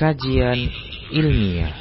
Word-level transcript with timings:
kajian 0.00 0.56
ilmiah. 1.12 1.76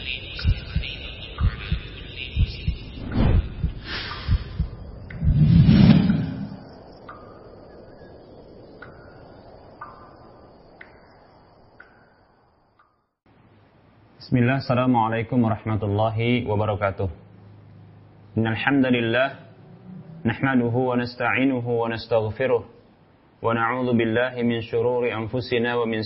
Bismillah, 14.19 14.59
Assalamualaikum 14.59 15.39
warahmatullahi 15.39 16.43
wabarakatuh. 16.43 17.07
Innal 18.35 18.59
hamdalillah 18.59 19.47
nahmaduhu 20.27 20.91
wa 20.91 20.99
nasta'inuhu 20.99 21.71
wa 21.71 21.87
nastaghfiruh 21.87 22.67
wa 22.67 23.55
na'udzu 23.55 23.95
billahi 23.95 24.43
min 24.43 24.59
shururi 24.59 25.15
anfusina 25.15 25.79
wa 25.79 25.87
min 25.87 26.03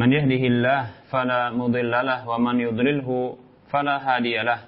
من 0.00 0.08
يهده 0.12 0.42
الله 0.52 0.80
فلا 1.12 1.50
مضل 1.60 1.90
له 2.10 2.20
ومن 2.28 2.56
يضلله 2.60 3.08
فلا 3.72 3.96
هادي 4.06 4.36
له 4.50 4.60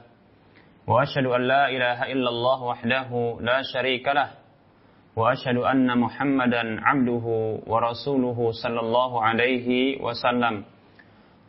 وأشهد 0.86 1.26
أن 1.36 1.42
لا 1.52 1.62
إله 1.74 1.98
إلا 2.12 2.28
الله 2.34 2.58
وحده 2.70 3.10
لا 3.48 3.58
شريك 3.72 4.06
له 4.18 4.28
وأشهد 5.16 5.56
أن 5.72 5.88
محمدا 6.04 6.62
عبده 6.88 7.26
ورسوله 7.72 8.38
صلى 8.62 8.80
الله 8.80 9.12
عليه 9.22 9.68
وسلم 10.06 10.54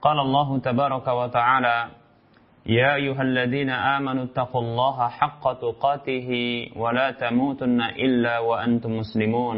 قال 0.01 0.17
الله 0.19 0.49
تبارك 0.59 1.07
وتعالى 1.07 1.77
يا 2.65 2.95
أيها 2.95 3.21
الذين 3.21 3.69
آمنوا 3.69 4.23
اتقوا 4.23 4.61
الله 4.61 4.97
حق 5.19 5.43
تقاته 5.65 6.29
ولا 6.75 7.07
تموتن 7.11 7.81
إلا 7.81 8.39
وأنتم 8.39 8.91
مسلمون 9.01 9.57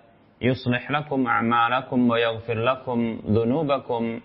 يصلح 0.41 0.91
لكم 0.91 1.27
أعمالكم 1.27 2.09
ويغفر 2.09 2.57
لكم 2.63 3.19
ذنوبكم. 3.25 4.21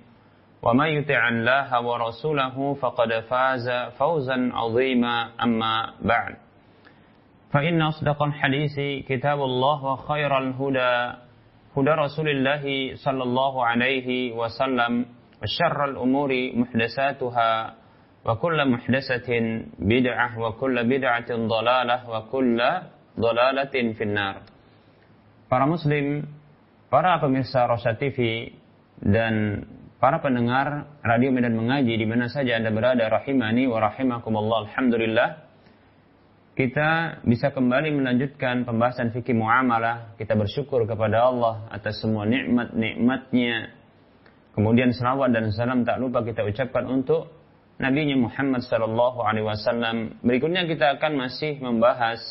ومن 0.62 0.86
يطع 0.86 1.28
الله 1.28 1.80
ورسوله 1.86 2.74
فقد 2.74 3.20
فاز 3.30 3.68
فوزا 3.98 4.50
عظيما. 4.52 5.28
أما 5.42 5.92
بعد 6.02 6.36
فإن 7.52 7.82
أصدق 7.82 8.22
الحديث 8.22 9.04
كتاب 9.08 9.38
الله 9.38 9.84
وخير 9.84 10.38
الهدى 10.38 11.16
هدى 11.76 11.90
رسول 11.90 12.28
الله 12.28 12.94
صلى 12.94 13.22
الله 13.22 13.66
عليه 13.66 14.32
وسلم. 14.32 15.06
وشر 15.42 15.84
الأمور 15.84 16.30
محدثاتها 16.54 17.74
وكل 18.24 18.58
محدثة 18.70 19.28
بدعة 19.78 20.38
وكل 20.40 20.76
بدعة 20.88 21.30
ضلالة 21.30 22.10
وكل 22.10 22.58
ضلالة 23.20 23.92
في 23.92 24.04
النار. 24.04 24.36
Para 25.46 25.62
muslim, 25.62 26.26
para 26.90 27.22
pemirsa 27.22 27.70
Rosa 27.70 27.94
TV 27.94 28.50
dan 28.98 29.62
para 30.02 30.18
pendengar 30.18 30.90
radio 31.06 31.30
Medan 31.30 31.54
Mengaji 31.54 31.94
di 31.94 32.06
mana 32.06 32.26
saja 32.26 32.58
Anda 32.58 32.74
berada 32.74 33.06
rahimani 33.06 33.70
wa 33.70 33.78
rahimakumullah 33.78 34.66
alhamdulillah 34.66 35.46
kita 36.56 37.20
bisa 37.28 37.52
kembali 37.52 37.92
melanjutkan 37.92 38.64
pembahasan 38.64 39.12
fikih 39.12 39.36
muamalah. 39.36 40.16
Kita 40.16 40.32
bersyukur 40.32 40.88
kepada 40.88 41.28
Allah 41.28 41.68
atas 41.68 42.00
semua 42.00 42.24
nikmat-nikmatnya. 42.24 43.76
Kemudian 44.56 44.96
selawat 44.96 45.36
dan 45.36 45.52
salam 45.52 45.84
tak 45.84 46.00
lupa 46.00 46.24
kita 46.24 46.40
ucapkan 46.48 46.88
untuk 46.88 47.28
Nabi 47.76 48.08
Muhammad 48.16 48.64
Sallallahu 48.64 49.20
Alaihi 49.20 49.44
Wasallam. 49.44 50.16
Berikutnya 50.24 50.64
kita 50.64 50.96
akan 50.96 51.28
masih 51.28 51.60
membahas 51.60 52.24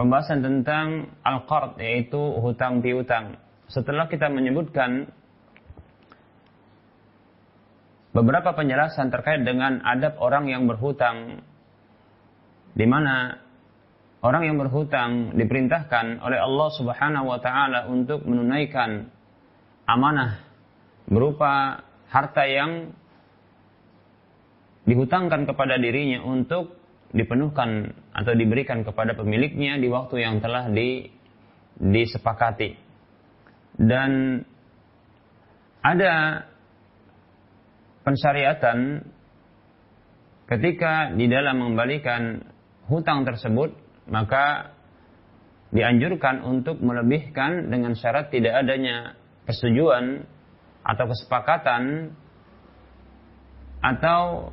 pembahasan 0.00 0.40
tentang 0.40 1.12
al-qard 1.20 1.76
yaitu 1.76 2.16
hutang 2.16 2.80
piutang. 2.80 3.36
Setelah 3.68 4.08
kita 4.08 4.32
menyebutkan 4.32 5.12
beberapa 8.16 8.56
penjelasan 8.56 9.12
terkait 9.12 9.44
dengan 9.44 9.84
adab 9.84 10.16
orang 10.16 10.48
yang 10.48 10.64
berhutang 10.64 11.44
di 12.72 12.88
mana 12.88 13.44
orang 14.24 14.48
yang 14.48 14.56
berhutang 14.56 15.36
diperintahkan 15.36 16.24
oleh 16.24 16.40
Allah 16.40 16.68
Subhanahu 16.80 17.28
wa 17.28 17.38
taala 17.44 17.92
untuk 17.92 18.24
menunaikan 18.24 19.04
amanah 19.84 20.40
berupa 21.12 21.84
harta 22.08 22.48
yang 22.48 22.96
dihutangkan 24.88 25.44
kepada 25.44 25.76
dirinya 25.76 26.24
untuk 26.24 26.79
dipenuhkan 27.10 27.90
atau 28.14 28.32
diberikan 28.34 28.86
kepada 28.86 29.18
pemiliknya 29.18 29.78
di 29.78 29.90
waktu 29.90 30.22
yang 30.22 30.38
telah 30.38 30.70
di, 30.70 31.10
disepakati. 31.78 32.78
Dan 33.80 34.42
ada 35.80 36.44
pensyariatan 38.04 39.06
ketika 40.50 41.14
di 41.14 41.26
dalam 41.30 41.62
mengembalikan 41.62 42.42
hutang 42.90 43.22
tersebut, 43.22 43.74
maka 44.10 44.74
dianjurkan 45.70 46.42
untuk 46.42 46.82
melebihkan 46.82 47.70
dengan 47.70 47.94
syarat 47.94 48.34
tidak 48.34 48.66
adanya 48.66 49.14
persetujuan 49.46 50.26
atau 50.82 51.04
kesepakatan 51.06 51.82
atau 53.80 54.50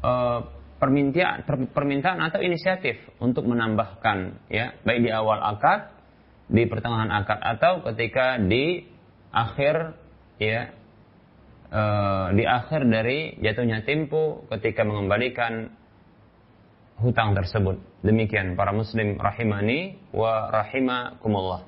e, 0.00 0.12
permintaan, 0.76 2.18
atau 2.20 2.40
inisiatif 2.44 3.00
untuk 3.16 3.48
menambahkan 3.48 4.48
ya 4.52 4.76
baik 4.84 5.00
di 5.04 5.10
awal 5.12 5.40
akad 5.40 5.92
di 6.46 6.68
pertengahan 6.68 7.10
akad 7.10 7.40
atau 7.40 7.82
ketika 7.90 8.38
di 8.38 8.84
akhir 9.32 9.96
ya 10.38 10.70
e, 11.72 11.82
di 12.36 12.44
akhir 12.44 12.86
dari 12.86 13.40
jatuhnya 13.40 13.82
tempo 13.82 14.44
ketika 14.52 14.84
mengembalikan 14.84 15.72
hutang 17.00 17.32
tersebut. 17.36 17.80
Demikian 18.04 18.54
para 18.54 18.72
muslim 18.72 19.16
rahimani 19.16 19.98
wa 20.12 20.48
rahimakumullah. 20.52 21.66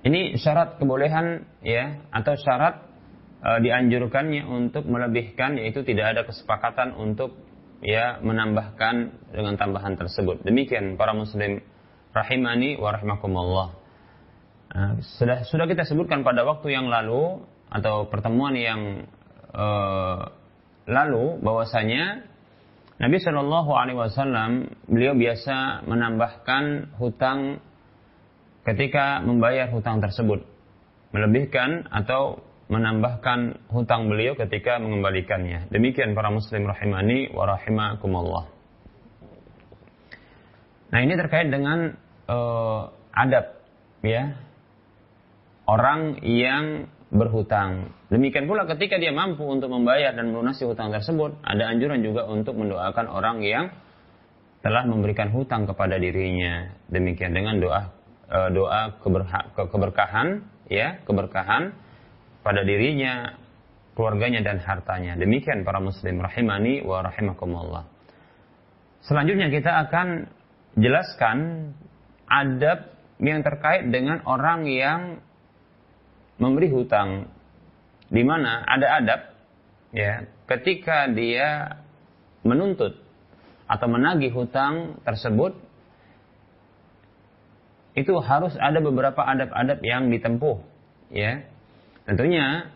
Ini 0.00 0.40
syarat 0.40 0.80
kebolehan 0.80 1.44
ya 1.60 2.00
atau 2.08 2.32
syarat 2.36 2.89
e, 3.40 3.50
dianjurkannya 3.64 4.44
untuk 4.46 4.86
melebihkan 4.86 5.56
yaitu 5.56 5.82
tidak 5.82 6.16
ada 6.16 6.22
kesepakatan 6.28 6.96
untuk 6.96 7.36
ya 7.80 8.20
menambahkan 8.20 8.94
dengan 9.32 9.56
tambahan 9.56 9.96
tersebut. 9.96 10.44
Demikian 10.44 11.00
para 11.00 11.16
muslim 11.16 11.64
rahimani 12.12 12.76
wa 12.76 12.92
rahimakumullah. 12.92 13.68
Nah, 14.70 15.02
sudah 15.18 15.42
sudah 15.48 15.66
kita 15.66 15.82
sebutkan 15.82 16.22
pada 16.22 16.46
waktu 16.46 16.70
yang 16.70 16.86
lalu 16.86 17.42
atau 17.72 18.06
pertemuan 18.06 18.54
yang 18.54 19.08
e, 19.50 19.66
lalu 20.90 21.40
bahwasanya 21.40 22.30
Nabi 23.00 23.16
Shallallahu 23.16 23.70
Alaihi 23.72 23.96
Wasallam 23.96 24.76
beliau 24.84 25.16
biasa 25.16 25.88
menambahkan 25.88 26.92
hutang 27.00 27.64
ketika 28.68 29.24
membayar 29.24 29.72
hutang 29.72 30.04
tersebut, 30.04 30.44
melebihkan 31.16 31.88
atau 31.88 32.44
menambahkan 32.70 33.66
hutang 33.74 34.06
beliau 34.06 34.38
ketika 34.38 34.78
mengembalikannya. 34.78 35.66
Demikian 35.74 36.14
para 36.14 36.30
muslim 36.30 36.70
rahimani 36.70 37.34
wa 37.34 37.50
rahimakumullah. 37.50 38.46
Nah 40.94 41.00
ini 41.02 41.18
terkait 41.18 41.50
dengan 41.50 41.98
uh, 42.30 42.94
adab 43.10 43.58
ya 44.06 44.38
orang 45.66 46.22
yang 46.22 46.86
berhutang. 47.10 47.90
Demikian 48.06 48.46
pula 48.46 48.70
ketika 48.70 49.02
dia 49.02 49.10
mampu 49.10 49.42
untuk 49.42 49.66
membayar 49.66 50.14
dan 50.14 50.30
melunasi 50.30 50.62
hutang 50.62 50.94
tersebut, 50.94 51.42
ada 51.42 51.66
anjuran 51.74 52.06
juga 52.06 52.22
untuk 52.30 52.54
mendoakan 52.54 53.06
orang 53.10 53.42
yang 53.42 53.74
telah 54.62 54.86
memberikan 54.86 55.34
hutang 55.34 55.66
kepada 55.66 55.98
dirinya. 55.98 56.70
Demikian 56.86 57.34
dengan 57.34 57.58
doa 57.58 57.90
doa 58.30 58.94
keberkahan, 59.58 60.46
ya 60.70 61.02
keberkahan 61.02 61.74
pada 62.40 62.64
dirinya, 62.64 63.36
keluarganya 63.94 64.40
dan 64.40 64.60
hartanya. 64.62 65.16
Demikian 65.16 65.64
para 65.64 65.78
muslim 65.82 66.20
rahimani 66.20 66.80
wa 66.80 67.04
rahimakumullah. 67.04 67.84
Selanjutnya 69.04 69.48
kita 69.48 69.88
akan 69.88 70.28
jelaskan 70.76 71.38
adab 72.30 72.94
yang 73.20 73.44
terkait 73.44 73.88
dengan 73.92 74.24
orang 74.24 74.64
yang 74.70 75.00
memberi 76.40 76.72
hutang 76.72 77.28
di 78.08 78.22
mana 78.24 78.64
ada 78.64 78.86
adab 78.96 79.20
ya 79.92 80.24
ketika 80.48 81.06
dia 81.12 81.78
menuntut 82.42 82.96
atau 83.68 83.86
menagih 83.86 84.32
hutang 84.32 84.98
tersebut 85.04 85.54
itu 87.94 88.14
harus 88.24 88.56
ada 88.56 88.80
beberapa 88.80 89.20
adab-adab 89.20 89.78
yang 89.84 90.08
ditempuh 90.08 90.58
ya 91.12 91.44
tentunya 92.08 92.70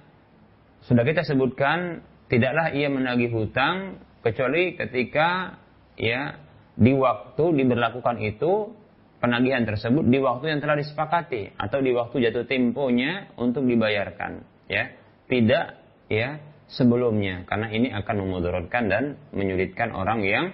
sudah 0.85 1.05
kita 1.05 1.25
sebutkan 1.25 2.05
tidaklah 2.29 2.73
ia 2.73 2.89
menagih 2.93 3.33
hutang 3.33 4.01
kecuali 4.21 4.77
ketika 4.77 5.61
ya 5.97 6.41
di 6.75 6.93
waktu 6.93 7.45
diberlakukan 7.55 8.19
itu 8.25 8.75
penagihan 9.23 9.65
tersebut 9.65 10.05
di 10.05 10.19
waktu 10.21 10.57
yang 10.57 10.61
telah 10.61 10.77
disepakati 10.77 11.57
atau 11.57 11.79
di 11.81 11.95
waktu 11.95 12.29
jatuh 12.29 12.45
temponya 12.45 13.33
untuk 13.41 13.65
dibayarkan 13.65 14.45
ya 14.69 14.93
tidak 15.31 15.81
ya 16.13 16.41
sebelumnya 16.69 17.45
karena 17.49 17.69
ini 17.73 17.89
akan 17.93 18.15
memudaratkan 18.25 18.89
dan 18.89 19.05
menyulitkan 19.33 19.93
orang 19.93 20.25
yang 20.25 20.45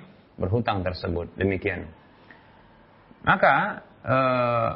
berhutang 0.40 0.81
tersebut. 0.81 1.37
Demikian. 1.37 1.84
Maka 3.23 3.84
eh, 4.00 4.70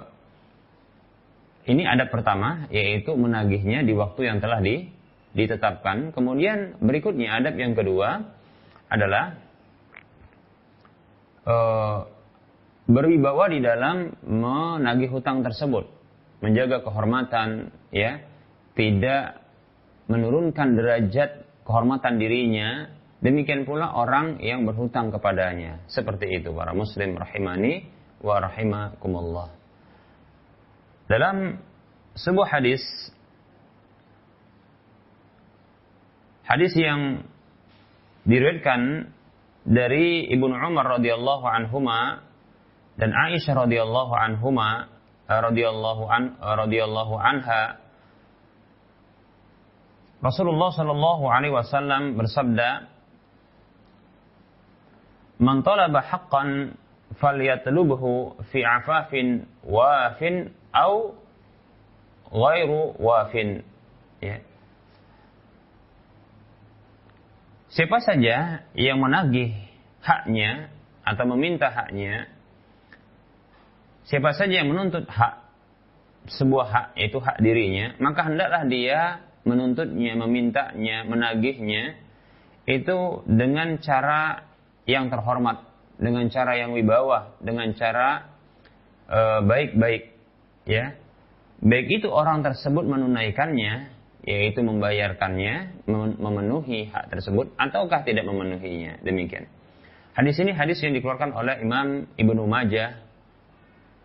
ini 1.64 1.82
adab 1.88 2.12
pertama 2.12 2.68
yaitu 2.68 3.16
menagihnya 3.16 3.84
di 3.84 3.92
waktu 3.96 4.28
yang 4.28 4.38
telah 4.38 4.60
di, 4.60 4.88
ditetapkan. 5.32 6.12
Kemudian 6.12 6.78
berikutnya 6.80 7.40
adab 7.40 7.56
yang 7.56 7.72
kedua 7.72 8.20
adalah 8.92 9.36
eh, 11.48 11.98
berwibawa 12.84 13.48
di 13.48 13.64
dalam 13.64 14.12
menagih 14.28 15.08
hutang 15.08 15.40
tersebut, 15.40 15.88
menjaga 16.44 16.84
kehormatan, 16.84 17.72
ya, 17.88 18.20
tidak 18.76 19.40
menurunkan 20.06 20.76
derajat 20.76 21.48
kehormatan 21.64 22.20
dirinya 22.20 22.92
Demikian 23.24 23.64
pula 23.64 23.96
orang 23.96 24.36
yang 24.44 24.68
berhutang 24.68 25.08
kepadanya. 25.08 25.80
Seperti 25.88 26.28
itu 26.28 26.52
para 26.52 26.76
muslim 26.76 27.16
rahimani 27.16 27.88
wa 28.20 28.36
rahimakumullah. 28.36 29.48
Dalam 31.04 31.60
sebuah 32.16 32.48
hadis 32.48 32.80
hadis 36.48 36.72
yang 36.78 37.24
diriwayatkan 38.24 39.12
dari 39.68 40.28
Ibnu 40.32 40.52
Umar 40.52 41.00
radhiyallahu 41.00 41.44
anhuma 41.44 42.24
dan 42.96 43.12
Aisyah 43.12 43.68
radhiyallahu 43.68 44.12
anhuma 44.16 44.88
radhiyallahu 45.28 46.04
an 46.08 46.36
radhiyallahu 46.40 47.14
anha 47.16 47.80
Rasulullah 50.24 50.72
Shallallahu 50.72 51.24
alaihi 51.28 51.52
wasallam 51.52 52.16
bersabda 52.16 52.88
Man 55.42 55.66
talaba 55.66 56.00
haqqan 56.00 56.78
falyatlubhu 57.18 58.38
fi 58.54 58.62
afafin 58.62 59.44
wafin 59.66 60.54
au 60.74 61.14
ghairu 62.34 62.98
wafin. 62.98 63.62
Ya. 64.18 64.42
Siapa 67.70 67.98
saja 68.02 68.66
yang 68.74 68.98
menagih 69.02 69.54
haknya 70.02 70.70
atau 71.06 71.24
meminta 71.34 71.70
haknya, 71.70 72.30
siapa 74.06 74.34
saja 74.34 74.62
yang 74.62 74.70
menuntut 74.70 75.06
hak 75.10 75.42
sebuah 76.30 76.66
hak 76.70 76.86
yaitu 76.98 77.18
hak 77.18 77.38
dirinya, 77.42 77.94
maka 77.98 78.30
hendaklah 78.30 78.62
dia 78.66 79.22
menuntutnya, 79.44 80.16
memintanya, 80.16 81.04
menagihnya 81.04 81.98
itu 82.64 83.26
dengan 83.28 83.76
cara 83.82 84.48
yang 84.88 85.12
terhormat 85.12 85.74
dengan 85.98 86.26
cara 86.30 86.58
yang 86.58 86.74
wibawa, 86.74 87.38
dengan 87.38 87.70
cara 87.76 88.26
eh, 89.06 89.40
baik-baik, 89.44 90.13
ya. 90.68 90.96
Baik 91.64 92.02
itu 92.02 92.08
orang 92.12 92.44
tersebut 92.44 92.84
menunaikannya, 92.84 93.88
yaitu 94.26 94.60
membayarkannya, 94.60 95.86
memenuhi 96.18 96.92
hak 96.92 97.08
tersebut, 97.08 97.56
ataukah 97.56 98.04
tidak 98.04 98.28
memenuhinya. 98.28 99.00
Demikian. 99.00 99.48
Hadis 100.14 100.38
ini 100.38 100.54
hadis 100.54 100.78
yang 100.84 100.94
dikeluarkan 100.94 101.34
oleh 101.34 101.58
Imam 101.58 102.06
Ibnu 102.14 102.46
Majah 102.46 103.02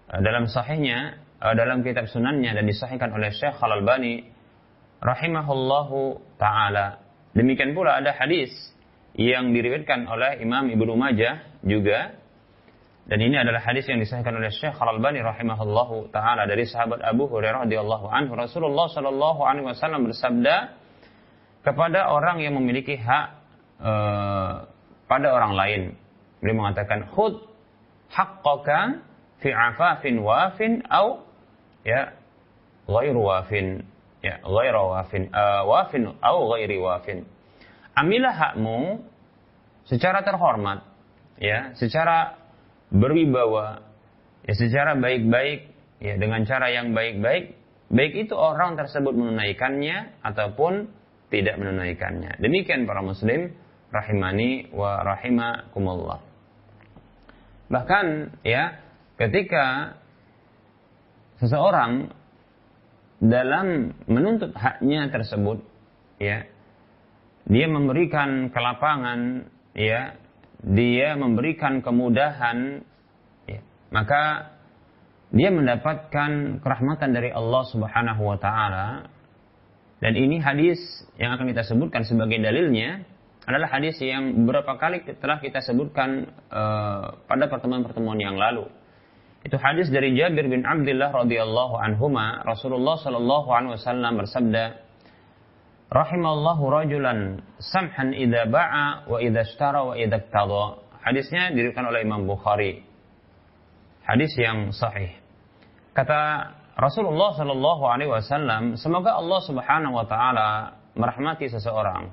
uh, 0.09 0.19
dalam 0.25 0.49
sahihnya, 0.49 1.21
uh, 1.37 1.53
dalam 1.53 1.85
kitab 1.85 2.09
sunannya 2.09 2.49
dan 2.49 2.65
disahihkan 2.65 3.13
oleh 3.13 3.29
Syekh 3.29 3.61
Khalal 3.61 3.85
Bani 3.85 4.25
rahimahullahu 5.05 6.17
taala. 6.41 7.05
Demikian 7.37 7.77
pula 7.77 8.01
ada 8.01 8.09
hadis 8.17 8.49
yang 9.13 9.53
diriwayatkan 9.53 10.09
oleh 10.09 10.41
Imam 10.41 10.65
Ibnu 10.73 10.97
Majah 10.97 11.45
juga 11.61 12.17
dan 13.09 13.25
ini 13.25 13.41
adalah 13.41 13.57
hadis 13.65 13.89
yang 13.89 13.97
disahkan 13.97 14.37
oleh 14.37 14.53
Syekh 14.53 14.77
Al-Albani 14.77 15.25
rahimahullahu 15.25 16.13
taala 16.13 16.45
dari 16.45 16.69
sahabat 16.69 17.01
Abu 17.01 17.25
Hurairah 17.25 17.65
radhiyallahu 17.65 18.05
anhu. 18.05 18.37
Rasulullah 18.37 18.85
sallallahu 18.85 19.41
alaihi 19.41 19.65
wasallam 19.65 20.05
bersabda 20.05 20.77
kepada 21.65 22.13
orang 22.13 22.37
yang 22.37 22.53
memiliki 22.53 23.01
hak 23.01 23.33
uh, 23.81 24.69
pada 25.09 25.27
orang 25.33 25.57
lain. 25.57 25.81
Beliau 26.37 26.61
mengatakan 26.61 27.09
khud 27.09 27.49
haqqaka 28.13 29.01
fi 29.41 29.57
afafin 29.57 30.21
wafin 30.21 30.85
au 30.93 31.25
ya 31.81 32.13
ghairu 32.85 33.25
wafin 33.25 33.89
ya 34.21 34.37
ghairu 34.45 34.85
wafin 34.85 35.33
uh, 35.33 35.65
wafin 35.65 36.13
au 36.21 36.37
ghairi 36.53 36.77
wafin. 36.77 37.25
Ambillah 37.97 38.37
hakmu 38.37 39.01
secara 39.89 40.21
terhormat, 40.21 40.85
ya, 41.41 41.73
secara 41.73 42.38
berwibawa, 42.89 43.85
ya, 44.45 44.53
secara 44.57 44.97
baik-baik, 44.97 45.69
ya, 46.01 46.17
dengan 46.17 46.45
cara 46.45 46.73
yang 46.73 46.93
baik-baik, 46.93 47.55
baik 47.89 48.13
itu 48.17 48.33
orang 48.33 48.77
tersebut 48.77 49.13
menunaikannya 49.13 50.21
ataupun 50.25 50.89
tidak 51.29 51.61
menunaikannya. 51.61 52.41
Demikian 52.41 52.89
para 52.89 53.05
muslim 53.05 53.53
rahimani 53.93 54.69
wa 54.73 55.01
rahimakumullah. 55.05 56.19
Bahkan 57.69 58.05
ya, 58.41 58.81
ketika 59.21 59.97
seseorang 61.39 62.11
dalam 63.19 63.95
menuntut 64.07 64.55
haknya 64.55 65.11
tersebut 65.11 65.59
ya 66.23 66.47
dia 67.47 67.67
memberikan 67.67 68.47
kelapangan 68.51 69.51
ya 69.75 70.15
dia 70.59 71.15
memberikan 71.15 71.79
kemudahan 71.79 72.83
ya, 73.47 73.59
maka 73.91 74.53
dia 75.29 75.53
mendapatkan 75.53 76.59
kerahmatan 76.59 77.09
dari 77.13 77.29
Allah 77.31 77.63
Subhanahu 77.69 78.21
wa 78.25 78.37
taala 78.41 79.07
dan 79.99 80.13
ini 80.15 80.39
hadis 80.39 80.79
yang 81.19 81.35
akan 81.35 81.51
kita 81.51 81.67
sebutkan 81.67 82.07
sebagai 82.07 82.39
dalilnya 82.39 83.03
adalah 83.43 83.67
hadis 83.67 83.99
yang 83.99 84.45
beberapa 84.45 84.79
kali 84.79 85.03
telah 85.19 85.43
kita 85.43 85.59
sebutkan 85.59 86.29
uh, 86.53 87.19
pada 87.27 87.49
pertemuan-pertemuan 87.49 88.21
yang 88.21 88.37
lalu. 88.37 88.69
Itu 89.41 89.55
hadis 89.55 89.87
dari 89.89 90.13
Jabir 90.15 90.51
bin 90.51 90.67
Abdullah 90.67 91.15
radhiyallahu 91.15 91.79
anhuma 91.79 92.43
Rasulullah 92.43 92.99
sallallahu 92.99 93.47
alaihi 93.49 93.73
wasallam 93.79 94.19
bersabda, 94.19 94.63
rahimallahu 95.89 96.63
rajulan 96.69 97.41
samhan 97.57 98.13
idza 98.13 98.45
ba'a 98.45 99.09
wa 99.09 99.17
idza 99.17 99.41
ishtara 99.45 99.81
wa 99.83 99.93
idza 99.97 100.21
iqtada. 100.21 100.65
Hadisnya 101.01 101.49
diriwayatkan 101.53 101.85
oleh 101.89 102.01
Imam 102.05 102.29
Bukhari. 102.29 102.85
Hadis 104.05 104.33
yang 104.37 104.73
sahih. 104.73 105.13
Kata 105.93 106.53
Rasulullah 106.77 107.33
Shallallahu 107.35 107.83
alaihi 107.85 108.11
wasallam, 108.13 108.77
semoga 108.77 109.17
Allah 109.17 109.39
Subhanahu 109.43 109.93
wa 109.99 110.05
taala 110.05 110.79
merahmati 110.95 111.49
seseorang 111.51 112.09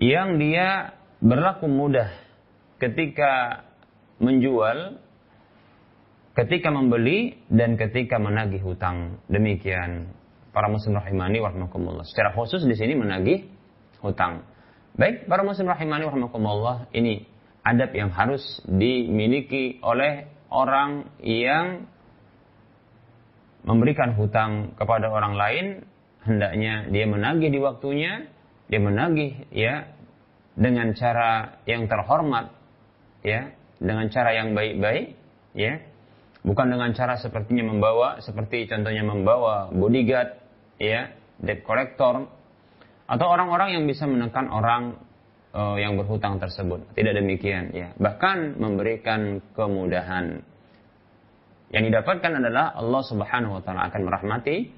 yang 0.00 0.40
dia 0.40 0.96
berlaku 1.20 1.68
mudah 1.68 2.08
ketika 2.80 3.62
menjual, 4.16 4.96
ketika 6.32 6.72
membeli 6.72 7.36
dan 7.52 7.76
ketika 7.76 8.16
menagih 8.16 8.64
hutang. 8.64 9.20
Demikian 9.28 10.19
para 10.50 10.68
muslim 10.70 10.98
rahimani 10.98 11.38
warahmatullah. 11.38 12.06
Secara 12.06 12.34
khusus 12.34 12.62
di 12.66 12.74
sini 12.74 12.98
menagih 12.98 13.46
hutang. 14.02 14.46
Baik, 14.98 15.30
para 15.30 15.46
muslim 15.46 15.70
rahimani 15.70 16.06
warahmatullah, 16.06 16.90
ini 16.94 17.26
adab 17.62 17.94
yang 17.94 18.10
harus 18.10 18.42
dimiliki 18.66 19.78
oleh 19.84 20.26
orang 20.50 21.06
yang 21.22 21.86
memberikan 23.62 24.16
hutang 24.16 24.74
kepada 24.74 25.12
orang 25.12 25.36
lain, 25.36 25.66
hendaknya 26.24 26.88
dia 26.88 27.04
menagih 27.06 27.52
di 27.52 27.60
waktunya, 27.60 28.26
dia 28.66 28.80
menagih 28.80 29.46
ya 29.52 29.92
dengan 30.56 30.92
cara 30.96 31.60
yang 31.68 31.86
terhormat, 31.86 32.52
ya, 33.24 33.52
dengan 33.78 34.08
cara 34.12 34.36
yang 34.36 34.52
baik-baik, 34.56 35.16
ya, 35.56 35.80
bukan 36.46 36.66
dengan 36.72 36.90
cara 36.96 37.20
sepertinya 37.20 37.68
membawa, 37.68 38.20
seperti 38.24 38.68
contohnya 38.68 39.04
membawa 39.04 39.68
bodyguard 39.72 40.36
ya 40.80 41.12
debt 41.40 41.64
collector, 41.64 42.28
atau 43.10 43.26
orang-orang 43.26 43.74
yang 43.74 43.84
bisa 43.90 44.06
menekan 44.06 44.46
orang 44.48 44.94
uh, 45.50 45.76
yang 45.76 45.98
berhutang 45.98 46.38
tersebut. 46.38 46.94
Tidak 46.94 47.14
demikian, 47.16 47.74
ya. 47.74 47.90
Bahkan 47.98 48.60
memberikan 48.60 49.42
kemudahan. 49.54 50.46
Yang 51.70 51.82
didapatkan 51.94 52.32
adalah 52.42 52.74
Allah 52.74 53.02
Subhanahu 53.06 53.58
wa 53.58 53.62
taala 53.62 53.86
akan 53.90 54.02
merahmati 54.02 54.70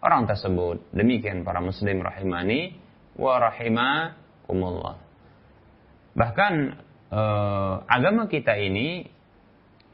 orang 0.00 0.24
tersebut. 0.24 0.80
Demikian 0.96 1.44
para 1.44 1.60
muslim 1.60 2.00
rahimani 2.00 2.72
wa 3.20 3.36
rahimakumullah. 3.36 4.96
Bahkan 6.16 6.52
uh, 7.12 7.74
agama 7.84 8.32
kita 8.32 8.56
ini 8.56 9.17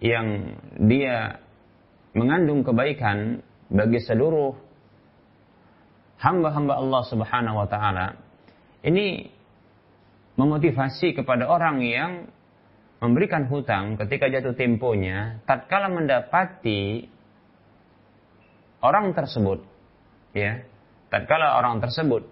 yang 0.05 0.61
dia 0.85 1.41
mengandung 2.13 2.61
kebaikan 2.61 3.41
bagi 3.73 4.05
seluruh 4.05 4.53
hamba-hamba 6.21 6.77
Allah 6.77 7.03
Subhanahu 7.09 7.57
wa 7.65 7.69
taala 7.73 8.21
ini 8.85 9.33
memotivasi 10.37 11.17
kepada 11.17 11.49
orang 11.49 11.81
yang 11.81 12.29
memberikan 13.01 13.49
hutang 13.49 13.97
ketika 13.97 14.29
jatuh 14.29 14.53
temponya 14.53 15.41
tatkala 15.49 15.89
mendapati 15.89 17.09
orang 18.85 19.17
tersebut 19.17 19.65
ya. 20.37 20.69
Tatkala 21.09 21.57
orang 21.63 21.81
tersebut 21.81 22.27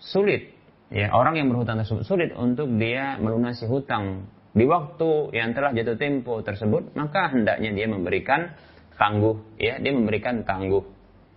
sulit 0.00 0.50
ya 0.88 1.12
orang 1.12 1.36
yang 1.38 1.46
berhutang 1.52 1.78
tersebut 1.82 2.02
sulit 2.08 2.30
untuk 2.34 2.72
dia 2.80 3.20
melunasi 3.20 3.68
hutang 3.68 4.26
di 4.56 4.64
waktu 4.64 5.36
yang 5.36 5.52
telah 5.52 5.76
jatuh 5.76 6.00
tempo 6.00 6.40
tersebut 6.40 6.96
maka 6.96 7.28
hendaknya 7.28 7.76
dia 7.76 7.86
memberikan 7.92 8.56
tangguh 8.96 9.60
ya. 9.60 9.76
Dia 9.76 9.92
memberikan 9.92 10.48
tangguh 10.48 10.80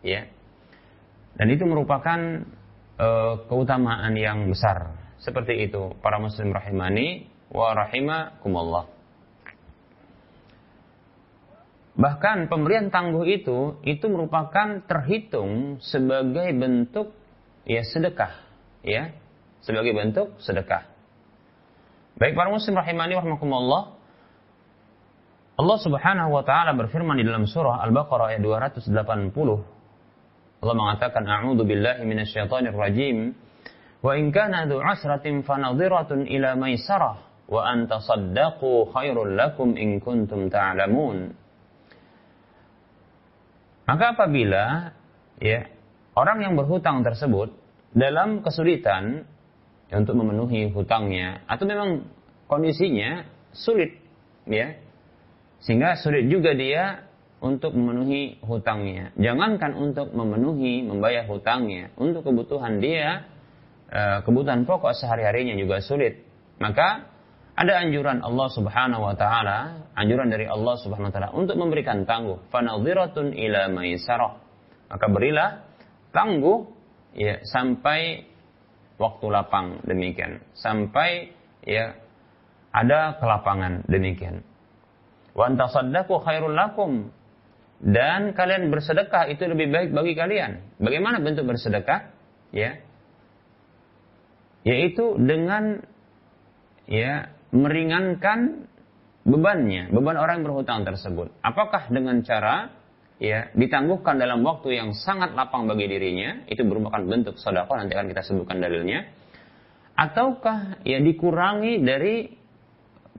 ya. 0.07 0.23
Dan 1.35 1.47
itu 1.51 1.67
merupakan 1.67 2.47
uh, 2.95 3.43
keutamaan 3.51 4.15
yang 4.15 4.47
besar. 4.47 4.95
Seperti 5.19 5.67
itu 5.67 5.99
para 5.99 6.15
muslim 6.15 6.55
rahimani 6.55 7.27
wa 7.51 7.75
rahimakumullah. 7.75 8.87
Bahkan 11.99 12.47
pemberian 12.47 12.87
tangguh 12.87 13.27
itu 13.27 13.83
itu 13.83 14.07
merupakan 14.07 14.79
terhitung 14.87 15.83
sebagai 15.83 16.55
bentuk 16.55 17.11
ya 17.67 17.83
sedekah 17.83 18.31
ya. 18.79 19.11
Sebagai 19.59 19.91
bentuk 19.91 20.39
sedekah 20.39 20.88
Baik 22.19 22.35
para 22.35 22.51
muslim 22.51 22.75
rahimani 22.75 23.15
warahmatullah. 23.15 23.95
Allah 25.55 25.77
Subhanahu 25.79 26.35
wa 26.35 26.43
taala 26.43 26.75
berfirman 26.75 27.15
di 27.15 27.23
dalam 27.23 27.47
surah 27.47 27.79
Al-Baqarah 27.87 28.35
ayat 28.35 28.43
280. 28.43 28.91
Allah 30.59 30.75
mengatakan 30.75 31.23
a'udzu 31.23 31.63
billahi 31.63 32.03
minasyaitonir 32.03 32.75
rajim. 32.75 33.31
Wa 34.03 34.19
in 34.19 34.35
kana 34.35 34.67
dzu 34.67 34.83
'asratin 34.83 35.47
fanadhiratun 35.47 36.27
ila 36.27 36.59
maisarah 36.59 37.23
wa 37.47 37.63
an 37.63 37.87
tasaddaqu 37.87 38.91
khairul 38.91 39.39
lakum 39.39 39.79
in 39.79 40.03
kuntum 40.03 40.51
ta'lamun. 40.51 41.31
Maka 43.87 44.05
apabila 44.11 44.91
ya 45.39 45.71
orang 46.19 46.43
yang 46.43 46.59
berhutang 46.59 46.99
tersebut 46.99 47.55
dalam 47.95 48.43
kesulitan 48.43 49.23
untuk 49.89 50.13
memenuhi 50.13 50.69
hutangnya 50.69 51.41
atau 51.49 51.65
memang 51.65 52.05
kondisinya 52.45 53.25
sulit 53.53 53.97
ya. 54.45 54.77
Sehingga 55.59 55.99
sulit 55.99 56.31
juga 56.31 56.55
dia 56.55 57.03
untuk 57.43 57.75
memenuhi 57.75 58.39
hutangnya. 58.43 59.11
Jangankan 59.19 59.75
untuk 59.75 60.11
memenuhi 60.15 60.87
membayar 60.87 61.27
hutangnya 61.27 61.91
untuk 61.99 62.23
kebutuhan 62.27 62.79
dia 62.79 63.27
eh, 63.91 64.19
kebutuhan 64.23 64.63
pokok 64.63 64.95
sehari-harinya 64.95 65.55
juga 65.57 65.81
sulit. 65.83 66.21
Maka 66.59 67.09
ada 67.59 67.83
anjuran 67.83 68.23
Allah 68.23 68.47
Subhanahu 68.55 69.03
wa 69.03 69.15
taala, 69.19 69.83
anjuran 69.91 70.31
dari 70.31 70.47
Allah 70.47 70.79
Subhanahu 70.79 71.11
wa 71.11 71.15
taala 71.15 71.29
untuk 71.35 71.59
memberikan 71.59 72.07
tangguh, 72.07 72.47
fanadhiratun 72.51 73.35
ila 73.35 73.67
maisarah. 73.67 74.39
Maka 74.87 75.05
berilah 75.11 75.49
tangguh 76.15 76.71
ya 77.19 77.43
sampai 77.43 78.28
waktu 78.99 79.25
lapang 79.31 79.81
demikian 79.87 80.43
sampai 80.53 81.31
ya 81.63 81.95
ada 82.69 83.17
kelapangan 83.17 83.87
demikian. 83.89 84.45
Wa 85.33 85.49
antasaddaqu 85.49 86.21
khairul 86.21 86.53
lakum 86.53 87.09
dan 87.79 88.35
kalian 88.35 88.67
bersedekah 88.69 89.31
itu 89.31 89.47
lebih 89.47 89.71
baik 89.71 89.89
bagi 89.95 90.13
kalian. 90.13 90.77
Bagaimana 90.83 91.23
bentuk 91.23 91.47
bersedekah? 91.47 92.11
Ya. 92.51 92.83
Yaitu 94.67 95.15
dengan 95.15 95.87
ya 96.85 97.31
meringankan 97.55 98.67
bebannya, 99.23 99.89
beban 99.95 100.19
orang 100.19 100.43
berhutang 100.43 100.83
tersebut. 100.83 101.31
Apakah 101.39 101.87
dengan 101.87 102.19
cara 102.27 102.78
ya 103.19 103.51
ditangguhkan 103.51 104.15
dalam 104.15 104.41
waktu 104.47 104.79
yang 104.79 104.95
sangat 104.95 105.35
lapang 105.35 105.67
bagi 105.67 105.91
dirinya 105.91 106.47
itu 106.47 106.63
merupakan 106.63 107.03
bentuk 107.03 107.35
sedekah 107.35 107.75
nanti 107.75 107.93
akan 107.93 108.07
kita 108.09 108.23
sebutkan 108.23 108.63
dalilnya. 108.63 109.05
Ataukah 109.99 110.79
ya 110.87 111.03
dikurangi 111.03 111.83
dari 111.83 112.31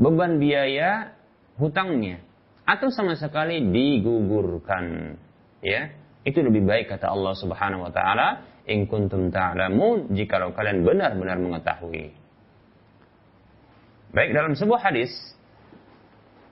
beban 0.01 0.41
biaya 0.41 1.13
hutangnya 1.61 2.25
atau 2.65 2.89
sama 2.89 3.15
sekali 3.21 3.61
digugurkan? 3.69 5.15
Ya 5.61 5.93
itu 6.25 6.41
lebih 6.41 6.65
baik 6.65 6.97
kata 6.97 7.13
Allah 7.13 7.37
Subhanahu 7.37 7.85
wa 7.85 7.93
taala 7.93 8.29
in 8.65 8.89
kuntum 8.89 9.29
ta'lamun 9.29 10.17
jika 10.17 10.41
kalian 10.53 10.85
benar-benar 10.85 11.37
mengetahui. 11.37 12.17
Baik 14.11 14.31
dalam 14.35 14.59
sebuah 14.59 14.91
hadis 14.91 15.13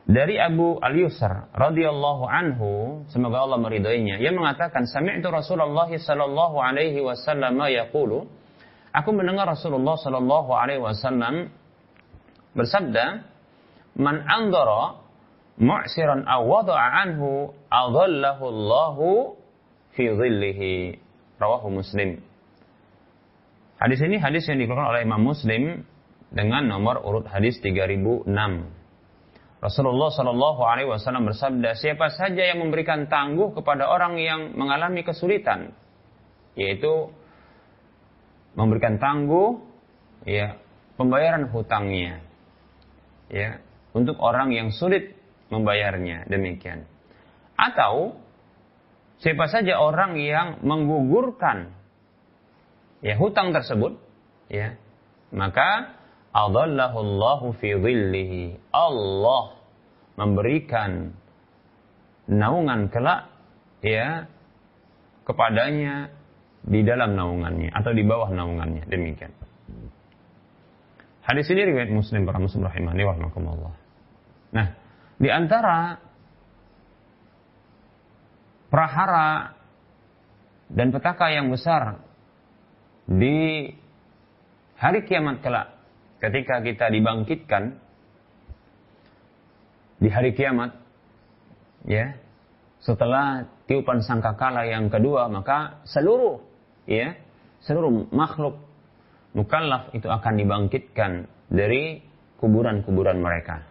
dari 0.09 0.41
Abu 0.41 0.81
Al-Yusr 0.81 1.53
radhiyallahu 1.53 2.25
anhu 2.25 3.05
semoga 3.12 3.45
Allah 3.45 3.61
meridainya 3.61 4.17
ia 4.17 4.33
mengatakan 4.33 4.88
sami'tu 4.88 5.29
Rasulullah 5.29 5.85
sallallahu 5.93 6.57
alaihi 6.57 7.05
wasallam 7.05 7.61
yaqulu 7.61 8.25
aku 8.97 9.11
mendengar 9.12 9.45
Rasulullah 9.53 10.00
sallallahu 10.00 10.50
alaihi 10.57 10.81
wasallam 10.81 11.53
bersabda 12.57 13.29
man 14.00 14.25
anzara 14.25 15.05
mu'siran 15.61 16.25
aw 16.25 16.41
wada'a 16.41 16.87
anhu 17.05 17.53
adallahu 17.69 18.45
Allahu 18.49 19.07
fi 19.99 20.07
dhillihi. 20.07 21.03
Rawahu 21.38 21.71
Muslim. 21.71 22.19
Hadis 23.79 24.03
ini 24.03 24.19
hadis 24.19 24.43
yang 24.50 24.59
dikeluarkan 24.59 24.91
oleh 24.91 25.03
Imam 25.07 25.23
Muslim 25.23 25.87
dengan 26.35 26.67
nomor 26.67 26.99
urut 26.99 27.31
hadis 27.31 27.62
3006 27.62 28.27
Rasulullah 29.59 30.15
Shallallahu 30.15 30.62
Alaihi 30.62 30.87
Wasallam 30.87 31.27
bersabda, 31.27 31.75
siapa 31.75 32.15
saja 32.15 32.47
yang 32.47 32.62
memberikan 32.62 33.11
tangguh 33.11 33.59
kepada 33.59 33.91
orang 33.91 34.15
yang 34.23 34.55
mengalami 34.55 35.03
kesulitan, 35.03 35.75
yaitu 36.55 37.11
memberikan 38.55 39.03
tangguh, 39.03 39.59
ya 40.23 40.55
pembayaran 40.95 41.50
hutangnya, 41.50 42.23
ya 43.27 43.59
untuk 43.99 44.15
orang 44.23 44.55
yang 44.55 44.71
sulit 44.71 45.19
membayarnya 45.50 46.31
demikian. 46.31 46.87
Atau 47.59 48.15
siapa 49.19 49.50
saja 49.50 49.83
orang 49.83 50.15
yang 50.23 50.62
menggugurkan 50.62 51.75
ya 53.03 53.19
hutang 53.19 53.50
tersebut, 53.50 53.99
ya 54.47 54.79
maka 55.35 55.98
adallahu 56.33 56.97
Allahu 57.01 57.47
fi 57.57 57.75
dhillihi. 57.77 58.73
Allah 58.73 59.57
memberikan 60.19 61.15
naungan 62.29 62.91
kelak 62.93 63.31
ya 63.81 64.27
kepadanya 65.25 66.13
di 66.65 66.85
dalam 66.85 67.15
naungannya 67.15 67.71
atau 67.73 67.95
di 67.95 68.03
bawah 68.05 68.29
naungannya 68.33 68.85
demikian. 68.91 69.33
Hadis 71.29 71.45
ini 71.53 71.69
riwayat 71.69 71.93
Muslim 71.93 72.25
para 72.25 72.41
muslim 72.41 72.65
rahimahni 72.65 73.05
wa. 73.05 73.73
Nah, 74.49 74.67
di 75.21 75.29
antara 75.29 76.01
prahara 78.73 79.53
dan 80.73 80.89
petaka 80.89 81.33
yang 81.33 81.53
besar 81.53 82.01
di 83.09 83.69
hari 84.77 85.05
kiamat 85.05 85.41
kelak 85.41 85.78
ketika 86.19 86.63
kita 86.63 86.91
dibangkitkan 86.91 87.79
di 89.99 90.09
hari 90.11 90.35
kiamat 90.35 90.79
ya 91.87 92.15
setelah 92.79 93.47
tiupan 93.67 94.03
sangkakala 94.03 94.67
yang 94.67 94.87
kedua 94.91 95.27
maka 95.27 95.83
seluruh 95.87 96.39
ya 96.87 97.19
seluruh 97.63 98.07
makhluk 98.15 98.63
mukallaf 99.35 99.91
itu 99.95 100.07
akan 100.07 100.35
dibangkitkan 100.39 101.27
dari 101.51 102.03
kuburan-kuburan 102.39 103.19
mereka. 103.19 103.67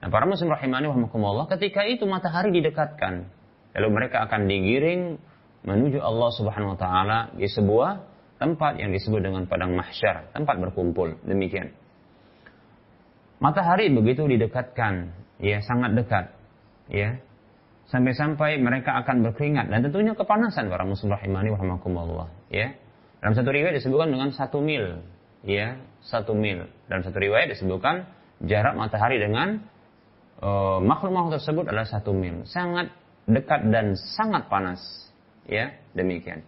Nah, 0.00 0.08
para 0.12 0.28
muslim 0.28 0.52
rahimani 0.52 0.86
wa 0.92 1.44
ketika 1.56 1.88
itu 1.88 2.04
matahari 2.04 2.52
didekatkan, 2.52 3.26
lalu 3.72 3.88
mereka 3.88 4.28
akan 4.28 4.44
digiring 4.44 5.16
menuju 5.64 5.98
Allah 5.98 6.30
Subhanahu 6.36 6.76
wa 6.76 6.78
taala 6.78 7.18
di 7.34 7.48
sebuah 7.48 8.15
tempat 8.36 8.76
yang 8.76 8.92
disebut 8.92 9.24
dengan 9.24 9.48
padang 9.48 9.72
mahsyar, 9.72 10.32
tempat 10.36 10.56
berkumpul. 10.60 11.16
Demikian. 11.24 11.72
Matahari 13.40 13.92
begitu 13.92 14.24
didekatkan, 14.24 15.12
ya 15.40 15.60
sangat 15.60 15.92
dekat, 15.96 16.24
ya. 16.88 17.20
Sampai-sampai 17.86 18.58
mereka 18.58 18.98
akan 18.98 19.22
berkeringat. 19.22 19.70
Dan 19.70 19.86
tentunya 19.86 20.16
kepanasan 20.18 20.66
para 20.66 20.82
muslim 20.82 21.14
rahimani 21.14 21.54
wa 21.54 22.26
ya. 22.50 22.74
Dalam 23.22 23.34
satu 23.38 23.54
riwayat 23.54 23.78
disebutkan 23.78 24.10
dengan 24.10 24.34
satu 24.34 24.58
mil. 24.58 25.06
Ya 25.46 25.78
satu 26.02 26.34
mil. 26.34 26.66
Dalam 26.90 27.06
satu 27.06 27.14
riwayat 27.22 27.54
disebutkan 27.54 28.10
jarak 28.42 28.74
matahari 28.74 29.22
dengan 29.22 29.62
uh, 30.42 30.82
makhluk-makhluk 30.82 31.38
tersebut 31.38 31.70
adalah 31.70 31.86
satu 31.86 32.10
mil. 32.10 32.42
Sangat 32.50 32.90
dekat 33.30 33.70
dan 33.70 33.94
sangat 33.94 34.50
panas. 34.50 34.82
Ya 35.46 35.78
demikian 35.94 36.42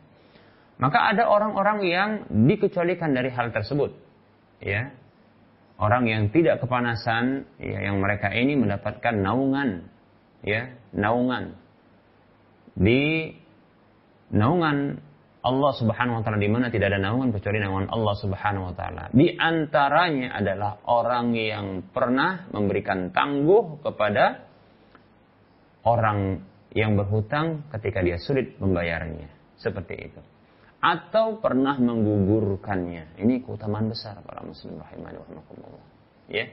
maka 0.78 1.10
ada 1.14 1.26
orang-orang 1.26 1.78
yang 1.86 2.10
dikecualikan 2.30 3.14
dari 3.14 3.30
hal 3.34 3.50
tersebut 3.50 3.94
ya 4.62 4.90
orang 5.78 6.06
yang 6.06 6.22
tidak 6.34 6.62
kepanasan 6.62 7.46
ya 7.58 7.90
yang 7.90 8.02
mereka 8.02 8.30
ini 8.34 8.58
mendapatkan 8.58 9.14
naungan 9.18 9.86
ya 10.42 10.70
naungan 10.94 11.54
di 12.78 13.34
naungan 14.30 15.02
Allah 15.38 15.72
Subhanahu 15.78 16.20
wa 16.20 16.22
taala 16.26 16.38
di 16.42 16.50
mana 16.50 16.66
tidak 16.68 16.92
ada 16.92 17.00
naungan 17.00 17.30
kecuali 17.30 17.62
naungan 17.62 17.88
Allah 17.88 18.14
Subhanahu 18.18 18.64
wa 18.68 18.74
taala. 18.74 19.04
Di 19.14 19.38
antaranya 19.38 20.34
adalah 20.34 20.82
orang 20.84 21.32
yang 21.32 21.66
pernah 21.94 22.50
memberikan 22.50 23.14
tangguh 23.14 23.80
kepada 23.80 24.44
orang 25.86 26.42
yang 26.74 26.98
berhutang 26.98 27.64
ketika 27.70 28.02
dia 28.02 28.18
sulit 28.20 28.58
membayarnya. 28.60 29.30
Seperti 29.58 29.94
itu. 30.10 30.20
Atau 30.78 31.42
pernah 31.42 31.74
menggugurkannya. 31.74 33.18
Ini 33.18 33.42
keutamaan 33.42 33.90
besar 33.90 34.22
para 34.22 34.46
muslim 34.46 34.78
rahimani 34.78 35.18
wa 35.18 35.26
Ya 36.30 36.46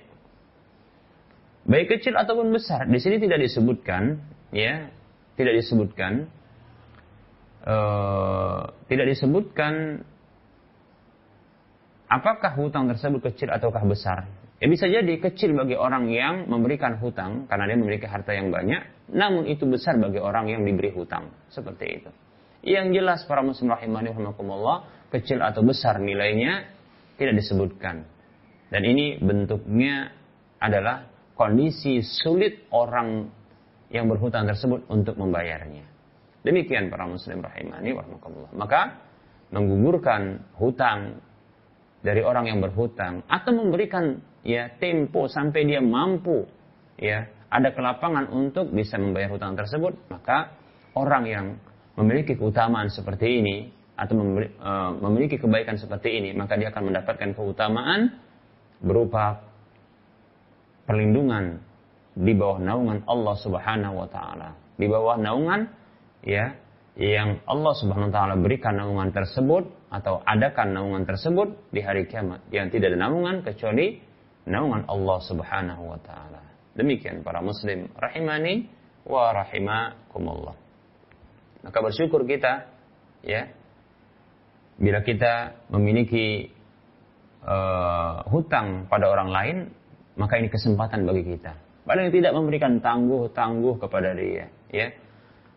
baik 1.65 1.98
kecil 1.98 2.13
ataupun 2.15 2.53
besar. 2.53 2.86
Di 2.86 3.01
sini 3.01 3.17
tidak 3.17 3.41
disebutkan, 3.41 4.22
ya, 4.53 4.88
tidak 5.36 5.53
disebutkan, 5.60 6.29
uh, 7.65 8.70
tidak 8.88 9.05
disebutkan 9.12 10.05
apakah 12.08 12.53
hutang 12.55 12.88
tersebut 12.88 13.34
kecil 13.34 13.50
ataukah 13.51 13.84
besar. 13.84 14.29
Ya 14.63 14.72
bisa 14.72 14.88
jadi 14.88 15.20
kecil 15.20 15.51
bagi 15.51 15.75
orang 15.75 16.08
yang 16.08 16.48
memberikan 16.48 16.96
hutang 17.03 17.44
karena 17.51 17.67
dia 17.67 17.75
memiliki 17.75 18.08
harta 18.08 18.32
yang 18.32 18.55
banyak, 18.55 19.12
namun 19.12 19.51
itu 19.51 19.67
besar 19.67 20.00
bagi 20.00 20.22
orang 20.22 20.48
yang 20.48 20.63
diberi 20.63 20.96
hutang. 20.96 21.27
Seperti 21.51 21.86
itu. 22.00 22.12
Yang 22.65 22.88
jelas 22.98 23.19
para 23.29 23.45
muslim 23.45 23.69
rahimani 23.69 24.10
rahimakumullah, 24.10 24.89
kecil 25.13 25.38
atau 25.45 25.62
besar 25.62 26.01
nilainya 26.01 26.65
tidak 27.15 27.38
disebutkan. 27.38 28.10
Dan 28.74 28.81
ini 28.81 29.22
bentuknya 29.22 30.10
adalah 30.57 31.05
kondisi 31.38 32.01
sulit 32.01 32.65
orang 32.74 33.29
yang 33.93 34.10
berhutang 34.10 34.50
tersebut 34.50 34.89
untuk 34.89 35.13
membayarnya. 35.13 35.86
Demikian 36.41 36.89
para 36.89 37.05
muslim 37.05 37.45
rahimani 37.45 37.93
warahmatullah. 37.93 38.51
Maka 38.57 38.81
menggugurkan 39.53 40.50
hutang 40.57 41.22
dari 42.01 42.25
orang 42.25 42.50
yang 42.50 42.60
berhutang 42.65 43.22
atau 43.29 43.53
memberikan 43.53 44.17
ya 44.41 44.74
tempo 44.77 45.29
sampai 45.29 45.69
dia 45.69 45.81
mampu 45.81 46.45
ya 46.98 47.29
ada 47.50 47.72
kelapangan 47.72 48.29
untuk 48.34 48.74
bisa 48.74 48.98
membayar 48.98 49.31
hutang 49.31 49.53
tersebut, 49.53 50.10
maka 50.10 50.53
orang 50.98 51.24
yang 51.29 51.48
memiliki 51.95 52.36
keutamaan 52.36 52.91
seperti 52.91 53.39
ini 53.41 53.58
atau 53.95 54.15
eh, 54.19 54.91
memiliki 54.99 55.39
kebaikan 55.39 55.79
seperti 55.79 56.19
ini, 56.19 56.36
maka 56.36 56.60
dia 56.60 56.71
akan 56.71 56.91
mendapatkan 56.91 57.31
keutamaan 57.31 58.19
berupa 58.84 59.39
perlindungan 60.84 61.63
di 62.15 62.31
bawah 62.36 62.60
naungan 62.60 63.03
Allah 63.08 63.36
Subhanahu 63.39 63.95
wa 64.03 64.08
taala. 64.08 64.49
Di 64.75 64.88
bawah 64.88 65.15
naungan 65.19 65.67
ya 66.23 66.55
yang 66.95 67.39
Allah 67.47 67.73
Subhanahu 67.75 68.12
wa 68.12 68.15
taala 68.15 68.36
berikan 68.39 68.75
naungan 68.75 69.12
tersebut 69.12 69.67
atau 69.91 70.19
adakan 70.27 70.75
naungan 70.75 71.03
tersebut 71.08 71.55
di 71.71 71.79
hari 71.79 72.08
kiamat 72.08 72.43
yang 72.51 72.67
tidak 72.71 72.95
ada 72.95 73.08
naungan 73.08 73.43
kecuali 73.43 73.99
naungan 74.47 74.88
Allah 74.91 75.17
Subhanahu 75.23 75.84
wa 75.95 75.99
taala. 76.03 76.43
Demikian 76.75 77.23
para 77.23 77.39
muslim 77.39 77.88
rahimani 77.95 78.67
wa 79.08 79.31
rahimakumullah. 79.31 80.64
Maka 81.65 81.78
bersyukur 81.82 82.30
kita 82.30 82.69
ya 83.25 83.49
bila 84.78 85.01
kita 85.01 85.65
memiliki 85.73 86.54
uh, 87.41 88.21
hutang 88.30 88.86
pada 88.86 89.10
orang 89.10 89.30
lain 89.34 89.58
maka 90.15 90.39
ini 90.39 90.47
kesempatan 90.47 91.04
bagi 91.04 91.23
kita. 91.36 91.54
Paling 91.86 92.10
tidak 92.10 92.34
memberikan 92.34 92.82
tangguh-tangguh 92.82 93.78
kepada 93.78 94.17
dia, 94.17 94.49
ya. 94.73 94.89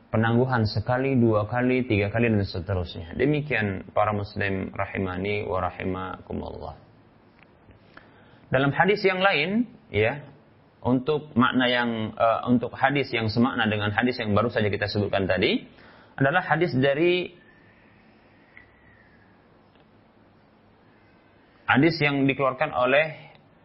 Penangguhan 0.08 0.64
sekali, 0.64 1.16
dua 1.16 1.48
kali, 1.48 1.84
tiga 1.84 2.08
kali 2.12 2.32
dan 2.32 2.44
seterusnya. 2.44 3.16
Demikian 3.16 3.88
para 3.92 4.12
muslim 4.12 4.72
rahimani 4.72 5.44
wa 5.44 5.58
rahimakumullah. 5.60 6.74
Dalam 8.48 8.72
hadis 8.72 9.04
yang 9.04 9.20
lain, 9.20 9.68
ya, 9.92 10.20
untuk 10.80 11.32
makna 11.36 11.68
yang 11.68 12.12
uh, 12.16 12.44
untuk 12.48 12.72
hadis 12.76 13.08
yang 13.12 13.28
semakna 13.28 13.68
dengan 13.68 13.92
hadis 13.92 14.16
yang 14.20 14.32
baru 14.32 14.48
saja 14.48 14.72
kita 14.72 14.88
sebutkan 14.88 15.28
tadi 15.28 15.68
adalah 16.18 16.42
hadis 16.42 16.74
dari 16.74 17.30
hadis 21.70 21.94
yang 22.02 22.26
dikeluarkan 22.26 22.74
oleh 22.74 23.14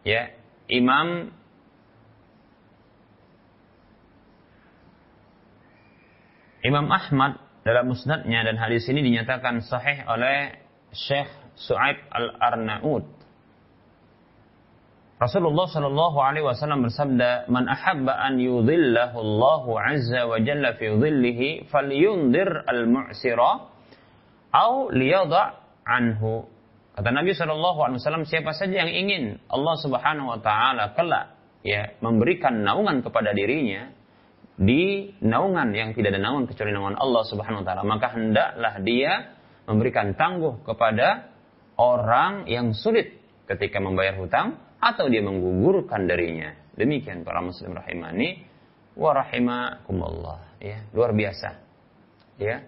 ya 0.06 0.30
Imam 0.70 1.34
Imam 6.64 6.86
Ahmad 6.88 7.42
dalam 7.66 7.92
musnadnya 7.92 8.40
dan 8.46 8.56
hadis 8.56 8.88
ini 8.88 9.04
dinyatakan 9.04 9.60
sahih 9.60 10.06
oleh 10.08 10.56
Syekh 10.94 11.28
Su'aib 11.58 11.98
Al-Arnaud. 12.08 13.23
Rasulullah 15.24 15.64
Shallallahu 15.64 16.20
Alaihi 16.20 16.44
Wasallam 16.44 16.84
bersabda, 16.84 17.48
"Man 17.48 17.64
ahabba 17.64 18.12
an 18.12 18.36
yudhillahu 18.36 19.16
Allahu 19.16 19.72
Azza 19.80 20.28
wa 20.28 20.36
Jalla 20.36 20.76
fi 20.76 20.92
dhillihi, 20.92 21.72
falyundir 21.72 22.68
al-mu'sira, 22.68 23.72
au 24.52 24.92
liyadha 24.92 25.64
anhu. 25.88 26.44
Kata 26.92 27.08
Nabi 27.08 27.32
Shallallahu 27.32 27.78
Alaihi 27.80 27.98
Wasallam, 28.04 28.28
siapa 28.28 28.52
saja 28.52 28.84
yang 28.84 28.92
ingin 28.92 29.40
Allah 29.48 29.74
Subhanahu 29.80 30.28
Wa 30.28 30.38
Taala 30.44 30.92
kelak 30.92 31.40
ya 31.64 31.96
memberikan 32.04 32.60
naungan 32.60 33.00
kepada 33.00 33.32
dirinya 33.32 33.88
di 34.60 35.08
naungan 35.24 35.72
yang 35.72 35.96
tidak 35.96 36.14
ada 36.14 36.20
naungan 36.20 36.44
kecuali 36.46 36.70
naungan 36.76 37.00
Allah 37.00 37.22
Subhanahu 37.24 37.64
Wa 37.64 37.66
Taala, 37.66 37.82
maka 37.88 38.12
hendaklah 38.12 38.74
dia 38.84 39.32
memberikan 39.64 40.12
tangguh 40.12 40.60
kepada 40.68 41.32
orang 41.80 42.44
yang 42.44 42.76
sulit 42.76 43.16
ketika 43.48 43.80
membayar 43.80 44.20
hutang 44.20 44.60
atau 44.84 45.08
dia 45.08 45.24
menggugurkan 45.24 46.04
darinya. 46.04 46.52
Demikian 46.76 47.24
para 47.24 47.40
muslim 47.40 47.72
rahimani 47.72 48.44
wa 48.98 49.10
rahimakumullah. 49.16 50.60
Ya, 50.60 50.84
luar 50.92 51.16
biasa. 51.16 51.56
Ya, 52.36 52.66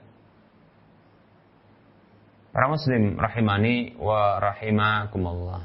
Para 2.56 2.72
muslim 2.72 3.20
rahimani 3.20 4.00
wa 4.00 4.40
rahimakumullah. 4.40 5.60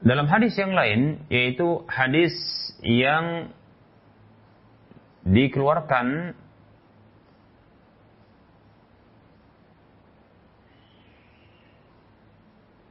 Dalam 0.00 0.24
hadis 0.32 0.56
yang 0.56 0.72
lain, 0.72 1.28
yaitu 1.28 1.84
hadis 1.92 2.32
yang 2.80 3.52
dikeluarkan 5.28 6.32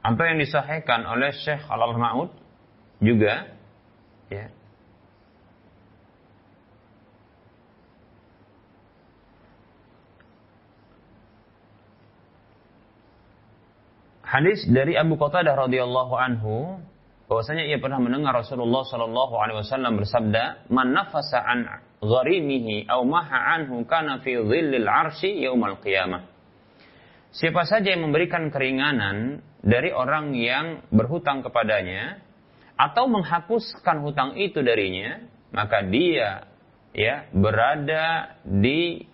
atau 0.06 0.22
yang 0.22 0.38
disahihkan 0.38 1.02
oleh 1.02 1.34
Syekh 1.34 1.66
Al-Maud 1.66 2.30
juga 3.02 3.50
ya 4.30 4.46
hadis 14.22 14.62
dari 14.70 14.94
Abu 14.94 15.18
Qatadah 15.18 15.66
radhiyallahu 15.66 16.14
anhu 16.14 16.78
bahwasanya 17.26 17.66
ia 17.66 17.82
pernah 17.82 17.98
mendengar 17.98 18.30
Rasulullah 18.38 18.86
sallallahu 18.86 19.34
alaihi 19.34 19.58
wasallam 19.58 19.98
bersabda, 19.98 20.70
"Man 20.70 20.94
nafasa 20.94 21.42
an 21.42 21.66
gharimihi 21.98 22.86
aw 22.86 23.02
maha 23.02 23.58
anhu 23.58 23.82
kana 23.90 24.22
fi 24.22 24.38
dhillil 24.38 24.86
arsy 24.86 25.42
yaumal 25.42 25.82
qiyamah." 25.82 26.35
Siapa 27.34 27.66
saja 27.68 27.92
yang 27.92 28.06
memberikan 28.06 28.48
keringanan 28.48 29.42
dari 29.60 29.90
orang 29.90 30.32
yang 30.34 30.86
berhutang 30.88 31.42
kepadanya 31.42 32.22
atau 32.76 33.08
menghapuskan 33.08 34.04
hutang 34.04 34.36
itu 34.36 34.60
darinya, 34.60 35.20
maka 35.52 35.84
dia 35.84 36.46
ya 36.96 37.28
berada 37.32 38.36
di 38.44 39.04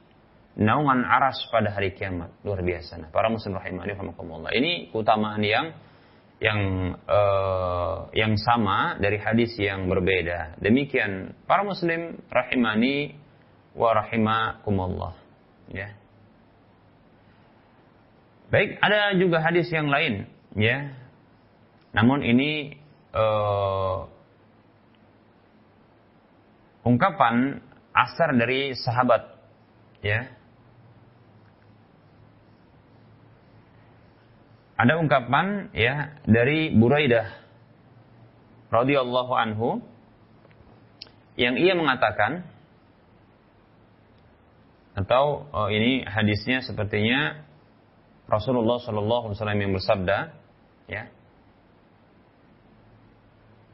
naungan 0.59 1.03
aras 1.07 1.41
pada 1.49 1.73
hari 1.73 1.97
kiamat. 1.97 2.31
Luar 2.45 2.61
biasa. 2.61 3.01
Nah, 3.01 3.09
para 3.09 3.33
muslim 3.33 3.57
rahimani 3.57 3.97
rahimakumullah. 3.97 4.51
Ini 4.53 4.93
keutamaan 4.93 5.43
yang 5.43 5.67
yang 6.43 6.61
uh, 7.07 8.11
yang 8.13 8.35
sama 8.35 8.99
dari 8.99 9.17
hadis 9.23 9.55
yang 9.57 9.87
berbeda. 9.87 10.59
Demikian 10.59 11.39
para 11.47 11.63
muslim 11.63 12.19
rahimani 12.29 13.15
wa 13.79 13.95
rahimakumullah. 13.95 15.15
Ya. 15.71 16.02
Baik, 18.53 18.77
ada 18.85 19.17
juga 19.17 19.41
hadis 19.41 19.73
yang 19.73 19.89
lain, 19.89 20.29
ya. 20.53 20.93
Namun 21.97 22.21
ini 22.21 22.77
uh, 23.17 24.05
ungkapan 26.85 27.65
asar 27.97 28.37
dari 28.37 28.77
sahabat, 28.77 29.25
ya. 30.05 30.29
Ada 34.77 35.01
ungkapan 35.01 35.73
ya 35.73 36.19
dari 36.29 36.75
Buraidah 36.75 37.31
radhiyallahu 38.69 39.33
anhu 39.33 39.79
yang 41.39 41.55
ia 41.55 41.79
mengatakan 41.79 42.45
atau 44.99 45.49
oh, 45.55 45.69
ini 45.71 46.03
hadisnya 46.03 46.67
sepertinya 46.67 47.47
Rasulullah 48.31 48.79
Shallallahu 48.81 49.31
Alaihi 49.31 49.37
Wasallam 49.39 49.61
yang 49.61 49.73
bersabda, 49.75 50.19
ya. 50.89 51.03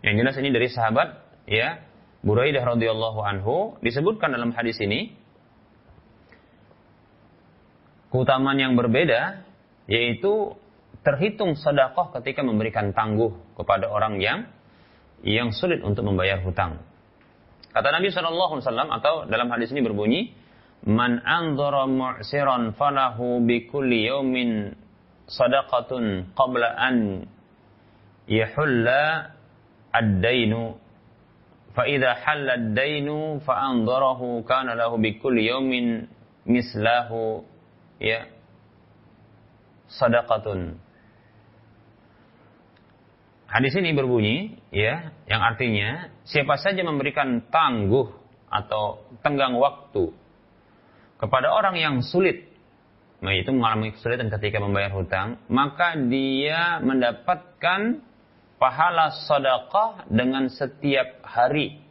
Yang 0.03 0.15
jelas 0.25 0.37
ini 0.41 0.49
dari 0.55 0.69
sahabat, 0.71 1.09
ya, 1.51 1.83
Buraidah 2.19 2.67
radhiyallahu 2.67 3.23
anhu 3.23 3.79
disebutkan 3.79 4.35
dalam 4.35 4.51
hadis 4.51 4.75
ini 4.83 5.15
keutamaan 8.11 8.59
yang 8.59 8.75
berbeda, 8.75 9.47
yaitu 9.87 10.59
terhitung 11.07 11.55
sedekah 11.55 12.11
ketika 12.19 12.43
memberikan 12.43 12.91
tangguh 12.91 13.39
kepada 13.55 13.87
orang 13.87 14.19
yang 14.19 14.51
yang 15.23 15.55
sulit 15.55 15.83
untuk 15.83 16.07
membayar 16.07 16.43
hutang. 16.43 16.83
Kata 17.71 17.89
Nabi 17.95 18.11
Wasallam 18.11 18.91
atau 18.91 19.29
dalam 19.31 19.47
hadis 19.55 19.71
ini 19.71 19.83
berbunyi, 19.85 20.35
Man 20.87 21.19
anzara 21.27 21.91
mu'siran 21.91 22.73
falahu 22.79 23.43
bi 23.43 23.67
kulli 23.67 24.07
yawmin 24.07 24.79
sadaqatun 25.27 26.33
qabla 26.39 26.69
an 26.79 27.27
yahulla 28.31 29.35
ad-dainu 29.93 30.79
fa 31.75 31.83
idza 31.83 32.15
halla 32.23 32.57
ad-dainu 32.57 33.43
fa 33.43 33.69
anzarahu 33.75 34.47
kana 34.47 34.79
lahu 34.79 35.03
bi 35.03 35.19
kulli 35.19 35.51
yawmin 35.51 36.07
mislahu 36.47 37.43
ya 37.99 38.25
sadaqatun. 39.93 40.79
Hadis 43.49 43.73
ini 43.81 43.97
berbunyi 43.97 44.61
ya 44.69 45.09
yang 45.25 45.41
artinya 45.41 46.13
siapa 46.29 46.61
saja 46.61 46.85
memberikan 46.85 47.49
tangguh 47.49 48.13
atau 48.53 49.05
tenggang 49.25 49.57
waktu 49.57 50.13
kepada 51.19 51.51
orang 51.51 51.75
yang 51.75 51.95
sulit, 52.01 52.47
yaitu 53.19 53.51
mengalami 53.51 53.91
kesulitan 53.91 54.31
ketika 54.31 54.63
membayar 54.63 54.95
hutang, 54.95 55.43
maka 55.51 55.99
dia 55.99 56.79
mendapatkan 56.79 58.07
pahala 58.63 59.11
sedekah 59.27 60.07
dengan 60.07 60.47
setiap 60.47 61.27
hari 61.27 61.83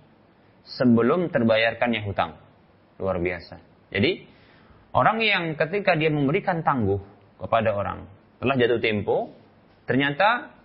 sebelum 0.63 1.27
terbayarkannya 1.31 2.01
hutang. 2.07 2.39
Luar 2.99 3.19
biasa. 3.19 3.59
Jadi, 3.91 4.25
orang 4.95 5.19
yang 5.19 5.43
ketika 5.59 5.99
dia 5.99 6.07
memberikan 6.07 6.63
tangguh 6.63 6.99
kepada 7.39 7.75
orang, 7.75 8.07
telah 8.39 8.55
jatuh 8.55 8.79
tempo, 8.79 9.35
ternyata 9.83 10.55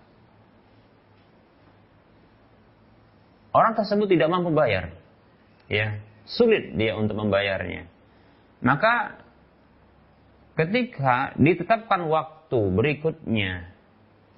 orang 3.50 3.74
tersebut 3.74 4.06
tidak 4.06 4.30
mampu 4.30 4.54
bayar. 4.54 4.94
Ya, 5.66 5.98
sulit 6.26 6.74
dia 6.78 6.94
untuk 6.94 7.18
membayarnya. 7.18 7.91
Maka 8.62 9.18
ketika 10.54 11.34
ditetapkan 11.34 12.06
waktu 12.06 12.60
berikutnya, 12.72 13.66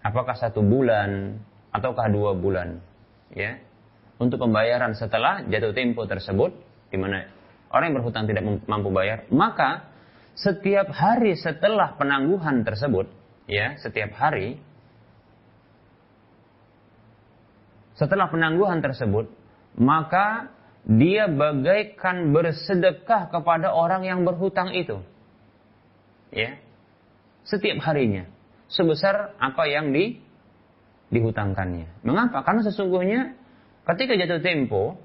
apakah 0.00 0.32
satu 0.32 0.64
bulan 0.64 1.38
ataukah 1.76 2.08
dua 2.08 2.32
bulan, 2.32 2.80
ya, 3.36 3.60
untuk 4.16 4.40
pembayaran 4.40 4.96
setelah 4.96 5.44
jatuh 5.44 5.76
tempo 5.76 6.08
tersebut, 6.08 6.56
di 6.88 6.96
mana 6.96 7.28
orang 7.68 7.92
yang 7.92 7.96
berhutang 8.00 8.24
tidak 8.24 8.44
mampu 8.64 8.88
bayar, 8.88 9.28
maka 9.28 9.92
setiap 10.34 10.88
hari 10.90 11.36
setelah 11.36 11.94
penangguhan 12.00 12.64
tersebut, 12.64 13.06
ya, 13.44 13.76
setiap 13.76 14.16
hari 14.16 14.56
setelah 17.94 18.26
penangguhan 18.26 18.82
tersebut, 18.82 19.30
maka 19.78 20.50
dia 20.84 21.32
bagaikan 21.32 22.36
bersedekah 22.36 23.32
kepada 23.32 23.72
orang 23.72 24.04
yang 24.04 24.20
berhutang 24.28 24.76
itu. 24.76 25.00
Ya. 26.28 26.60
Setiap 27.44 27.80
harinya 27.84 28.28
sebesar 28.68 29.36
apa 29.40 29.64
yang 29.68 29.92
di 29.92 30.20
dihutangkannya. 31.12 32.04
Mengapa? 32.04 32.42
Karena 32.42 32.64
sesungguhnya 32.64 33.20
ketika 33.86 34.16
jatuh 34.16 34.40
tempo 34.40 34.98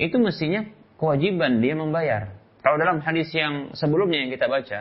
itu 0.00 0.16
mestinya 0.18 0.64
kewajiban 0.96 1.60
dia 1.60 1.74
membayar. 1.76 2.32
Kalau 2.64 2.80
dalam 2.80 3.04
hadis 3.04 3.28
yang 3.36 3.76
sebelumnya 3.76 4.24
yang 4.24 4.30
kita 4.32 4.48
baca, 4.48 4.80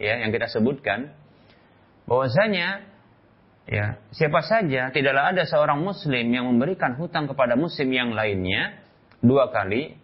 ya, 0.00 0.14
yang 0.24 0.32
kita 0.32 0.48
sebutkan 0.48 1.12
bahwasanya 2.08 2.88
ya, 3.68 4.00
siapa 4.16 4.40
saja 4.40 4.88
tidaklah 4.88 5.36
ada 5.36 5.44
seorang 5.44 5.84
muslim 5.84 6.24
yang 6.32 6.48
memberikan 6.48 6.96
hutang 6.96 7.28
kepada 7.28 7.52
muslim 7.52 7.92
yang 7.92 8.16
lainnya 8.16 8.80
dua 9.22 9.50
kali, 9.50 9.96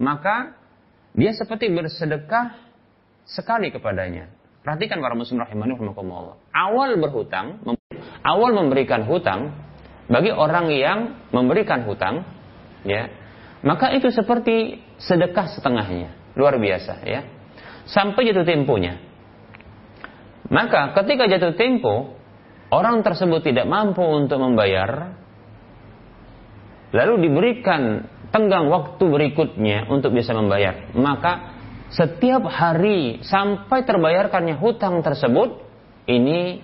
maka 0.00 0.56
dia 1.14 1.30
seperti 1.32 1.70
bersedekah 1.70 2.58
sekali 3.24 3.70
kepadanya. 3.70 4.28
Perhatikan 4.64 4.98
para 5.04 5.12
muslim 5.12 5.44
rahimani 5.44 5.76
rahimakumullah. 5.76 6.40
Awal 6.50 6.96
berhutang, 6.96 7.60
awal 8.24 8.56
memberikan 8.56 9.04
hutang 9.04 9.52
bagi 10.08 10.32
orang 10.32 10.72
yang 10.72 10.98
memberikan 11.32 11.84
hutang, 11.84 12.24
ya, 12.84 13.12
maka 13.64 13.92
itu 13.92 14.08
seperti 14.08 14.80
sedekah 15.00 15.52
setengahnya, 15.52 16.12
luar 16.36 16.56
biasa, 16.56 17.04
ya. 17.04 17.24
Sampai 17.84 18.24
jatuh 18.28 18.48
temponya. 18.48 18.96
Maka 20.48 20.96
ketika 20.96 21.28
jatuh 21.28 21.56
tempo, 21.56 22.16
orang 22.72 23.04
tersebut 23.04 23.44
tidak 23.44 23.68
mampu 23.68 24.04
untuk 24.04 24.40
membayar, 24.40 25.16
lalu 26.92 27.28
diberikan 27.28 28.08
tenggang 28.34 28.66
waktu 28.66 29.04
berikutnya 29.06 29.86
untuk 29.86 30.10
bisa 30.10 30.34
membayar. 30.34 30.90
Maka 30.98 31.54
setiap 31.94 32.50
hari 32.50 33.22
sampai 33.22 33.86
terbayarkannya 33.86 34.58
hutang 34.58 34.98
tersebut, 35.06 35.62
ini 36.10 36.58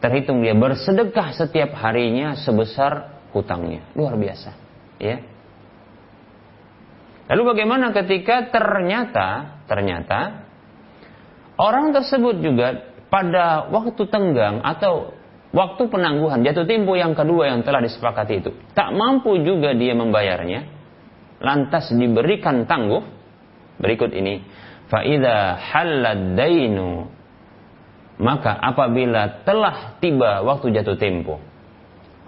terhitung 0.00 0.40
dia 0.40 0.56
bersedekah 0.56 1.36
setiap 1.36 1.76
harinya 1.76 2.40
sebesar 2.40 3.20
hutangnya. 3.36 3.84
Luar 3.92 4.16
biasa. 4.16 4.56
Ya. 4.96 5.20
Lalu 7.28 7.42
bagaimana 7.56 7.92
ketika 7.92 8.48
ternyata 8.48 9.60
ternyata 9.68 10.44
orang 11.60 11.92
tersebut 11.92 12.40
juga 12.40 12.88
pada 13.12 13.68
waktu 13.68 14.02
tenggang 14.08 14.64
atau 14.64 15.12
waktu 15.54 15.86
penangguhan 15.86 16.42
jatuh 16.42 16.66
tempo 16.66 16.98
yang 16.98 17.14
kedua 17.14 17.54
yang 17.54 17.62
telah 17.62 17.78
disepakati 17.78 18.42
itu. 18.42 18.50
Tak 18.74 18.90
mampu 18.90 19.38
juga 19.40 19.70
dia 19.72 19.94
membayarnya 19.94 20.66
lantas 21.38 21.94
diberikan 21.94 22.66
tangguh. 22.66 23.06
Berikut 23.78 24.10
ini 24.10 24.42
faida 24.90 25.58
halad 25.58 26.34
dainu 26.34 27.08
maka 28.18 28.54
apabila 28.54 29.42
telah 29.42 29.98
tiba 29.98 30.42
waktu 30.46 30.70
jatuh 30.70 30.94
tempo 30.98 31.42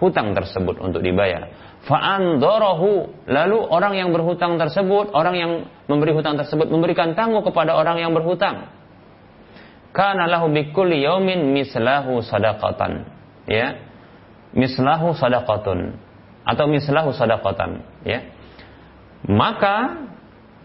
hutang 0.03 0.35
tersebut 0.35 0.77
untuk 0.83 0.99
dibayar. 0.99 1.47
Fa'andorohu 1.87 3.23
lalu 3.31 3.57
orang 3.63 3.95
yang 3.95 4.09
berhutang 4.11 4.59
tersebut 4.59 5.15
orang 5.15 5.35
yang 5.39 5.51
memberi 5.87 6.11
hutang 6.11 6.35
tersebut 6.35 6.67
memberikan 6.67 7.15
tangguh 7.15 7.39
kepada 7.47 7.79
orang 7.79 8.03
yang 8.03 8.11
berhutang. 8.11 8.67
Kana 9.95 10.27
lahu 10.27 10.51
bikulli 10.51 11.01
yaumin 11.07 11.55
mislahu 11.55 12.19
sadaqatan 12.19 13.16
ya 13.47 13.79
mislahu 14.53 15.15
sadaqatun 15.15 15.95
atau 16.47 16.65
mislahu 16.67 17.11
sadaqatan 17.15 17.83
ya 18.03 18.27
maka 19.27 20.07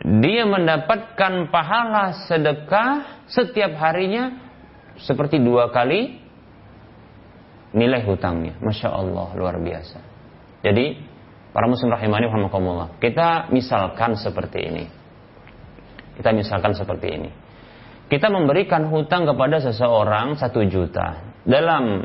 dia 0.03 0.43
mendapatkan 0.45 1.47
pahala 1.49 2.27
sedekah 2.27 3.23
setiap 3.31 3.79
harinya 3.79 4.35
seperti 4.99 5.39
dua 5.39 5.71
kali 5.71 6.19
nilai 7.73 8.05
hutangnya. 8.05 8.59
Masya 8.61 8.91
Allah, 8.93 9.33
luar 9.39 9.57
biasa. 9.63 9.99
Jadi 10.63 10.99
para 11.55 11.67
muslim 11.67 11.91
rahimani 11.91 12.29
rahimakumullah. 12.29 12.99
Kita 13.01 13.49
misalkan 13.55 14.19
seperti 14.19 14.59
ini. 14.61 14.85
Kita 16.19 16.31
misalkan 16.35 16.77
seperti 16.77 17.09
ini. 17.09 17.31
Kita 18.11 18.29
memberikan 18.29 18.93
hutang 18.93 19.25
kepada 19.25 19.63
seseorang 19.65 20.37
satu 20.37 20.61
juta. 20.69 21.25
Dalam 21.49 22.05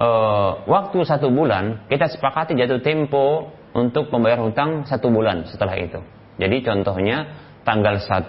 uh, 0.00 0.64
waktu 0.64 0.98
satu 1.04 1.28
bulan, 1.32 1.88
kita 1.88 2.08
sepakati 2.08 2.56
jatuh 2.56 2.80
tempo 2.80 3.52
untuk 3.76 4.08
membayar 4.12 4.40
hutang 4.40 4.88
satu 4.88 5.12
bulan 5.12 5.44
setelah 5.48 5.76
itu. 5.76 6.00
Jadi 6.36 6.56
contohnya 6.64 7.26
tanggal 7.64 8.00
1 8.00 8.28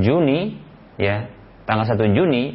Juni 0.00 0.54
ya, 0.98 1.26
tanggal 1.66 1.86
1 1.86 1.98
Juni 2.14 2.54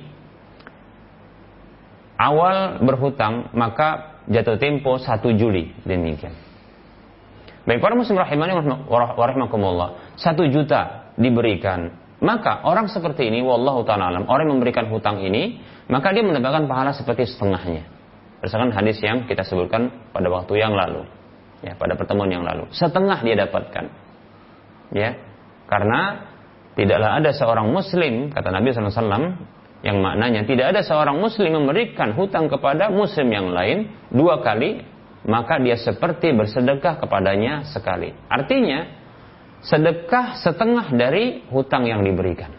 awal 2.16 2.80
berhutang 2.80 3.52
maka 3.52 4.24
jatuh 4.32 4.56
tempo 4.56 4.98
1 5.00 5.20
Juli 5.36 5.76
demikian. 5.84 6.32
Baik 7.66 7.82
para 7.82 7.98
muslim 7.98 8.22
rahimani 8.22 8.54
warahmatullah, 8.88 10.16
1 10.22 10.54
juta 10.54 11.12
diberikan. 11.18 11.98
Maka 12.22 12.62
orang 12.64 12.88
seperti 12.88 13.28
ini 13.28 13.42
wallahu 13.42 13.84
taala 13.84 14.14
alam, 14.14 14.30
orang 14.30 14.48
yang 14.48 14.62
memberikan 14.62 14.86
hutang 14.88 15.20
ini, 15.20 15.60
maka 15.86 16.14
dia 16.14 16.24
mendapatkan 16.26 16.66
pahala 16.66 16.92
seperti 16.94 17.30
setengahnya. 17.30 17.86
Berdasarkan 18.42 18.74
hadis 18.74 18.98
yang 19.02 19.26
kita 19.26 19.46
sebutkan 19.46 19.90
pada 20.14 20.28
waktu 20.30 20.62
yang 20.62 20.74
lalu 20.74 21.06
ya 21.66 21.74
pada 21.74 21.98
pertemuan 21.98 22.30
yang 22.30 22.46
lalu. 22.46 22.70
Setengah 22.70 23.18
dia 23.26 23.36
dapatkan. 23.46 23.86
Ya. 24.94 25.18
Karena 25.66 26.30
tidaklah 26.78 27.18
ada 27.18 27.34
seorang 27.34 27.74
muslim 27.74 28.30
kata 28.30 28.54
Nabi 28.54 28.70
SAW 28.70 29.34
yang 29.82 29.98
maknanya 30.02 30.46
tidak 30.46 30.78
ada 30.78 30.82
seorang 30.86 31.18
muslim 31.18 31.58
memberikan 31.58 32.14
hutang 32.14 32.50
kepada 32.50 32.94
muslim 32.94 33.30
yang 33.34 33.50
lain 33.50 33.90
dua 34.14 34.46
kali 34.46 34.86
maka 35.26 35.58
dia 35.58 35.74
seperti 35.74 36.38
bersedekah 36.38 37.02
kepadanya 37.02 37.66
sekali. 37.66 38.14
Artinya 38.30 38.86
sedekah 39.66 40.38
setengah 40.38 40.94
dari 40.94 41.42
hutang 41.50 41.90
yang 41.90 42.06
diberikan. 42.06 42.54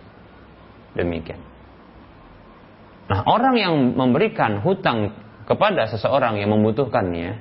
Demikian. 0.98 1.38
Nah, 3.06 3.22
orang 3.22 3.54
yang 3.54 3.74
memberikan 3.94 4.58
hutang 4.62 5.14
kepada 5.46 5.86
seseorang 5.86 6.42
yang 6.42 6.50
membutuhkannya, 6.50 7.38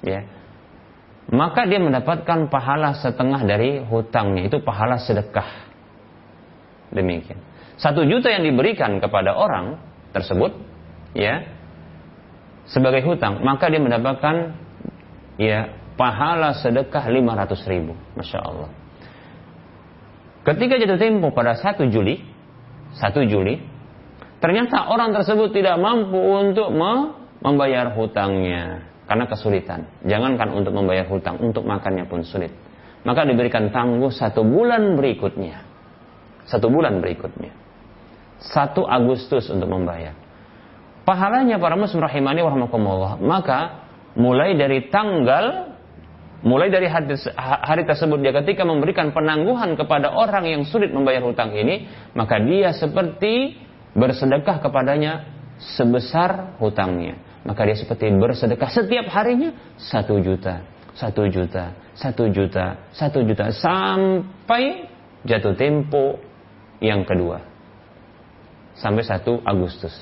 ya, 0.00 0.20
maka 1.28 1.64
dia 1.64 1.80
mendapatkan 1.80 2.48
pahala 2.52 2.96
setengah 2.96 3.40
dari 3.44 3.80
hutangnya. 3.84 4.48
Itu 4.48 4.60
pahala 4.60 5.00
sedekah. 5.00 5.72
Demikian. 6.92 7.40
Satu 7.80 8.04
juta 8.06 8.30
yang 8.30 8.44
diberikan 8.46 9.02
kepada 9.02 9.34
orang 9.34 9.82
tersebut 10.14 10.54
ya 11.10 11.42
sebagai 12.70 13.02
hutang 13.02 13.42
maka 13.42 13.66
dia 13.66 13.82
mendapatkan 13.82 14.54
ya 15.42 15.74
pahala 15.98 16.54
sedekah 16.54 17.02
500 17.10 17.72
ribu. 17.72 17.98
Masya 18.14 18.38
Allah. 18.38 18.70
Ketika 20.44 20.76
jatuh 20.76 21.00
tempo 21.00 21.32
pada 21.34 21.56
1 21.58 21.82
Juli 21.90 22.22
1 22.94 23.32
Juli 23.32 23.58
ternyata 24.44 24.92
orang 24.92 25.16
tersebut 25.16 25.56
tidak 25.56 25.80
mampu 25.80 26.20
untuk 26.20 26.68
membayar 27.40 27.96
hutangnya 27.96 28.84
karena 29.08 29.24
kesulitan. 29.24 29.88
Jangankan 30.04 30.52
untuk 30.52 30.76
membayar 30.76 31.08
hutang, 31.08 31.40
untuk 31.40 31.64
makannya 31.64 32.04
pun 32.04 32.20
sulit. 32.20 32.52
Maka 33.04 33.24
diberikan 33.24 33.72
tangguh 33.72 34.12
satu 34.12 34.44
bulan 34.44 34.96
berikutnya. 35.00 35.64
Satu 36.44 36.68
bulan 36.68 37.00
berikutnya. 37.00 37.52
Satu 38.40 38.84
Agustus 38.84 39.48
untuk 39.48 39.68
membayar. 39.68 40.12
Pahalanya 41.04 41.60
para 41.60 41.76
muslim 41.76 42.00
rahimani 42.00 42.40
warahmatullah. 42.40 43.20
Maka 43.20 43.88
mulai 44.16 44.56
dari 44.56 44.88
tanggal 44.88 45.76
mulai 46.44 46.68
dari 46.68 46.88
hari, 46.88 47.16
hari 47.40 47.88
tersebut 47.88 48.20
dia 48.20 48.36
ketika 48.36 48.68
memberikan 48.68 49.16
penangguhan 49.16 49.80
kepada 49.80 50.12
orang 50.12 50.44
yang 50.44 50.62
sulit 50.68 50.92
membayar 50.92 51.24
hutang 51.24 51.56
ini, 51.56 51.88
maka 52.12 52.36
dia 52.40 52.76
seperti 52.76 53.56
bersedekah 53.94 54.58
kepadanya 54.58 55.26
sebesar 55.78 56.58
hutangnya 56.58 57.16
maka 57.44 57.62
dia 57.68 57.76
seperti 57.76 58.08
bersedekah 58.10 58.70
setiap 58.72 59.06
harinya 59.12 59.52
satu 59.76 60.16
juta, 60.18 60.64
satu 60.96 61.28
juta, 61.28 61.76
satu 61.92 62.24
juta, 62.32 62.88
satu 62.90 63.20
juta 63.20 63.52
sampai 63.52 64.88
jatuh 65.28 65.54
tempo 65.54 66.18
yang 66.80 67.04
kedua 67.04 67.54
sampai 68.74 69.06
satu 69.06 69.38
Agustus. 69.46 69.94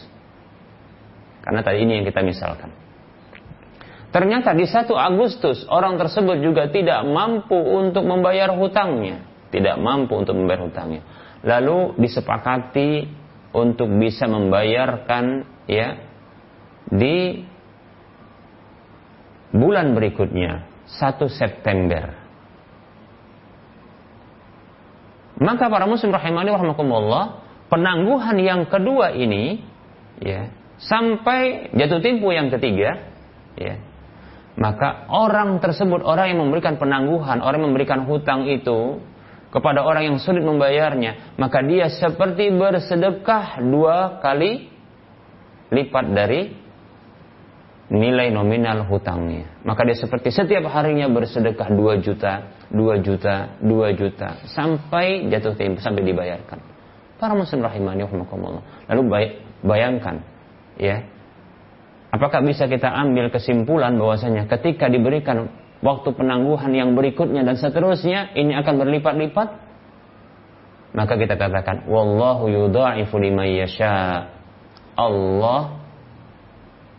Karena 1.42 1.60
tadi 1.60 1.82
ini 1.84 2.00
yang 2.00 2.06
kita 2.06 2.22
misalkan. 2.24 2.70
Ternyata 4.12 4.52
di 4.52 4.68
satu 4.68 4.92
Agustus 4.92 5.64
orang 5.72 5.96
tersebut 5.96 6.38
juga 6.44 6.68
tidak 6.68 7.00
mampu 7.08 7.56
untuk 7.56 8.04
membayar 8.04 8.52
hutangnya, 8.52 9.24
tidak 9.48 9.80
mampu 9.80 10.20
untuk 10.20 10.36
membayar 10.36 10.68
hutangnya. 10.68 11.02
Lalu 11.42 11.96
disepakati 11.98 13.08
untuk 13.52 13.88
bisa 14.00 14.24
membayarkan 14.28 15.44
ya 15.68 16.00
di 16.88 17.44
bulan 19.52 19.92
berikutnya 19.92 20.68
1 20.88 21.20
September. 21.28 22.16
Maka 25.42 25.64
para 25.68 25.84
muslim 25.88 26.12
rahimani 26.12 26.52
rahimakumullah 26.54 27.42
penangguhan 27.72 28.36
yang 28.36 28.68
kedua 28.68 29.16
ini 29.16 29.64
ya 30.20 30.52
sampai 30.76 31.72
jatuh 31.72 32.04
tempo 32.04 32.28
yang 32.30 32.52
ketiga 32.52 33.00
ya 33.56 33.80
maka 34.60 35.08
orang 35.08 35.56
tersebut 35.64 36.04
orang 36.04 36.36
yang 36.36 36.40
memberikan 36.44 36.76
penangguhan 36.76 37.40
orang 37.40 37.64
yang 37.64 37.68
memberikan 37.72 38.04
hutang 38.04 38.44
itu 38.44 39.00
kepada 39.52 39.84
orang 39.84 40.08
yang 40.08 40.18
sulit 40.18 40.40
membayarnya 40.40 41.36
maka 41.36 41.60
dia 41.60 41.92
seperti 41.92 42.48
bersedekah 42.50 43.60
dua 43.60 44.18
kali 44.24 44.72
lipat 45.72 46.06
dari 46.12 46.62
nilai 47.92 48.32
nominal 48.32 48.88
hutangnya. 48.88 49.60
Maka 49.68 49.84
dia 49.84 49.96
seperti 49.96 50.32
setiap 50.32 50.64
harinya 50.72 51.12
bersedekah 51.12 51.68
2 51.68 52.00
juta, 52.00 52.48
2 52.72 53.04
juta, 53.04 53.60
2 53.60 54.00
juta 54.00 54.28
sampai 54.48 55.28
jatuh 55.28 55.52
tempo 55.52 55.84
sampai 55.84 56.00
dibayarkan. 56.00 56.58
Para 57.20 57.36
muslim 57.36 57.60
rahimani. 57.60 58.08
Lalu 58.88 59.02
bayangkan 59.60 60.24
ya. 60.80 61.04
Apakah 62.12 62.44
bisa 62.44 62.68
kita 62.68 62.92
ambil 62.92 63.32
kesimpulan 63.32 63.96
bahwasanya 63.96 64.44
ketika 64.44 64.88
diberikan 64.88 65.48
waktu 65.82 66.08
penangguhan 66.14 66.72
yang 66.72 66.94
berikutnya 66.94 67.42
dan 67.42 67.58
seterusnya 67.58 68.32
ini 68.38 68.54
akan 68.56 68.74
berlipat-lipat? 68.80 69.48
Maka 70.92 71.14
kita 71.18 71.34
katakan 71.36 71.90
wallahu 71.90 72.48
yudha'ifu 72.48 73.18
liman 73.18 73.48
yasha. 73.50 74.30
Allah 74.92 75.82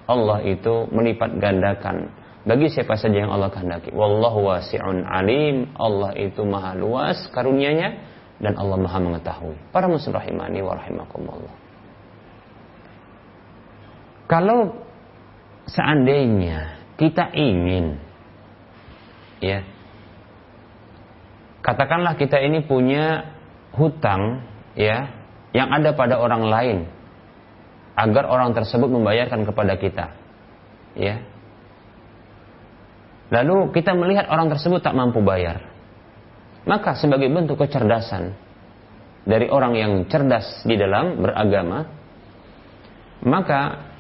Allah 0.04 0.44
itu 0.44 0.90
melipat 0.92 1.40
gandakan 1.40 2.12
bagi 2.44 2.68
siapa 2.68 3.00
saja 3.00 3.24
yang 3.24 3.32
Allah 3.32 3.48
kehendaki. 3.48 3.96
Wallahu 3.96 4.52
wasi'un 4.52 5.08
alim. 5.08 5.72
Allah 5.80 6.12
itu 6.20 6.44
maha 6.44 6.76
luas 6.76 7.32
karunia-Nya 7.32 7.90
dan 8.44 8.60
Allah 8.60 8.76
maha 8.76 9.00
mengetahui. 9.00 9.56
Para 9.72 9.88
muslim 9.88 10.20
rahimani 10.20 10.60
wa 10.60 10.76
rahimakumullah. 10.76 11.56
Kalau 14.28 14.76
seandainya 15.72 16.84
kita 17.00 17.32
ingin 17.32 18.03
ya 19.44 19.60
katakanlah 21.60 22.16
kita 22.16 22.40
ini 22.40 22.64
punya 22.64 23.36
hutang 23.76 24.44
ya 24.80 25.12
yang 25.52 25.70
ada 25.70 25.92
pada 25.94 26.18
orang 26.18 26.44
lain 26.48 26.78
agar 27.94 28.26
orang 28.26 28.58
tersebut 28.58 28.90
membayarkan 28.90 29.46
kepada 29.46 29.74
kita. 29.78 30.06
Ya. 30.98 31.22
Lalu 33.30 33.74
kita 33.74 33.98
melihat 33.98 34.30
orang 34.30 34.50
tersebut 34.50 34.82
tak 34.82 34.98
mampu 34.98 35.22
bayar. 35.22 35.62
Maka 36.66 36.98
sebagai 36.98 37.30
bentuk 37.30 37.60
kecerdasan 37.62 38.34
dari 39.26 39.50
orang 39.50 39.74
yang 39.78 39.92
cerdas 40.10 40.64
di 40.66 40.74
dalam 40.78 41.22
beragama, 41.22 41.86
maka 43.26 43.93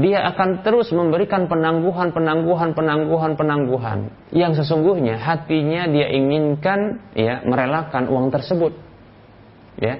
dia 0.00 0.24
akan 0.32 0.64
terus 0.64 0.90
memberikan 0.96 1.44
penangguhan, 1.44 2.10
penangguhan, 2.10 2.72
penangguhan, 2.72 3.32
penangguhan 3.36 3.98
yang 4.32 4.56
sesungguhnya 4.56 5.20
hatinya 5.20 5.84
dia 5.86 6.08
inginkan 6.08 7.04
ya 7.12 7.44
merelakan 7.44 8.08
uang 8.08 8.32
tersebut. 8.32 8.72
Ya, 9.74 9.98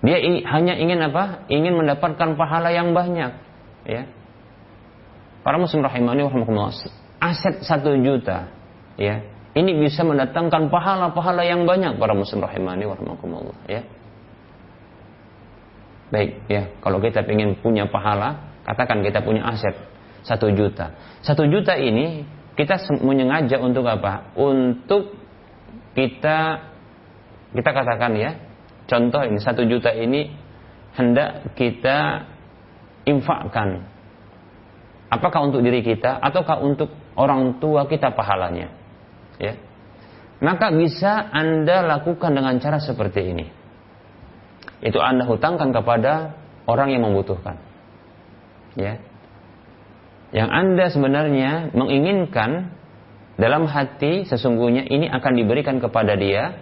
Dia 0.00 0.16
hanya 0.48 0.74
ingin 0.80 1.00
apa? 1.04 1.44
Ingin 1.52 1.76
mendapatkan 1.76 2.32
pahala 2.36 2.72
yang 2.72 2.96
banyak. 2.96 3.36
Ya. 3.84 4.08
Para 5.44 5.60
muslim 5.60 5.84
rahimani 5.84 6.24
rahimakumullah. 6.24 6.72
Aset 7.20 7.60
satu 7.64 7.92
juta. 8.00 8.48
Ya. 8.96 9.20
Ini 9.52 9.76
bisa 9.76 10.06
mendatangkan 10.06 10.72
pahala-pahala 10.72 11.44
yang 11.44 11.68
banyak 11.68 12.00
para 12.00 12.16
muslim 12.16 12.40
rahimani 12.40 12.88
rahimakumullah. 12.88 13.56
Ya. 13.68 13.84
Baik, 16.10 16.42
ya. 16.50 16.62
Kalau 16.82 16.98
kita 16.98 17.22
ingin 17.30 17.54
punya 17.62 17.86
pahala, 17.86 18.58
katakan 18.66 19.06
kita 19.06 19.22
punya 19.22 19.46
aset 19.46 19.78
satu 20.26 20.50
juta. 20.50 20.92
Satu 21.22 21.46
juta 21.46 21.78
ini 21.78 22.26
kita 22.58 22.76
menyengaja 23.00 23.62
untuk 23.62 23.86
apa? 23.86 24.34
Untuk 24.34 25.14
kita 25.94 26.66
kita 27.54 27.70
katakan 27.70 28.12
ya, 28.18 28.30
contoh 28.90 29.22
ini 29.22 29.38
satu 29.38 29.62
juta 29.66 29.94
ini 29.94 30.34
hendak 30.98 31.54
kita 31.54 32.26
infakkan. 33.06 33.86
Apakah 35.10 35.50
untuk 35.50 35.62
diri 35.62 35.82
kita 35.82 36.18
ataukah 36.22 36.62
untuk 36.62 36.90
orang 37.18 37.58
tua 37.62 37.86
kita 37.86 38.14
pahalanya? 38.14 38.70
Ya. 39.38 39.54
Maka 40.42 40.74
bisa 40.74 41.30
Anda 41.30 41.82
lakukan 41.86 42.34
dengan 42.34 42.58
cara 42.62 42.78
seperti 42.78 43.20
ini 43.30 43.59
itu 44.80 44.96
Anda 44.96 45.28
hutangkan 45.28 45.76
kepada 45.76 46.36
orang 46.64 46.92
yang 46.92 47.04
membutuhkan. 47.04 47.60
Ya. 48.76 49.00
Yang 50.30 50.50
Anda 50.50 50.84
sebenarnya 50.88 51.50
menginginkan 51.74 52.72
dalam 53.36 53.68
hati 53.68 54.24
sesungguhnya 54.28 54.86
ini 54.88 55.10
akan 55.10 55.32
diberikan 55.36 55.80
kepada 55.82 56.16
dia, 56.16 56.60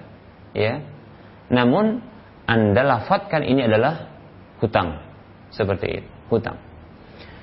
ya. 0.56 0.82
Namun 1.52 2.02
Anda 2.48 2.82
lafadkan 2.82 3.44
ini 3.46 3.66
adalah 3.66 4.08
hutang. 4.58 5.04
Seperti 5.48 6.02
itu, 6.02 6.08
hutang. 6.28 6.60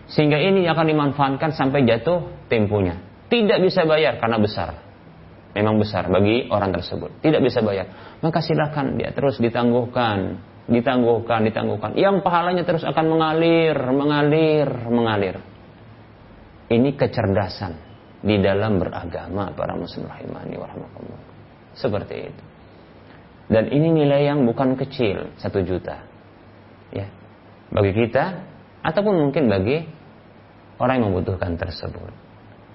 Sehingga 0.06 0.38
ini 0.38 0.70
akan 0.70 0.86
dimanfaatkan 0.86 1.58
sampai 1.58 1.88
jatuh 1.90 2.30
temponya. 2.52 3.02
Tidak 3.26 3.58
bisa 3.58 3.90
bayar 3.90 4.22
karena 4.22 4.38
besar 4.38 4.86
memang 5.56 5.80
besar 5.80 6.12
bagi 6.12 6.52
orang 6.52 6.76
tersebut. 6.76 7.24
Tidak 7.24 7.40
bisa 7.40 7.64
bayar. 7.64 7.88
Maka 8.20 8.44
silakan 8.44 9.00
dia 9.00 9.16
terus 9.16 9.40
ditangguhkan 9.40 10.44
ditangguhkan, 10.66 11.46
ditangguhkan. 11.46 11.94
Yang 11.94 12.26
pahalanya 12.26 12.66
terus 12.66 12.82
akan 12.82 13.06
mengalir, 13.06 13.78
mengalir, 13.94 14.70
mengalir. 14.90 15.36
Ini 16.66 16.90
kecerdasan 16.98 17.78
di 18.26 18.42
dalam 18.42 18.82
beragama 18.82 19.54
para 19.54 19.78
muslim 19.78 20.10
rahimani 20.10 20.58
warahmatullah. 20.58 21.22
Seperti 21.78 22.16
itu. 22.26 22.44
Dan 23.46 23.70
ini 23.70 23.94
nilai 23.94 24.26
yang 24.26 24.42
bukan 24.50 24.74
kecil, 24.74 25.38
satu 25.38 25.62
juta. 25.62 26.02
Ya. 26.90 27.06
Bagi 27.70 27.94
kita, 27.94 28.42
ataupun 28.82 29.30
mungkin 29.30 29.46
bagi 29.46 29.86
orang 30.82 31.02
yang 31.02 31.14
membutuhkan 31.14 31.54
tersebut. 31.54 32.10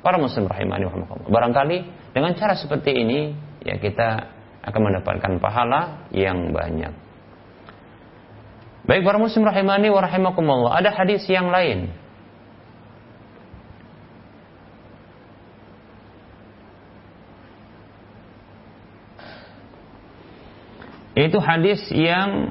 Para 0.06 0.22
muslim 0.22 0.46
rahimani 0.46 0.86
warahmatullah. 0.86 1.26
Barangkali 1.26 1.78
dengan 2.14 2.38
cara 2.38 2.54
seperti 2.54 2.94
ini, 2.94 3.34
ya 3.66 3.82
kita 3.82 4.30
akan 4.62 4.80
mendapatkan 4.80 5.42
pahala 5.42 6.06
yang 6.14 6.54
banyak. 6.54 7.09
Baik 8.90 9.06
para 9.06 9.22
muslim 9.22 9.46
rahimani 9.46 9.86
wa 9.86 10.02
rahimakumullah. 10.02 10.82
Ada 10.82 10.90
hadis 10.90 11.22
yang 11.30 11.46
lain. 11.46 11.94
Itu 21.14 21.38
hadis 21.38 21.86
yang 21.94 22.50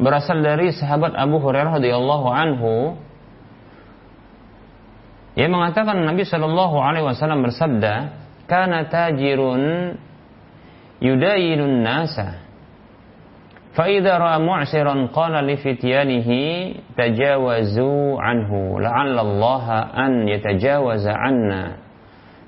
berasal 0.00 0.40
dari 0.40 0.72
sahabat 0.72 1.12
Abu 1.20 1.36
Hurairah 1.44 1.76
radhiyallahu 1.76 2.26
anhu 2.32 2.96
yang 5.36 5.52
mengatakan 5.52 6.00
Nabi 6.00 6.24
Shallallahu 6.24 6.80
alaihi 6.80 7.04
wasallam 7.04 7.44
bersabda, 7.44 7.94
"Kana 8.48 8.88
tajirun 8.88 10.00
yudayinun 11.04 11.84
nasa." 11.84 12.43
فإذا 13.73 14.17
رأى 14.17 14.37
معسرا 14.43 14.95
قال 15.13 15.31
لفتيانه 15.31 16.29
تجاوزوا 16.97 18.21
عنه 18.21 18.79
لعل 18.79 19.19
الله 19.19 19.65
أن 19.79 20.27
يتجاوز 20.27 21.07
عنا 21.07 21.63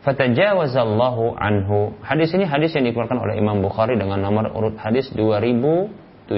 فتجاوز 0.02 0.76
الله 0.78 1.18
عنه 1.38 1.70
hadis 2.02 2.34
ini 2.34 2.50
hadis 2.50 2.74
yang 2.74 2.90
dikeluarkan 2.90 3.22
oleh 3.22 3.38
Imam 3.38 3.62
Bukhari 3.62 3.94
dengan 3.96 4.18
nomor 4.18 4.50
urut 4.50 4.76
hadis 4.82 5.14
2078 5.14 6.34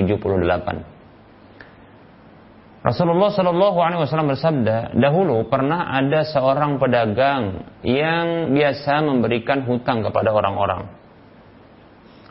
Rasulullah 2.83 3.31
Shallallahu 3.31 3.79
Alaihi 3.79 4.03
Wasallam 4.03 4.35
bersabda, 4.35 4.99
dahulu 4.99 5.47
pernah 5.47 5.95
ada 5.95 6.27
seorang 6.27 6.83
pedagang 6.83 7.63
yang 7.79 8.51
biasa 8.51 8.99
memberikan 9.07 9.63
hutang 9.63 10.03
kepada 10.03 10.35
orang-orang. 10.35 10.91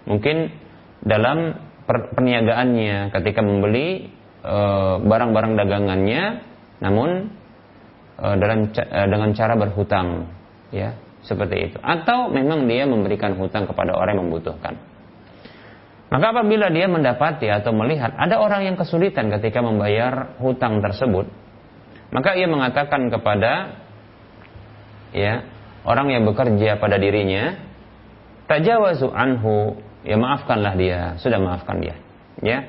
Mungkin 0.04 0.52
dalam 1.00 1.65
perniagaannya 1.87 3.15
ketika 3.15 3.39
membeli 3.39 4.11
eh, 4.43 4.95
barang-barang 5.01 5.53
e, 5.55 5.57
dagangannya 5.63 6.23
namun 6.83 7.31
e, 8.19 8.27
dalam 8.37 8.69
e, 8.69 8.99
dengan 9.07 9.29
cara 9.31 9.55
berhutang 9.55 10.27
ya 10.75 10.93
seperti 11.23 11.71
itu. 11.71 11.77
Atau 11.79 12.27
memang 12.29 12.67
dia 12.67 12.83
memberikan 12.83 13.39
hutang 13.39 13.65
kepada 13.65 13.95
orang 13.95 14.19
yang 14.19 14.27
membutuhkan. 14.27 14.75
Maka 16.07 16.25
apabila 16.31 16.71
dia 16.71 16.87
mendapati 16.87 17.51
atau 17.51 17.75
melihat 17.75 18.15
ada 18.15 18.39
orang 18.39 18.63
yang 18.63 18.75
kesulitan 18.79 19.27
ketika 19.27 19.59
membayar 19.59 20.39
hutang 20.39 20.79
tersebut 20.79 21.27
maka 22.11 22.39
ia 22.39 22.47
mengatakan 22.47 23.11
kepada 23.11 23.83
ya 25.11 25.43
orang 25.83 26.07
yang 26.11 26.23
bekerja 26.23 26.79
pada 26.79 26.95
dirinya 26.95 27.59
tajawazu 28.47 29.11
anhu 29.11 29.75
ya 30.07 30.15
maafkanlah 30.15 30.73
dia, 30.79 31.19
sudah 31.19 31.37
maafkan 31.37 31.83
dia. 31.83 31.95
Ya. 32.39 32.63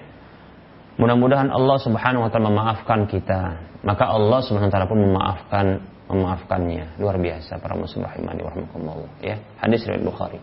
Mudah-mudahan 0.99 1.55
Allah 1.55 1.79
Subhanahu 1.79 2.27
wa 2.27 2.31
taala 2.35 2.51
memaafkan 2.51 3.07
kita. 3.07 3.63
Maka 3.87 4.11
Allah 4.11 4.43
Subhanahu 4.43 4.67
wa 4.67 4.75
taala 4.75 4.91
pun 4.91 4.99
memaafkan 4.99 5.67
memaafkannya. 6.11 6.99
Luar 6.99 7.23
biasa 7.23 7.63
para 7.63 7.79
muslim 7.79 8.03
rahimani 8.03 8.43
warahmatullah. 8.43 9.23
Ya. 9.23 9.39
Hadis 9.63 9.87
riwayat 9.87 10.03
Bukhari. 10.03 10.43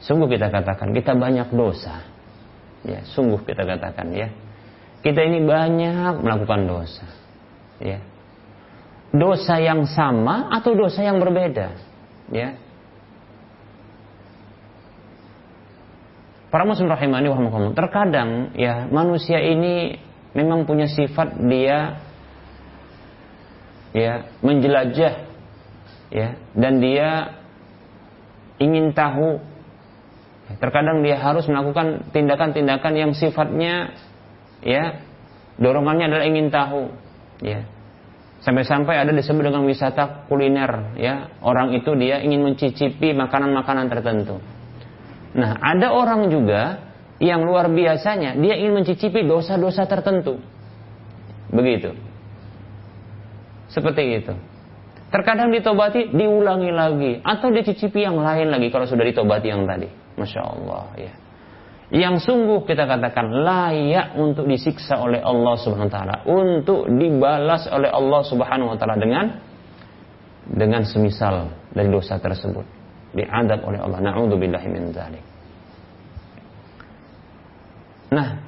Sungguh 0.00 0.26
kita 0.32 0.48
katakan 0.48 0.96
kita 0.96 1.12
banyak 1.12 1.52
dosa. 1.52 2.02
Ya, 2.82 3.04
sungguh 3.06 3.44
kita 3.46 3.62
katakan 3.62 4.10
ya. 4.10 4.32
Kita 5.04 5.20
ini 5.22 5.44
banyak 5.44 6.24
melakukan 6.24 6.66
dosa. 6.66 7.06
Ya. 7.78 8.00
Dosa 9.12 9.60
yang 9.60 9.84
sama 9.86 10.48
atau 10.50 10.72
dosa 10.72 11.04
yang 11.04 11.20
berbeda. 11.20 11.76
Ya. 12.32 12.56
Para 16.52 16.68
muslim 16.68 16.84
rahimani 16.84 17.32
wa 17.32 17.72
Terkadang 17.72 18.52
ya 18.52 18.84
manusia 18.92 19.40
ini 19.40 19.96
memang 20.36 20.68
punya 20.68 20.84
sifat 20.84 21.40
dia 21.48 21.96
ya 23.96 24.28
menjelajah 24.44 25.14
ya 26.12 26.28
dan 26.52 26.76
dia 26.84 27.40
ingin 28.60 28.92
tahu. 28.92 29.40
Terkadang 30.60 31.00
dia 31.00 31.16
harus 31.16 31.48
melakukan 31.48 32.12
tindakan-tindakan 32.12 32.92
yang 33.00 33.16
sifatnya 33.16 33.96
ya 34.60 35.00
dorongannya 35.56 36.12
adalah 36.12 36.28
ingin 36.28 36.52
tahu 36.52 36.92
ya. 37.40 37.64
Sampai-sampai 38.44 39.00
ada 39.00 39.16
disebut 39.16 39.40
dengan 39.40 39.64
wisata 39.64 40.28
kuliner 40.28 41.00
ya. 41.00 41.32
Orang 41.40 41.72
itu 41.72 41.96
dia 41.96 42.20
ingin 42.20 42.44
mencicipi 42.44 43.16
makanan-makanan 43.16 43.88
tertentu 43.88 44.36
Nah, 45.32 45.56
ada 45.60 45.96
orang 45.96 46.28
juga 46.28 46.92
yang 47.22 47.46
luar 47.46 47.72
biasanya 47.72 48.36
dia 48.36 48.58
ingin 48.58 48.82
mencicipi 48.82 49.24
dosa-dosa 49.24 49.88
tertentu. 49.88 50.42
Begitu. 51.48 51.96
Seperti 53.72 54.02
itu. 54.20 54.34
Terkadang 55.12 55.52
ditobati 55.52 56.12
diulangi 56.12 56.72
lagi 56.72 57.12
atau 57.20 57.52
dicicipi 57.52 58.04
yang 58.04 58.16
lain 58.16 58.48
lagi 58.48 58.72
kalau 58.72 58.88
sudah 58.88 59.04
ditobati 59.04 59.48
yang 59.48 59.64
tadi. 59.64 59.88
Masya 60.16 60.40
Allah 60.40 60.84
ya. 60.96 61.14
Yang 61.92 62.24
sungguh 62.24 62.64
kita 62.64 62.88
katakan 62.88 63.28
layak 63.28 64.16
untuk 64.16 64.48
disiksa 64.48 64.96
oleh 64.96 65.20
Allah 65.20 65.60
Subhanahu 65.60 65.92
wa 65.92 65.92
taala, 65.92 66.16
untuk 66.24 66.88
dibalas 66.88 67.68
oleh 67.68 67.92
Allah 67.92 68.20
Subhanahu 68.24 68.72
wa 68.72 68.76
taala 68.80 68.96
dengan 68.96 69.24
dengan 70.48 70.88
semisal 70.88 71.52
dari 71.76 71.92
dosa 71.92 72.16
tersebut 72.16 72.81
diadab 73.12 73.60
oleh 73.64 73.78
Allah. 73.80 74.00
Na'udzubillahi 74.00 74.68
min 74.72 74.92
dzalik. 74.92 75.24
Nah, 78.12 78.44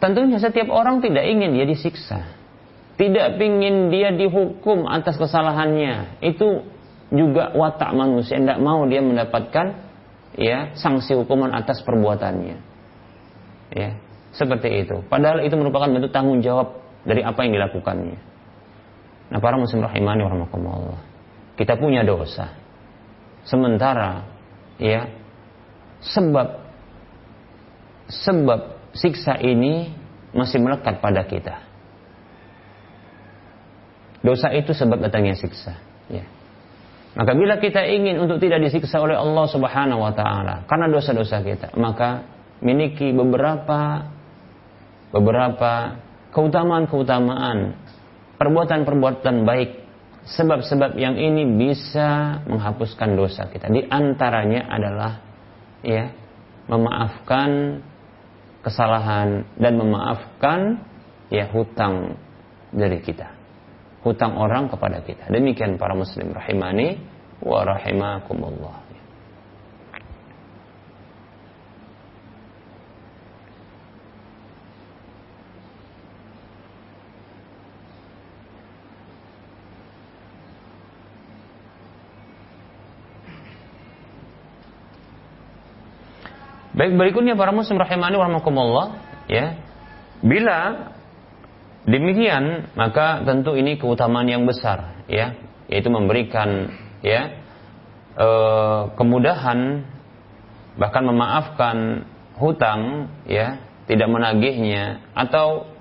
tentunya 0.00 0.40
setiap 0.40 0.72
orang 0.72 1.04
tidak 1.04 1.24
ingin 1.28 1.52
dia 1.52 1.66
disiksa. 1.68 2.24
Tidak 2.96 3.40
ingin 3.40 3.88
dia 3.88 4.12
dihukum 4.12 4.84
atas 4.88 5.16
kesalahannya. 5.16 6.20
Itu 6.20 6.64
juga 7.12 7.52
watak 7.56 7.92
manusia. 7.96 8.36
Tidak 8.36 8.60
mau 8.60 8.84
dia 8.84 9.00
mendapatkan 9.00 9.88
ya 10.36 10.76
sanksi 10.76 11.16
hukuman 11.16 11.52
atas 11.56 11.80
perbuatannya. 11.84 12.56
Ya, 13.72 13.96
seperti 14.36 14.84
itu. 14.84 15.00
Padahal 15.08 15.40
itu 15.44 15.56
merupakan 15.56 15.88
bentuk 15.88 16.12
tanggung 16.12 16.44
jawab 16.44 16.80
dari 17.08 17.24
apa 17.24 17.40
yang 17.44 17.56
dilakukannya. 17.56 18.18
Nah, 19.30 19.38
para 19.38 19.56
muslim 19.56 19.80
rahimani 19.80 20.26
warahmatullah. 20.26 21.00
Kita 21.56 21.80
punya 21.80 22.04
dosa. 22.04 22.59
Sementara 23.44 24.26
ya 24.76 25.08
sebab 26.00 26.60
sebab 28.10 28.60
siksa 28.96 29.38
ini 29.38 29.94
masih 30.34 30.58
melekat 30.62 30.98
pada 30.98 31.24
kita. 31.26 31.62
Dosa 34.20 34.52
itu 34.52 34.76
sebab 34.76 35.00
datangnya 35.00 35.32
siksa. 35.32 35.80
Ya. 36.12 36.28
Maka 37.16 37.32
bila 37.34 37.58
kita 37.58 37.82
ingin 37.88 38.20
untuk 38.20 38.38
tidak 38.38 38.62
disiksa 38.62 39.00
oleh 39.00 39.16
Allah 39.16 39.46
Subhanahu 39.50 40.04
wa 40.04 40.12
taala 40.14 40.68
karena 40.68 40.86
dosa-dosa 40.86 41.42
kita, 41.42 41.74
maka 41.74 42.22
miliki 42.60 43.10
beberapa 43.10 44.06
beberapa 45.10 45.98
keutamaan-keutamaan, 46.30 47.74
perbuatan-perbuatan 48.38 49.42
baik, 49.42 49.70
sebab-sebab 50.34 50.94
yang 50.94 51.18
ini 51.18 51.46
bisa 51.58 52.40
menghapuskan 52.46 53.18
dosa 53.18 53.50
kita. 53.50 53.66
Di 53.66 53.86
antaranya 53.90 54.70
adalah 54.70 55.12
ya, 55.82 56.10
memaafkan 56.70 57.82
kesalahan 58.60 59.48
dan 59.56 59.72
memaafkan 59.80 60.84
ya 61.32 61.48
hutang 61.50 62.18
dari 62.70 63.00
kita 63.00 63.40
hutang 64.00 64.36
orang 64.36 64.68
kepada 64.72 65.04
kita. 65.04 65.28
Demikian 65.28 65.76
para 65.76 65.92
muslim 65.92 66.32
rahimani 66.32 66.96
wa 67.44 67.64
rahimakumullah. 67.64 68.89
Baik 86.80 86.96
berikutnya 86.96 87.36
para 87.36 87.52
muslim 87.52 87.76
rahimani 87.76 88.16
wa 88.16 88.24
rahimakumullah 88.24 88.86
ya. 89.28 89.60
Bila 90.24 90.90
Demikian, 91.88 92.68
maka 92.76 93.24
tentu 93.24 93.56
ini 93.56 93.80
keutamaan 93.80 94.28
yang 94.28 94.44
besar, 94.44 95.00
ya, 95.08 95.32
yaitu 95.64 95.88
memberikan, 95.88 96.68
ya, 97.00 97.40
e, 98.12 98.28
kemudahan, 99.00 99.88
bahkan 100.76 101.02
memaafkan 101.08 102.04
hutang, 102.36 103.08
ya, 103.24 103.64
tidak 103.88 104.12
menagihnya, 104.12 105.00
atau 105.16 105.72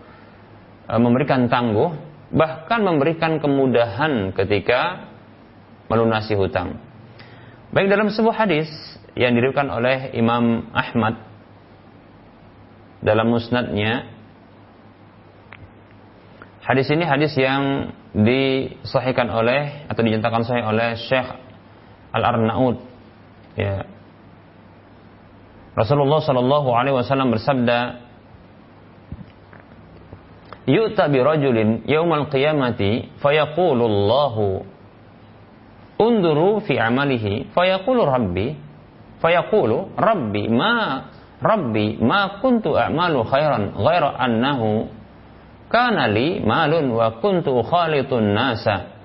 e, 0.87 0.93
memberikan 0.95 1.51
tangguh, 1.51 1.91
bahkan 2.31 2.79
memberikan 2.79 3.43
kemudahan 3.43 4.31
ketika 4.31 5.03
melunasi 5.91 6.31
hutang. 6.31 6.79
Baik 7.75 7.91
dalam 7.91 8.07
sebuah 8.07 8.47
hadis 8.47 8.71
yang 9.19 9.35
diriwayatkan 9.35 9.67
oleh 9.67 10.15
Imam 10.15 10.71
Ahmad 10.71 11.19
dalam 13.03 13.27
musnadnya 13.27 14.19
Hadis 16.69 16.85
ini 16.93 17.01
hadis 17.01 17.33
yang 17.33 17.89
disahihkan 18.13 19.25
oleh 19.25 19.89
atau 19.89 20.05
dinyatakan 20.05 20.45
sahih 20.45 20.69
oleh 20.69 21.01
Syekh 21.01 21.25
Al-Arnaud. 22.13 22.77
Ya. 23.57 23.89
Rasulullah 25.73 26.21
Shallallahu 26.21 26.69
alaihi 26.69 26.93
wasallam 26.93 27.33
bersabda, 27.33 28.05
"Yu'ta 30.69 31.09
bi 31.09 31.17
rajulin 31.25 31.89
yaumal 31.89 32.29
qiyamati 32.29 33.17
fayaqulu 33.17 33.89
Allahu 33.89 34.61
unduru 35.97 36.61
fi 36.69 36.77
amalihi 36.77 37.49
fayaqulu 37.49 38.05
rabbi 38.05 38.68
fayaqulu 39.21 39.95
rabbi 39.99 40.47
ma 40.47 41.05
rabbi 41.39 41.95
ma 41.99 42.39
kuntu 42.43 42.75
a'malu 42.75 43.23
khairan 43.27 43.75
ghaira 43.75 44.15
annahu 44.19 44.87
kana 45.71 46.07
li 46.09 46.43
malun 46.43 46.91
wa 46.91 47.21
kuntu 47.21 47.63
khalitun 47.63 48.33
nasa. 48.35 48.95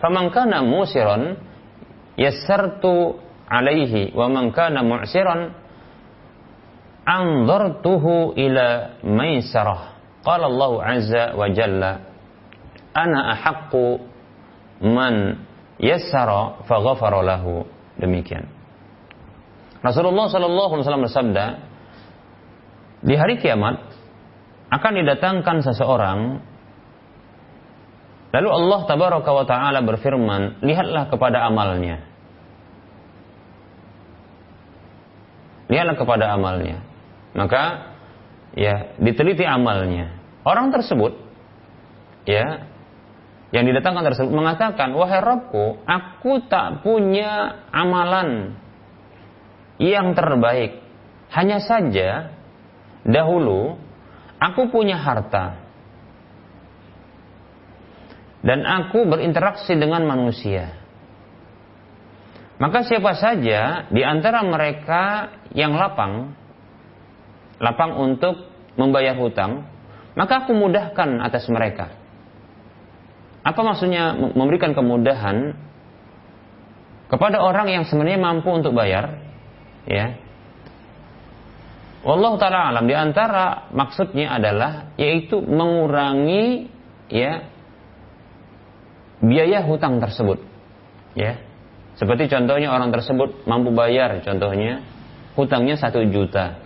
Faman 0.00 0.32
kana 0.32 0.64
musiran 0.64 1.36
yassartu 2.16 3.20
alaihi 3.48 4.10
wa 4.16 4.26
man 4.32 4.50
kana 4.50 4.82
mu'siran 4.82 5.52
anzartuhu 7.06 8.34
ila 8.34 8.98
maisarah. 9.04 9.94
Qala 10.26 10.50
Allah 10.50 10.72
azza 10.82 11.24
wa 11.38 11.46
jalla 11.54 11.92
ana 12.96 13.30
ahaqqu 13.36 14.00
man 14.82 15.46
yassara 15.78 16.66
faghafara 16.66 17.22
lahu. 17.22 17.62
Demikian 17.96 18.55
Rasulullah 19.86 20.26
sallallahu 20.26 20.70
alaihi 20.74 20.82
wasallam 20.82 21.06
bersabda 21.06 21.44
di 23.06 23.14
hari 23.14 23.38
kiamat 23.38 23.86
akan 24.74 24.92
didatangkan 24.98 25.62
seseorang 25.62 26.42
Lalu 28.36 28.48
Allah 28.52 28.80
tabaraka 28.84 29.30
wa 29.32 29.44
taala 29.48 29.80
berfirman, 29.80 30.60
lihatlah 30.60 31.08
kepada 31.08 31.48
amalnya. 31.48 32.04
Lihatlah 35.72 35.96
kepada 35.96 36.36
amalnya. 36.36 36.84
Maka 37.32 37.96
ya 38.52 38.92
diteliti 39.00 39.40
amalnya. 39.40 40.20
Orang 40.44 40.68
tersebut 40.68 41.16
ya 42.28 42.68
yang 43.56 43.64
didatangkan 43.64 44.04
tersebut 44.12 44.28
mengatakan, 44.36 44.92
"Wahai 44.92 45.24
Rabbku, 45.24 45.80
aku 45.88 46.44
tak 46.52 46.84
punya 46.84 47.64
amalan 47.72 48.52
yang 49.80 50.16
terbaik. 50.16 50.80
Hanya 51.32 51.58
saja 51.60 52.30
dahulu 53.02 53.76
Aku 54.36 54.68
punya 54.68 55.00
harta. 55.00 55.64
Dan 58.44 58.62
aku 58.62 59.08
berinteraksi 59.08 59.74
dengan 59.74 60.04
manusia. 60.06 60.76
Maka 62.56 62.86
siapa 62.86 63.16
saja 63.18 63.90
di 63.90 64.00
antara 64.06 64.40
mereka 64.46 65.34
yang 65.52 65.76
lapang, 65.76 66.32
lapang 67.60 67.92
untuk 67.96 68.48
membayar 68.78 69.16
hutang, 69.18 69.66
maka 70.14 70.46
aku 70.46 70.54
mudahkan 70.54 71.20
atas 71.20 71.48
mereka. 71.50 71.92
Apa 73.44 73.60
maksudnya 73.60 74.14
memberikan 74.14 74.72
kemudahan 74.72 75.56
kepada 77.12 77.42
orang 77.42 77.72
yang 77.72 77.84
sebenarnya 77.84 78.20
mampu 78.20 78.48
untuk 78.52 78.72
bayar? 78.72 79.25
Ya, 79.86 80.18
Allah 82.06 82.32
taala 82.38 82.70
alam 82.70 82.86
di 82.86 82.94
antara 82.94 83.66
maksudnya 83.74 84.38
adalah 84.38 84.94
yaitu 84.94 85.42
mengurangi 85.42 86.70
ya 87.10 87.50
biaya 89.18 89.66
hutang 89.66 89.98
tersebut. 89.98 90.38
Ya. 91.18 91.42
Seperti 91.98 92.30
contohnya 92.30 92.70
orang 92.70 92.94
tersebut 92.94 93.42
mampu 93.50 93.74
bayar 93.74 94.22
contohnya 94.22 94.86
hutangnya 95.34 95.74
satu 95.74 96.06
juta. 96.06 96.62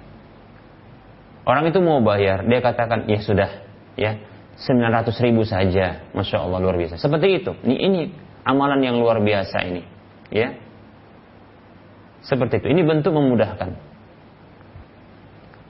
Orang 1.48 1.72
itu 1.72 1.80
mau 1.80 2.04
bayar, 2.04 2.44
dia 2.44 2.60
katakan 2.60 3.08
ya 3.08 3.24
sudah 3.24 3.50
ya 3.96 4.20
900 4.60 5.08
ribu 5.24 5.48
saja, 5.48 6.04
masya 6.12 6.36
Allah 6.44 6.60
luar 6.60 6.76
biasa. 6.76 7.00
Seperti 7.00 7.40
itu. 7.40 7.56
Ini, 7.64 7.76
ini 7.80 8.00
amalan 8.44 8.84
yang 8.84 9.00
luar 9.00 9.24
biasa 9.24 9.64
ini, 9.64 9.82
ya. 10.28 10.52
Seperti 12.20 12.60
itu. 12.60 12.66
Ini 12.72 12.82
bentuk 12.84 13.12
memudahkan. 13.16 13.70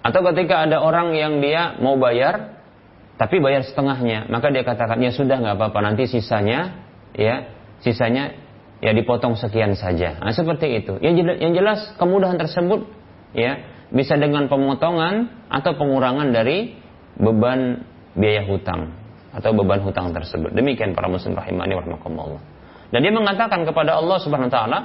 Atau 0.01 0.21
ketika 0.33 0.65
ada 0.65 0.81
orang 0.81 1.13
yang 1.13 1.39
dia 1.45 1.77
mau 1.79 2.01
bayar, 2.01 2.59
tapi 3.21 3.37
bayar 3.39 3.69
setengahnya, 3.69 4.33
maka 4.33 4.49
dia 4.49 4.65
katakan 4.65 4.97
ya 5.05 5.13
sudah 5.13 5.37
nggak 5.45 5.61
apa-apa 5.61 5.93
nanti 5.93 6.09
sisanya 6.09 6.89
ya 7.13 7.53
sisanya 7.85 8.33
ya 8.81 8.97
dipotong 8.97 9.37
sekian 9.37 9.77
saja. 9.77 10.17
Nah, 10.25 10.33
seperti 10.33 10.81
itu. 10.81 10.97
Yang 11.05 11.15
jelas, 11.21 11.37
yang 11.37 11.53
jelas 11.53 11.81
kemudahan 12.01 12.41
tersebut 12.41 12.89
ya 13.37 13.61
bisa 13.93 14.17
dengan 14.17 14.49
pemotongan 14.49 15.47
atau 15.53 15.77
pengurangan 15.77 16.33
dari 16.33 16.81
beban 17.21 17.85
biaya 18.17 18.49
hutang 18.49 18.97
atau 19.37 19.53
beban 19.53 19.85
hutang 19.85 20.17
tersebut. 20.17 20.57
Demikian 20.57 20.97
para 20.97 21.07
muslim 21.13 21.37
rahimani 21.37 21.77
warahmatullah. 21.77 22.43
Dan 22.91 23.07
dia 23.07 23.15
mengatakan 23.15 23.63
kepada 23.63 24.01
Allah 24.01 24.19
Subhanahu 24.19 24.51
wa 24.51 24.55
taala, 24.55 24.79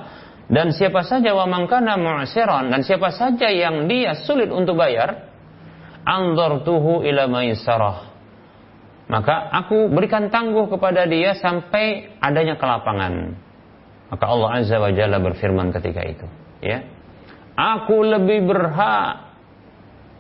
dan 0.45 0.69
siapa 0.77 1.01
saja 1.01 1.33
wa 1.33 1.49
mangkana 1.49 1.97
mu'siran 1.97 2.69
dan 2.69 2.85
siapa 2.85 3.09
saja 3.09 3.49
yang 3.49 3.89
dia 3.89 4.13
sulit 4.13 4.53
untuk 4.53 4.77
bayar, 4.77 5.25
anzartuhu 6.05 7.01
ila 7.01 7.25
maisarah. 7.25 8.13
Maka 9.05 9.53
aku 9.53 9.89
berikan 9.89 10.29
tangguh 10.33 10.69
kepada 10.69 11.05
dia 11.05 11.37
sampai 11.37 12.17
adanya 12.21 12.57
kelapangan. 12.57 13.37
Maka 14.09 14.25
Allah 14.25 14.49
Azza 14.61 14.77
wa 14.77 14.89
Jalla 14.93 15.17
berfirman 15.17 15.73
ketika 15.73 16.01
itu, 16.05 16.25
ya. 16.61 16.85
Aku 17.57 18.05
lebih 18.05 18.45
berhak 18.45 19.33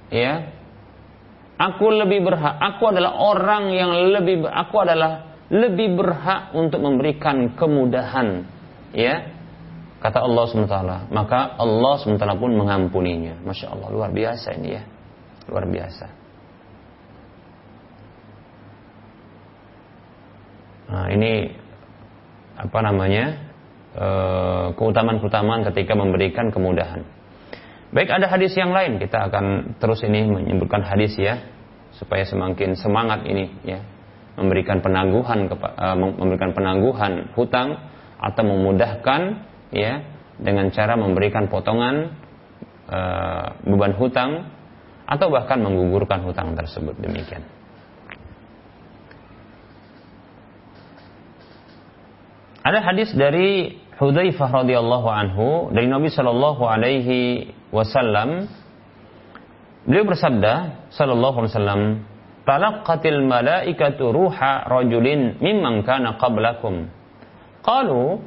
ya. 0.09 0.53
Aku 1.55 1.87
lebih 1.87 2.19
berhak, 2.19 2.59
aku 2.59 2.91
adalah 2.91 3.15
orang 3.15 3.71
yang 3.71 3.91
lebih 4.11 4.43
aku 4.43 4.75
adalah 4.83 5.39
lebih 5.47 5.95
berhak 5.95 6.51
untuk 6.51 6.83
memberikan 6.83 7.55
kemudahan 7.55 8.43
ya 8.91 9.34
Kata 10.05 10.21
Allah 10.21 10.45
SWT, 10.45 10.77
maka 11.09 11.57
Allah 11.57 11.97
SWT 11.97 12.21
pun 12.37 12.53
mengampuninya. 12.53 13.41
Masya 13.41 13.73
Allah, 13.73 13.89
luar 13.89 14.13
biasa 14.13 14.53
ini 14.53 14.77
ya. 14.77 14.85
Luar 15.49 15.65
biasa. 15.65 16.05
Nah, 20.93 21.09
ini 21.09 21.49
apa 22.53 22.79
namanya 22.85 23.25
eh, 23.97 24.67
keutamaan-keutamaan 24.77 25.65
ketika 25.73 25.97
memberikan 25.97 26.53
kemudahan. 26.53 27.01
Baik 27.89 28.13
ada 28.13 28.29
hadis 28.29 28.53
yang 28.53 28.77
lain 28.77 29.01
kita 29.01 29.25
akan 29.25 29.73
terus 29.81 30.05
ini 30.05 30.21
menyebutkan 30.29 30.85
hadis 30.85 31.17
ya 31.17 31.41
supaya 31.97 32.21
semakin 32.29 32.77
semangat 32.77 33.25
ini 33.25 33.49
ya 33.65 33.81
memberikan 34.37 34.83
penangguhan 34.83 35.47
uh, 35.47 35.95
memberikan 35.95 36.51
penangguhan 36.51 37.31
hutang 37.39 37.79
atau 38.19 38.43
memudahkan 38.43 39.54
ya 39.75 39.99
dengan 40.39 40.71
cara 40.71 40.95
memberikan 40.95 41.51
potongan 41.51 42.15
uh, 42.87 43.59
beban 43.67 43.93
hutang 43.99 44.47
atau 45.05 45.27
bahkan 45.29 45.61
menggugurkan 45.61 46.25
hutang 46.25 46.57
tersebut. 46.57 46.97
Demikian. 46.97 47.45
Ada 52.65 52.81
hadis 52.81 53.13
dari 53.13 53.77
Hudzaifah 53.95 54.65
radhiyallahu 54.65 55.07
anhu 55.07 55.47
dari 55.71 55.85
Nabi 55.85 56.09
sallallahu 56.09 56.65
alaihi 56.65 57.53
wasallam. 57.69 58.49
Beliau 59.85 60.03
bersabda 60.09 60.83
sallallahu 60.89 61.45
alaihi 61.45 61.53
wasallam 61.53 61.81
talaqqatil 62.43 63.21
malaikatu 63.21 64.09
ruha 64.09 64.65
rajulin 64.65 65.37
mimman 65.37 65.85
kana 65.85 66.17
qablakum. 66.17 66.89
Qalu 67.61 68.19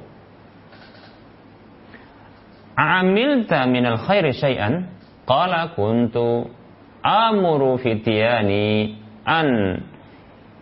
amilta 2.79 3.67
minal 3.67 3.99
khairi 3.99 4.31
syai'an 4.31 4.87
qala 5.27 5.75
kuntu 5.75 6.47
amuru 7.03 7.75
fitiyani 7.83 8.95
an 9.27 9.49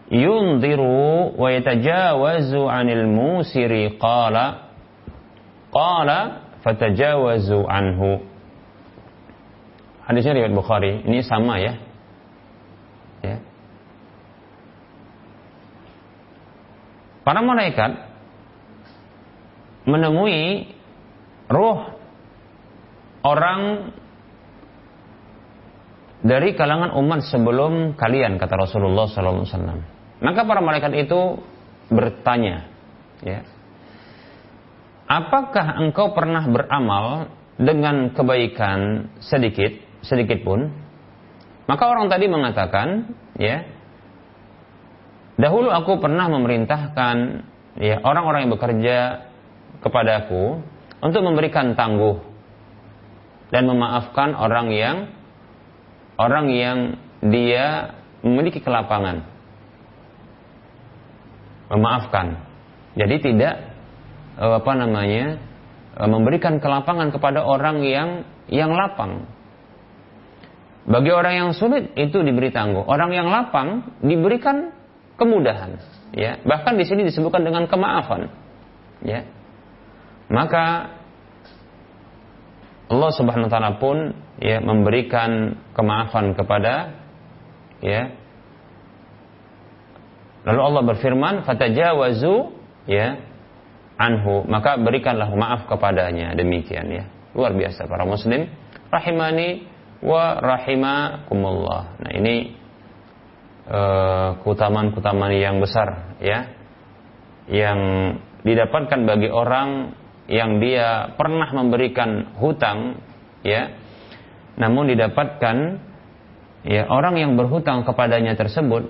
yunziru 0.08 1.36
wa 1.36 1.52
yatajawazu 1.52 2.64
anil 2.72 3.04
musiri 3.04 4.00
qala 4.00 4.72
qala 5.68 6.48
fatajawazu 6.64 7.68
anhu 7.68 8.24
hadisnya 10.08 10.32
riwayat 10.40 10.54
Bukhari 10.56 11.02
ini 11.04 11.20
sama 11.20 11.58
ya. 11.58 11.74
Ya. 13.26 13.42
Para 17.26 17.42
malaikat 17.42 18.06
menemui 19.82 20.70
ruh 21.50 21.95
orang 23.26 23.90
dari 26.22 26.54
kalangan 26.54 26.94
umat 26.94 27.26
sebelum 27.26 27.98
kalian 27.98 28.38
kata 28.38 28.54
Rasulullah 28.54 29.10
SAW. 29.10 29.82
Maka 30.22 30.40
para 30.46 30.62
malaikat 30.62 30.94
itu 30.96 31.42
bertanya, 31.90 32.66
ya, 33.20 33.46
apakah 35.06 35.82
engkau 35.82 36.14
pernah 36.16 36.46
beramal 36.46 37.30
dengan 37.58 38.10
kebaikan 38.14 39.10
sedikit, 39.22 39.76
sedikit 40.02 40.42
pun? 40.42 40.72
Maka 41.66 41.84
orang 41.86 42.06
tadi 42.10 42.26
mengatakan, 42.30 43.12
ya, 43.38 43.66
dahulu 45.36 45.68
aku 45.70 46.00
pernah 46.00 46.26
memerintahkan 46.32 47.16
ya 47.76 48.00
orang-orang 48.00 48.48
yang 48.48 48.52
bekerja 48.56 48.96
kepadaku 49.84 50.64
untuk 51.04 51.22
memberikan 51.22 51.76
tangguh 51.76 52.35
dan 53.50 53.62
memaafkan 53.68 54.34
orang 54.34 54.68
yang 54.74 54.96
orang 56.18 56.46
yang 56.50 56.78
dia 57.22 57.94
memiliki 58.24 58.58
kelapangan 58.58 59.36
memaafkan. 61.70 62.46
Jadi 62.96 63.16
tidak 63.20 63.54
eh, 64.38 64.54
apa 64.56 64.72
namanya 64.74 65.38
eh, 65.98 66.08
memberikan 66.08 66.62
kelapangan 66.62 67.10
kepada 67.10 67.42
orang 67.42 67.82
yang 67.82 68.08
yang 68.46 68.72
lapang. 68.74 69.26
Bagi 70.86 71.10
orang 71.10 71.34
yang 71.34 71.50
sulit 71.50 71.90
itu 71.98 72.22
diberi 72.22 72.54
tangguh. 72.54 72.86
Orang 72.86 73.10
yang 73.10 73.26
lapang 73.26 73.98
diberikan 74.06 74.70
kemudahan. 75.18 75.82
Ya, 76.14 76.38
bahkan 76.46 76.78
di 76.78 76.86
sini 76.86 77.02
disebutkan 77.02 77.42
dengan 77.42 77.66
kemaafan. 77.66 78.30
Ya, 79.02 79.26
maka 80.30 80.94
Allah 82.86 83.10
Subhanahu 83.14 83.50
Wa 83.50 83.52
Taala 83.52 83.72
pun 83.82 84.14
ya 84.38 84.62
memberikan 84.62 85.58
kemaafan 85.74 86.38
kepada 86.38 86.94
ya 87.82 88.14
Lalu 90.46 90.60
Allah 90.62 90.82
berfirman, 90.94 91.34
"Fatajawazu 91.42 92.54
ya 92.86 93.18
anhu." 93.98 94.46
Maka 94.46 94.78
berikanlah 94.78 95.26
maaf 95.34 95.66
kepadanya. 95.66 96.38
Demikian 96.38 96.86
ya. 96.86 97.04
Luar 97.34 97.52
biasa 97.52 97.90
para 97.90 98.06
muslim 98.06 98.46
rahimani 98.88 99.66
wa 100.06 100.38
rahimakumullah. 100.38 101.98
Nah, 101.98 102.10
ini 102.14 102.54
uh, 103.66 104.38
keutamaan-keutamaan 104.46 105.34
yang 105.34 105.58
besar 105.58 106.14
ya. 106.22 106.46
Yang 107.50 107.78
didapatkan 108.46 109.02
bagi 109.02 109.26
orang 109.26 109.98
yang 110.26 110.58
dia 110.58 111.14
pernah 111.14 111.46
memberikan 111.54 112.34
hutang 112.38 112.98
ya. 113.46 113.70
Namun 114.56 114.88
didapatkan 114.90 115.56
ya 116.66 116.88
orang 116.88 117.20
yang 117.20 117.36
berhutang 117.36 117.84
kepadanya 117.86 118.34
tersebut 118.34 118.88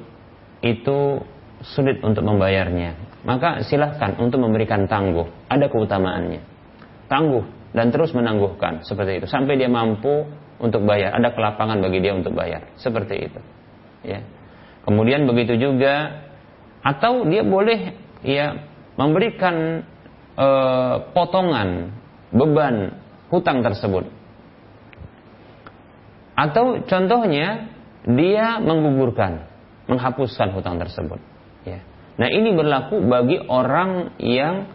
itu 0.65 1.21
sulit 1.61 2.01
untuk 2.05 2.23
membayarnya, 2.25 3.23
maka 3.27 3.65
silahkan 3.67 4.17
untuk 4.21 4.41
memberikan 4.41 4.87
tangguh. 4.87 5.27
Ada 5.51 5.67
keutamaannya. 5.69 6.43
Tangguh 7.07 7.45
dan 7.77 7.93
terus 7.93 8.15
menangguhkan 8.17 8.83
seperti 8.83 9.23
itu 9.23 9.27
sampai 9.29 9.59
dia 9.59 9.69
mampu 9.69 10.27
untuk 10.63 10.87
bayar. 10.89 11.15
Ada 11.19 11.35
kelapangan 11.37 11.83
bagi 11.83 11.99
dia 12.01 12.17
untuk 12.17 12.33
bayar. 12.33 12.65
Seperti 12.81 13.15
itu. 13.29 13.41
Ya. 14.07 14.23
Kemudian 14.87 15.27
begitu 15.27 15.59
juga 15.59 16.23
atau 16.87 17.27
dia 17.27 17.43
boleh 17.43 17.99
ya 18.23 18.55
memberikan 18.95 19.83
e, 20.37 20.49
potongan 21.17 21.91
beban 22.31 22.95
hutang 23.33 23.65
tersebut. 23.65 24.07
Atau 26.37 26.85
contohnya 26.85 27.73
dia 28.05 28.61
menggugurkan, 28.61 29.49
menghapuskan 29.89 30.53
hutang 30.53 30.77
tersebut. 30.77 31.19
Ya. 31.65 31.81
Nah 32.21 32.29
ini 32.29 32.53
berlaku 32.53 33.03
bagi 33.03 33.41
orang 33.41 34.15
yang 34.21 34.69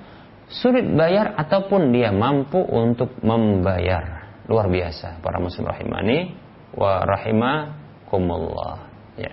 sulit 0.52 0.84
bayar 0.92 1.38
ataupun 1.40 1.96
dia 1.96 2.12
mampu 2.12 2.60
untuk 2.60 3.16
membayar. 3.24 4.20
Luar 4.50 4.68
biasa 4.68 5.24
para 5.24 5.40
muslim 5.40 5.70
rahimani 5.70 6.36
wa 6.76 7.08
rahimakumullah. 7.08 8.78
Ya. 9.16 9.32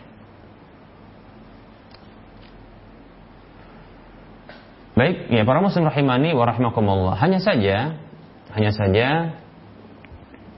Baik, 4.99 5.31
ya 5.31 5.47
para 5.47 5.63
muslim 5.63 5.87
rahimani 5.87 6.35
wa 6.35 6.43
rahimakumullah. 6.43 7.15
Hanya 7.23 7.39
saja 7.39 7.95
hanya 8.51 8.73
saja 8.75 9.39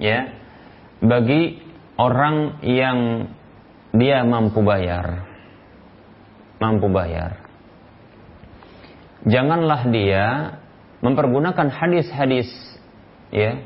ya 0.00 0.18
bagi 1.04 1.60
orang 2.00 2.64
yang 2.64 3.28
dia 3.92 4.24
mampu 4.24 4.64
bayar 4.64 5.28
mampu 6.56 6.88
bayar. 6.88 7.40
Janganlah 9.28 9.92
dia 9.92 10.56
mempergunakan 11.04 11.68
hadis-hadis 11.68 12.48
ya 13.28 13.60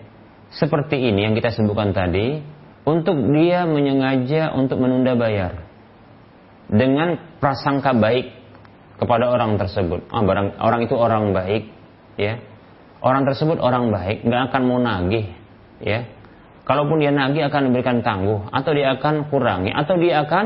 seperti 0.50 0.98
ini 0.98 1.30
yang 1.30 1.34
kita 1.38 1.54
sebutkan 1.54 1.94
tadi 1.94 2.42
untuk 2.82 3.18
dia 3.30 3.66
menyengaja 3.66 4.54
untuk 4.54 4.82
menunda 4.82 5.14
bayar 5.14 5.66
dengan 6.66 7.38
prasangka 7.38 7.94
baik 7.94 8.43
kepada 8.98 9.30
orang 9.30 9.58
tersebut. 9.58 10.06
Oh, 10.10 10.22
barang, 10.22 10.58
orang 10.62 10.80
itu 10.86 10.94
orang 10.94 11.34
baik, 11.34 11.70
ya. 12.14 12.38
Orang 13.04 13.28
tersebut 13.28 13.60
orang 13.60 13.92
baik, 13.92 14.24
nggak 14.24 14.42
akan 14.50 14.62
mau 14.64 14.78
nagih, 14.80 15.28
ya. 15.82 16.08
Kalaupun 16.64 17.04
dia 17.04 17.12
nagih 17.12 17.44
akan 17.52 17.68
memberikan 17.68 18.00
tangguh, 18.00 18.48
atau 18.48 18.70
dia 18.72 18.96
akan 18.96 19.28
kurangi, 19.28 19.70
atau 19.74 19.94
dia 20.00 20.24
akan 20.24 20.44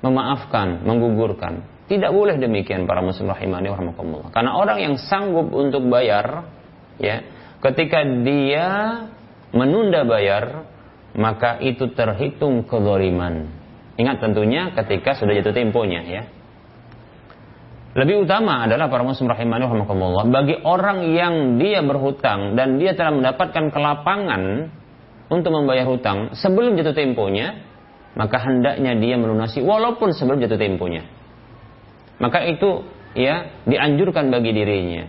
memaafkan, 0.00 0.86
menggugurkan. 0.86 1.66
Tidak 1.86 2.10
boleh 2.10 2.40
demikian 2.40 2.88
para 2.88 2.98
muslim 3.04 3.30
rahimani 3.30 3.70
warahmatullah. 3.70 4.34
Karena 4.34 4.58
orang 4.58 4.78
yang 4.82 4.94
sanggup 4.98 5.52
untuk 5.54 5.86
bayar, 5.86 6.48
ya, 6.98 7.22
ketika 7.62 8.02
dia 8.24 8.66
menunda 9.54 10.02
bayar, 10.02 10.66
maka 11.14 11.60
itu 11.62 11.92
terhitung 11.94 12.66
kezaliman. 12.66 13.52
Ingat 13.96 14.16
tentunya 14.20 14.72
ketika 14.76 15.16
sudah 15.16 15.32
jatuh 15.36 15.54
temponya, 15.54 16.00
ya. 16.04 16.22
Lebih 17.96 18.28
utama 18.28 18.68
adalah 18.68 18.92
para 18.92 19.00
muslim 19.00 19.32
rahimani 19.32 19.64
warahmatullah 19.64 20.28
bagi 20.28 20.60
orang 20.60 21.16
yang 21.16 21.56
dia 21.56 21.80
berhutang 21.80 22.52
dan 22.52 22.76
dia 22.76 22.92
telah 22.92 23.16
mendapatkan 23.16 23.72
kelapangan 23.72 24.68
untuk 25.32 25.48
membayar 25.48 25.88
hutang 25.88 26.36
sebelum 26.36 26.76
jatuh 26.76 26.92
temponya, 26.92 27.56
maka 28.12 28.36
hendaknya 28.44 29.00
dia 29.00 29.16
melunasi 29.16 29.64
walaupun 29.64 30.12
sebelum 30.12 30.44
jatuh 30.44 30.60
temponya. 30.60 31.08
maka 32.20 32.44
itu 32.48 32.84
ya 33.16 33.64
dianjurkan 33.64 34.28
bagi 34.28 34.52
dirinya 34.52 35.04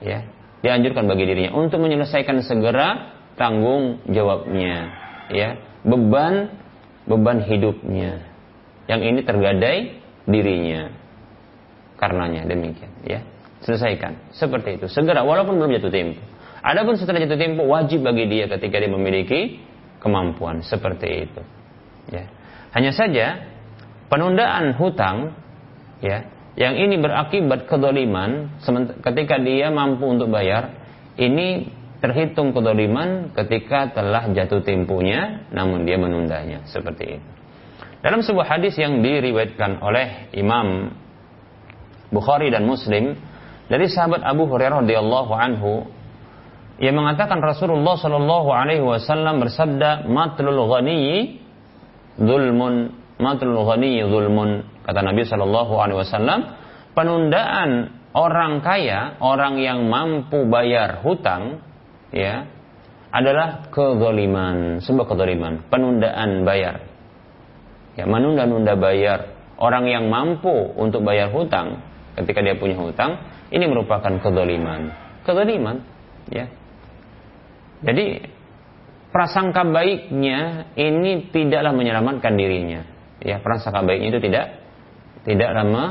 ya 0.00 0.24
dianjurkan 0.60 1.08
bagi 1.08 1.24
dirinya 1.24 1.52
untuk 1.56 1.80
menyelesaikan 1.80 2.40
segera 2.44 3.16
tanggung 3.36 4.00
jawabnya 4.08 4.92
ya 5.32 5.56
beban 5.84 6.52
beban 7.04 7.44
hidupnya 7.44 8.24
yang 8.88 9.00
ini 9.04 9.20
tergadai 9.24 10.00
dirinya 10.28 10.99
karenanya. 12.00 12.48
Demikian 12.48 12.90
ya. 13.04 13.20
Selesaikan. 13.60 14.32
Seperti 14.32 14.80
itu. 14.80 14.88
Segera 14.88 15.20
walaupun 15.20 15.60
belum 15.60 15.76
jatuh 15.76 15.92
tempo. 15.92 16.20
Adapun 16.64 16.96
setelah 16.96 17.20
jatuh 17.20 17.36
tempo 17.36 17.68
wajib 17.68 18.00
bagi 18.00 18.24
dia 18.24 18.48
ketika 18.48 18.80
dia 18.80 18.88
memiliki 18.88 19.60
kemampuan. 20.00 20.64
Seperti 20.64 21.28
itu 21.28 21.42
ya. 22.08 22.24
Hanya 22.72 22.96
saja 22.96 23.44
penundaan 24.08 24.74
hutang 24.80 25.36
ya 26.00 26.24
yang 26.58 26.76
ini 26.76 26.98
berakibat 26.98 27.68
kedoliman 27.68 28.60
ketika 29.04 29.38
dia 29.38 29.70
mampu 29.70 30.08
untuk 30.08 30.32
bayar 30.32 30.74
ini 31.20 31.70
terhitung 32.00 32.56
kedoliman 32.56 33.30
ketika 33.36 33.92
telah 33.92 34.32
jatuh 34.32 34.64
tempunya 34.64 35.44
namun 35.52 35.84
dia 35.84 36.00
menundanya. 36.00 36.64
Seperti 36.64 37.20
itu. 37.20 37.28
Dalam 38.00 38.24
sebuah 38.24 38.56
hadis 38.56 38.80
yang 38.80 39.04
diriwayatkan 39.04 39.84
oleh 39.84 40.32
Imam 40.32 40.88
Bukhari 42.10 42.50
dan 42.50 42.66
Muslim 42.66 43.14
dari 43.70 43.86
sahabat 43.86 44.26
Abu 44.26 44.50
Hurairah 44.50 44.82
radhiyallahu 44.82 45.32
anhu 45.34 45.86
yang 46.82 46.98
mengatakan 46.98 47.38
Rasulullah 47.38 47.94
Shallallahu 47.98 48.48
alaihi 48.50 48.82
wasallam 48.82 49.38
bersabda 49.42 50.10
matlul 50.10 50.66
ghaniyyi 50.66 51.38
zulmun 52.18 52.94
matlul 53.20 53.62
ghaniyyi 53.62 54.10
zulmun 54.10 54.70
Kata 54.90 55.06
Nabi 55.06 55.22
Shallallahu 55.22 55.72
Alaihi 55.78 55.98
Wasallam, 56.02 56.40
penundaan 56.96 57.94
orang 58.16 58.64
kaya, 58.64 59.20
orang 59.20 59.60
yang 59.62 59.86
mampu 59.86 60.48
bayar 60.50 61.04
hutang, 61.04 61.62
ya, 62.10 62.48
adalah 63.14 63.70
kezaliman, 63.70 64.82
sebuah 64.82 65.06
kezaliman, 65.06 65.62
penundaan 65.70 66.42
bayar. 66.42 66.82
Ya, 67.94 68.02
menunda-nunda 68.08 68.74
bayar. 68.74 69.30
Orang 69.60 69.86
yang 69.86 70.08
mampu 70.08 70.72
untuk 70.74 71.06
bayar 71.06 71.28
hutang, 71.30 71.84
ketika 72.22 72.44
dia 72.44 72.56
punya 72.56 72.76
hutang, 72.76 73.20
ini 73.50 73.64
merupakan 73.66 74.12
kezaliman. 74.20 74.92
Kezaliman, 75.26 75.76
ya. 76.28 76.46
Jadi 77.80 78.20
prasangka 79.10 79.66
baiknya 79.66 80.70
ini 80.76 81.32
tidaklah 81.32 81.72
menyelamatkan 81.72 82.32
dirinya. 82.36 82.86
Ya, 83.20 83.40
prasangka 83.40 83.84
baiknya 83.84 84.08
itu 84.16 84.20
tidak 84.30 84.46
tidak 85.28 85.50
lama 85.52 85.84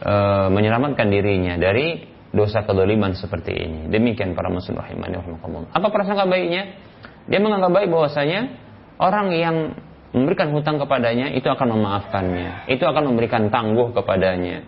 e, 0.00 0.14
menyelamatkan 0.52 1.08
dirinya 1.12 1.60
dari 1.60 2.08
dosa 2.32 2.64
kedoliman 2.64 3.16
seperti 3.16 3.52
ini. 3.52 3.80
Demikian 3.88 4.32
para 4.36 4.48
muslim 4.52 4.80
rahimani. 4.80 5.20
Apa 5.72 5.88
prasangka 5.88 6.28
baiknya? 6.28 6.76
Dia 7.28 7.40
menganggap 7.40 7.72
baik 7.72 7.88
bahwasanya 7.92 8.40
orang 8.96 9.32
yang 9.36 9.56
memberikan 10.16 10.48
hutang 10.56 10.80
kepadanya 10.80 11.28
itu 11.36 11.44
akan 11.52 11.76
memaafkannya, 11.76 12.72
itu 12.72 12.80
akan 12.80 13.12
memberikan 13.12 13.52
tangguh 13.52 13.92
kepadanya, 13.92 14.64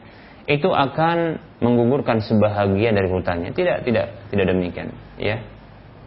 itu 0.48 0.68
akan 0.72 1.40
menggugurkan 1.60 2.24
sebahagian 2.24 2.96
dari 2.96 3.08
hutangnya. 3.10 3.50
Tidak, 3.52 3.84
tidak, 3.84 4.30
tidak 4.32 4.46
demikian, 4.48 4.88
ya. 5.20 5.40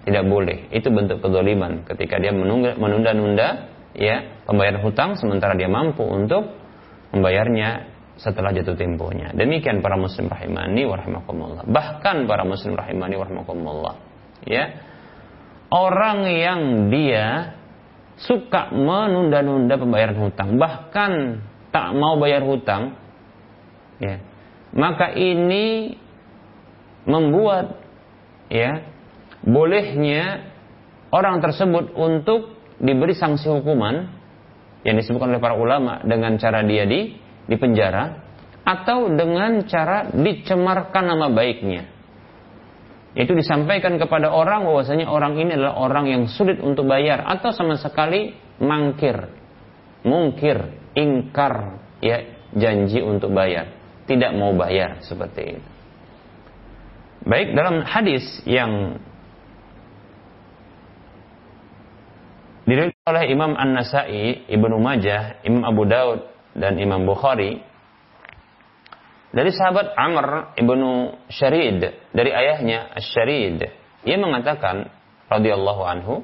Tidak 0.04 0.24
boleh. 0.28 0.68
Itu 0.74 0.92
bentuk 0.92 1.24
kedoliman 1.24 1.88
ketika 1.88 2.20
dia 2.20 2.36
menunda-nunda 2.76 3.72
ya 3.96 4.44
pembayaran 4.44 4.84
hutang 4.84 5.16
sementara 5.16 5.56
dia 5.56 5.72
mampu 5.72 6.04
untuk 6.04 6.52
membayarnya 7.16 7.88
setelah 8.20 8.52
jatuh 8.52 8.76
temponya. 8.76 9.32
Demikian 9.32 9.80
para 9.80 9.96
muslim 9.96 10.28
rahimani 10.28 10.84
wa 10.86 10.96
rahimakumullah. 11.00 11.64
Bahkan 11.66 12.28
para 12.28 12.44
muslim 12.44 12.76
rahimani 12.76 13.16
wa 13.16 13.26
rahimakumullah. 13.26 13.96
Ya. 14.44 14.66
Orang 15.74 16.30
yang 16.30 16.92
dia 16.94 17.58
suka 18.20 18.70
menunda-nunda 18.70 19.74
pembayaran 19.80 20.20
hutang, 20.22 20.62
bahkan 20.62 21.42
tak 21.74 21.98
mau 21.98 22.22
bayar 22.22 22.46
hutang, 22.46 22.94
ya. 24.02 24.22
Maka 24.74 25.14
ini 25.14 25.98
membuat 27.06 27.78
ya 28.50 28.82
bolehnya 29.44 30.50
orang 31.14 31.44
tersebut 31.44 31.94
untuk 31.94 32.58
diberi 32.82 33.14
sanksi 33.14 33.46
hukuman 33.52 34.10
yang 34.84 34.96
disebutkan 34.98 35.32
oleh 35.36 35.44
para 35.44 35.56
ulama 35.56 36.02
dengan 36.04 36.36
cara 36.41 36.66
dia 36.66 36.84
di 36.89 37.16
di 37.46 37.56
penjara 37.60 38.24
atau 38.64 39.12
dengan 39.12 39.68
cara 39.68 40.08
dicemarkan 40.10 41.04
nama 41.04 41.28
baiknya. 41.30 41.91
Itu 43.14 43.38
disampaikan 43.38 44.02
kepada 44.02 44.34
orang 44.34 44.66
bahwasanya 44.66 45.06
orang 45.06 45.38
ini 45.38 45.54
adalah 45.54 45.78
orang 45.78 46.10
yang 46.10 46.24
sulit 46.26 46.58
untuk 46.58 46.89
bayar 46.89 47.22
atau 47.30 47.54
sama 47.54 47.78
sekali 47.78 48.34
mangkir, 48.58 49.30
mungkir, 50.02 50.58
ingkar 50.98 51.78
ya 52.02 52.26
janji 52.58 53.06
untuk 53.06 53.30
bayar, 53.30 53.70
tidak 54.10 54.32
mau 54.36 54.51
bayar 54.56 54.99
seperti 55.06 55.58
itu. 55.58 55.70
Baik 57.24 57.56
dalam 57.56 57.88
hadis 57.88 58.24
yang 58.43 58.99
Diriwayatkan 62.64 63.12
oleh 63.12 63.28
Imam 63.28 63.60
An-Nasai, 63.60 64.47
Ibnu 64.47 64.80
Majah, 64.80 65.43
Imam 65.43 65.68
Abu 65.68 65.84
Daud 65.84 66.24
dan 66.56 66.80
Imam 66.80 67.04
Bukhari 67.04 67.60
dari 69.34 69.49
sahabat 69.49 69.97
Amr 69.97 70.54
ibnu 70.54 71.18
Syarid 71.28 71.82
dari 72.14 72.30
ayahnya 72.30 72.93
Syarid 73.01 73.66
ia 74.06 74.18
mengatakan 74.22 74.93
radhiyallahu 75.26 75.82
anhu 75.82 76.22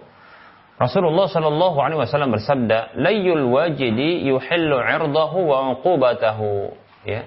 Rasulullah 0.77 1.27
Shallallahu 1.27 1.77
alaihi 1.81 1.99
wasallam 1.99 2.31
bersabda 2.37 2.95
layul 2.95 3.49
wajidi 3.49 4.29
yuhillu 4.29 4.79
'irdahu 4.79 5.49
wa 5.49 5.73
'uqubatahu 5.73 6.71
ya 7.03 7.25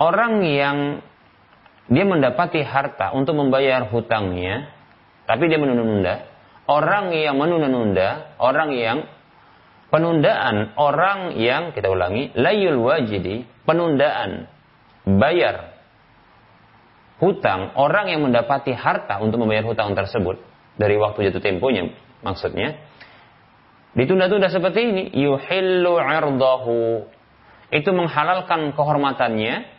orang 0.00 0.42
yang 0.42 0.76
dia 1.90 2.04
mendapati 2.08 2.64
harta 2.64 3.12
untuk 3.12 3.36
membayar 3.36 3.84
hutangnya 3.92 4.72
tapi 5.24 5.48
dia 5.48 5.60
menunda-nunda. 5.60 6.32
Orang 6.64 7.12
yang 7.12 7.36
menunda-nunda, 7.36 8.40
orang 8.40 8.72
yang 8.72 9.04
penundaan, 9.92 10.72
orang 10.80 11.36
yang 11.36 11.76
kita 11.76 11.92
ulangi, 11.92 12.32
layul 12.32 12.80
wajidi, 12.80 13.44
penundaan 13.68 14.48
bayar 15.04 15.76
hutang, 17.20 17.76
orang 17.76 18.08
yang 18.08 18.24
mendapati 18.24 18.72
harta 18.72 19.20
untuk 19.20 19.44
membayar 19.44 19.64
hutang 19.68 19.92
tersebut 19.92 20.40
dari 20.80 20.96
waktu 20.96 21.30
jatuh 21.30 21.44
temponya 21.44 21.92
maksudnya 22.24 22.80
ditunda-tunda 23.94 24.50
seperti 24.50 24.80
ini. 24.88 25.04
Yuhillu 25.14 26.00
irdahu. 26.00 27.06
Itu 27.72 27.90
menghalalkan 27.90 28.72
kehormatannya 28.76 29.73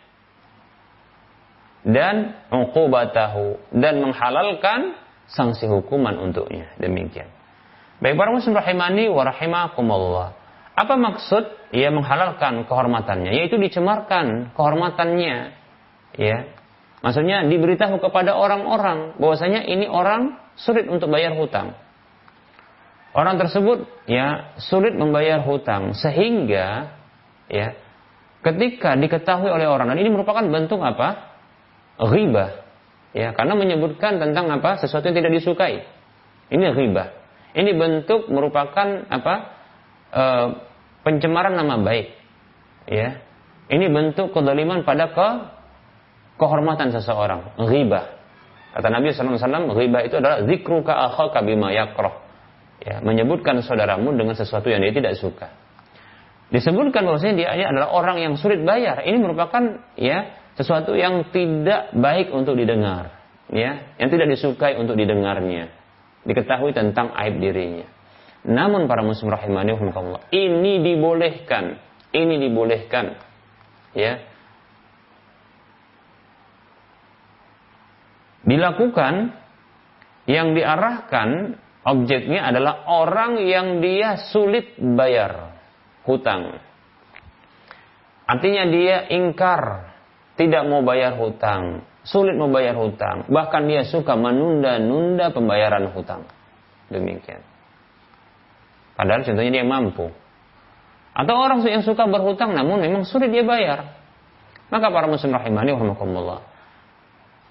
dan 1.82 2.36
uqubatahu 2.48 3.74
dan 3.74 4.00
menghalalkan 4.00 4.96
sanksi 5.26 5.66
hukuman 5.66 6.16
untuknya. 6.16 6.70
Demikian. 6.78 7.28
Baik 7.98 8.14
para 8.20 8.30
muslim 8.32 8.54
rahimani 8.54 9.08
wa 9.08 9.22
rahimakumullah. 9.24 10.28
Apa 10.76 10.94
maksud 11.00 11.72
ia 11.72 11.88
menghalalkan 11.88 12.68
kehormatannya? 12.68 13.32
Yaitu 13.32 13.56
dicemarkan 13.56 14.52
kehormatannya. 14.52 15.56
Ya. 16.20 16.38
Maksudnya 17.00 17.48
diberitahu 17.48 17.96
kepada 18.00 18.36
orang-orang 18.36 19.16
bahwasanya 19.16 19.64
ini 19.64 19.88
orang 19.88 20.36
sulit 20.56 20.84
untuk 20.88 21.08
bayar 21.08 21.32
hutang. 21.32 21.76
Orang 23.16 23.40
tersebut 23.40 23.88
ya 24.04 24.52
sulit 24.60 24.92
membayar 24.92 25.40
hutang 25.40 25.96
sehingga 25.96 26.92
ya 27.48 27.72
ketika 28.44 28.92
diketahui 28.92 29.48
oleh 29.48 29.64
orang 29.64 29.88
dan 29.88 29.96
ini 29.96 30.12
merupakan 30.12 30.44
bentuk 30.44 30.84
apa? 30.84 31.35
Ghibah 31.96 32.66
Ya, 33.16 33.32
karena 33.32 33.56
menyebutkan 33.56 34.20
tentang 34.20 34.52
apa? 34.52 34.76
Sesuatu 34.76 35.08
yang 35.08 35.16
tidak 35.16 35.40
disukai. 35.40 35.88
Ini 36.52 36.68
riba. 36.76 37.16
Ini 37.56 37.72
bentuk 37.72 38.28
merupakan 38.28 39.08
apa? 39.08 39.34
E, 40.12 40.22
pencemaran 41.00 41.56
nama 41.56 41.80
baik. 41.80 42.12
Ya. 42.84 43.24
Ini 43.72 43.88
bentuk 43.88 44.36
kedoliman 44.36 44.84
pada 44.84 45.08
ke 45.16 45.28
kehormatan 46.36 46.92
seseorang. 46.92 47.56
Riba. 47.56 48.20
Kata 48.76 48.92
Nabi 48.92 49.16
SAW, 49.16 49.72
riba 49.72 50.04
itu 50.04 50.20
adalah 50.20 50.44
zikruka 50.44 50.92
akhaka 50.92 51.40
bima 51.40 51.72
yakroh. 51.72 52.20
Ya, 52.84 53.00
menyebutkan 53.00 53.64
saudaramu 53.64 54.12
dengan 54.12 54.36
sesuatu 54.36 54.68
yang 54.68 54.84
dia 54.84 54.92
tidak 54.92 55.16
suka. 55.16 55.48
Disebutkan 56.52 57.08
bahwasanya 57.08 57.34
dia 57.40 57.48
adalah 57.72 57.96
orang 57.96 58.20
yang 58.20 58.36
sulit 58.36 58.60
bayar. 58.60 59.00
Ini 59.08 59.16
merupakan 59.16 59.80
ya 59.96 60.45
sesuatu 60.56 60.96
yang 60.96 61.28
tidak 61.30 61.92
baik 61.92 62.32
untuk 62.32 62.56
didengar, 62.56 63.12
ya, 63.52 63.94
yang 64.00 64.08
tidak 64.08 64.32
disukai 64.32 64.74
untuk 64.80 64.96
didengarnya, 64.96 65.68
diketahui 66.24 66.72
tentang 66.72 67.12
aib 67.12 67.38
dirinya. 67.38 67.86
Namun 68.46 68.86
para 68.86 69.02
muslim 69.02 69.28
rahimani 69.30 69.76
ini 70.32 70.72
dibolehkan, 70.80 71.64
ini 72.14 72.34
dibolehkan. 72.40 73.06
ya 73.96 74.22
dilakukan 78.46 79.34
yang 80.30 80.54
diarahkan 80.54 81.58
objeknya 81.82 82.46
adalah 82.46 82.86
orang 82.86 83.42
yang 83.42 83.82
dia 83.82 84.30
sulit 84.30 84.78
bayar 84.78 85.54
hutang. 86.06 86.62
Artinya 88.26 88.66
dia 88.70 89.06
ingkar, 89.10 89.94
tidak 90.36 90.62
mau 90.68 90.84
bayar 90.84 91.16
hutang, 91.16 91.84
sulit 92.04 92.36
membayar 92.36 92.76
hutang, 92.76 93.26
bahkan 93.32 93.64
dia 93.64 93.88
suka 93.88 94.14
menunda-nunda 94.14 95.32
pembayaran 95.32 95.90
hutang. 95.96 96.28
Demikian. 96.92 97.42
Padahal 98.96 99.24
contohnya 99.24 99.60
dia 99.60 99.66
mampu. 99.66 100.08
Atau 101.16 101.34
orang 101.36 101.64
yang 101.64 101.80
suka 101.80 102.04
berhutang 102.04 102.52
namun 102.52 102.84
memang 102.84 103.08
sulit 103.08 103.32
dia 103.32 103.42
bayar. 103.42 103.96
Maka 104.68 104.92
para 104.92 105.08
muslim 105.08 105.32
rahimani 105.32 105.72
warahmatullah. 105.72 106.40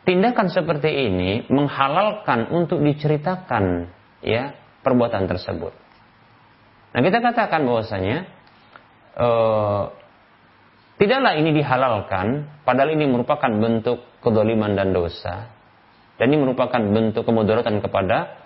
Tindakan 0.05 0.53
seperti 0.53 1.09
ini 1.09 1.49
menghalalkan 1.49 2.53
untuk 2.53 2.77
diceritakan 2.85 3.89
ya 4.21 4.53
perbuatan 4.85 5.25
tersebut. 5.25 5.73
Nah 6.93 7.01
kita 7.01 7.17
katakan 7.25 7.65
bahwasanya 7.65 8.29
uh, 9.17 9.89
tidaklah 10.97 11.33
ini 11.35 11.51
dihalalkan, 11.55 12.47
padahal 12.63 12.93
ini 12.95 13.05
merupakan 13.07 13.49
bentuk 13.49 14.21
kedoliman 14.23 14.73
dan 14.75 14.91
dosa, 14.91 15.49
dan 16.15 16.25
ini 16.31 16.39
merupakan 16.39 16.79
bentuk 16.79 17.23
kemudaratan 17.27 17.83
kepada 17.83 18.39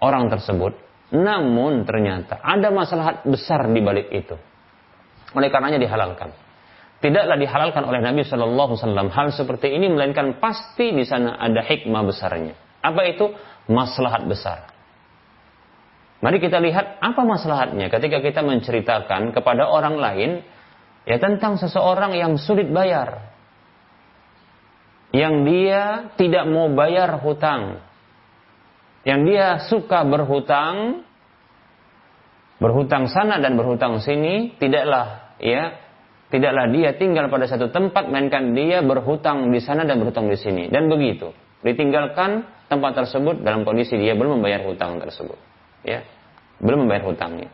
orang 0.00 0.32
tersebut. 0.32 0.74
Namun 1.08 1.88
ternyata 1.88 2.36
ada 2.44 2.68
masalah 2.68 3.24
besar 3.24 3.64
di 3.72 3.80
balik 3.80 4.12
itu. 4.12 4.36
Oleh 5.32 5.48
karenanya 5.48 5.80
dihalalkan. 5.80 6.32
Tidaklah 6.98 7.38
dihalalkan 7.38 7.84
oleh 7.86 8.02
Nabi 8.02 8.26
Shallallahu 8.26 8.74
Alaihi 8.74 8.82
Wasallam 8.82 9.08
hal 9.14 9.28
seperti 9.30 9.70
ini 9.70 9.86
melainkan 9.86 10.42
pasti 10.42 10.90
di 10.90 11.06
sana 11.06 11.38
ada 11.38 11.62
hikmah 11.62 12.02
besarnya. 12.04 12.58
Apa 12.82 13.06
itu? 13.06 13.32
Maslahat 13.70 14.26
besar. 14.26 14.72
Mari 16.18 16.42
kita 16.42 16.58
lihat 16.58 16.98
apa 16.98 17.22
maslahatnya 17.22 17.86
ketika 17.94 18.18
kita 18.18 18.42
menceritakan 18.42 19.30
kepada 19.30 19.70
orang 19.70 19.94
lain 20.02 20.30
ya 21.08 21.16
tentang 21.16 21.56
seseorang 21.56 22.12
yang 22.12 22.36
sulit 22.36 22.68
bayar. 22.68 23.32
Yang 25.08 25.34
dia 25.48 25.82
tidak 26.20 26.44
mau 26.52 26.68
bayar 26.68 27.16
hutang 27.24 27.88
yang 29.08 29.24
dia 29.24 29.62
suka 29.72 30.04
berhutang, 30.04 31.00
berhutang 32.60 33.08
sana 33.08 33.40
dan 33.40 33.56
berhutang 33.56 34.04
sini, 34.04 34.52
tidaklah 34.60 35.32
ya, 35.40 35.80
tidaklah 36.28 36.68
dia 36.68 36.92
tinggal 36.92 37.32
pada 37.32 37.48
satu 37.48 37.72
tempat, 37.72 38.04
melainkan 38.10 38.52
dia 38.52 38.84
berhutang 38.84 39.48
di 39.48 39.64
sana 39.64 39.88
dan 39.88 40.02
berhutang 40.04 40.28
di 40.28 40.36
sini 40.36 40.68
dan 40.68 40.92
begitu. 40.92 41.32
Ditinggalkan 41.64 42.44
tempat 42.68 43.00
tersebut 43.00 43.40
dalam 43.40 43.64
kondisi 43.64 43.96
dia 43.96 44.12
belum 44.12 44.44
membayar 44.44 44.60
hutang 44.68 45.00
tersebut, 45.00 45.40
ya, 45.88 46.04
belum 46.60 46.84
membayar 46.84 47.08
hutangnya. 47.08 47.48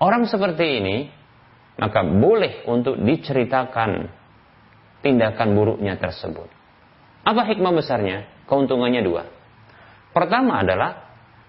Orang 0.00 0.24
seperti 0.24 0.80
ini 0.80 0.96
maka 1.74 2.06
boleh 2.06 2.62
untuk 2.70 2.98
diceritakan 3.02 4.06
tindakan 5.02 5.48
buruknya 5.52 5.98
tersebut. 5.98 6.46
Apa 7.24 7.42
hikmah 7.50 7.72
besarnya? 7.74 8.28
Keuntungannya 8.44 9.02
dua. 9.02 9.26
Pertama 10.14 10.60
adalah 10.62 11.04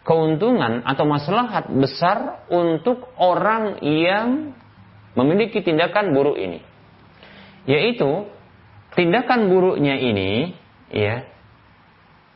keuntungan 0.08 0.82
atau 0.88 1.06
maslahat 1.06 1.70
besar 1.70 2.48
untuk 2.50 3.12
orang 3.20 3.84
yang 3.84 4.56
memiliki 5.14 5.62
tindakan 5.62 6.16
buruk 6.16 6.40
ini. 6.40 6.64
Yaitu 7.66 8.30
tindakan 8.96 9.52
buruknya 9.52 9.98
ini 10.00 10.56
ya 10.94 11.26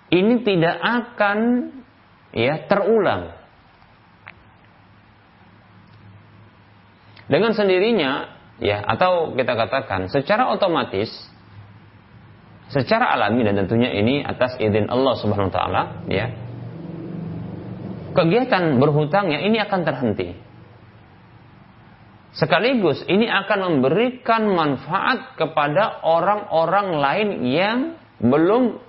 ini 0.10 0.42
tidak 0.42 0.76
akan 0.82 1.40
ya 2.36 2.66
terulang. 2.66 3.39
Dengan 7.30 7.54
sendirinya 7.54 8.12
ya 8.58 8.82
atau 8.84 9.38
kita 9.38 9.54
katakan 9.54 10.10
secara 10.10 10.50
otomatis 10.50 11.08
secara 12.74 13.14
alami 13.14 13.46
dan 13.46 13.66
tentunya 13.66 13.94
ini 13.94 14.26
atas 14.26 14.58
izin 14.58 14.90
Allah 14.90 15.14
Subhanahu 15.18 15.50
wa 15.50 15.56
taala 15.56 15.84
ya. 16.10 16.28
Kegiatan 18.10 18.82
berhutangnya 18.82 19.46
ini 19.46 19.62
akan 19.62 19.82
terhenti. 19.86 20.34
Sekaligus 22.34 23.06
ini 23.06 23.26
akan 23.30 23.60
memberikan 23.78 24.50
manfaat 24.50 25.38
kepada 25.38 26.02
orang-orang 26.06 26.88
lain 26.98 27.30
yang 27.46 27.78
belum 28.22 28.82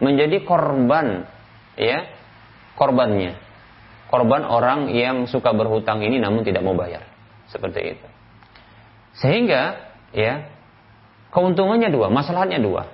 menjadi 0.00 0.42
korban 0.48 1.28
ya 1.76 2.08
korbannya 2.74 3.36
korban 4.08 4.42
orang 4.48 4.90
yang 4.90 5.28
suka 5.28 5.52
berhutang 5.54 6.02
ini 6.02 6.18
namun 6.18 6.42
tidak 6.42 6.64
mau 6.64 6.74
bayar 6.74 7.04
seperti 7.50 7.98
itu 7.98 8.06
sehingga 9.18 9.90
ya 10.14 10.48
Keuntungannya 11.30 11.94
dua, 11.94 12.10
masalahnya 12.10 12.58
dua. 12.58 12.90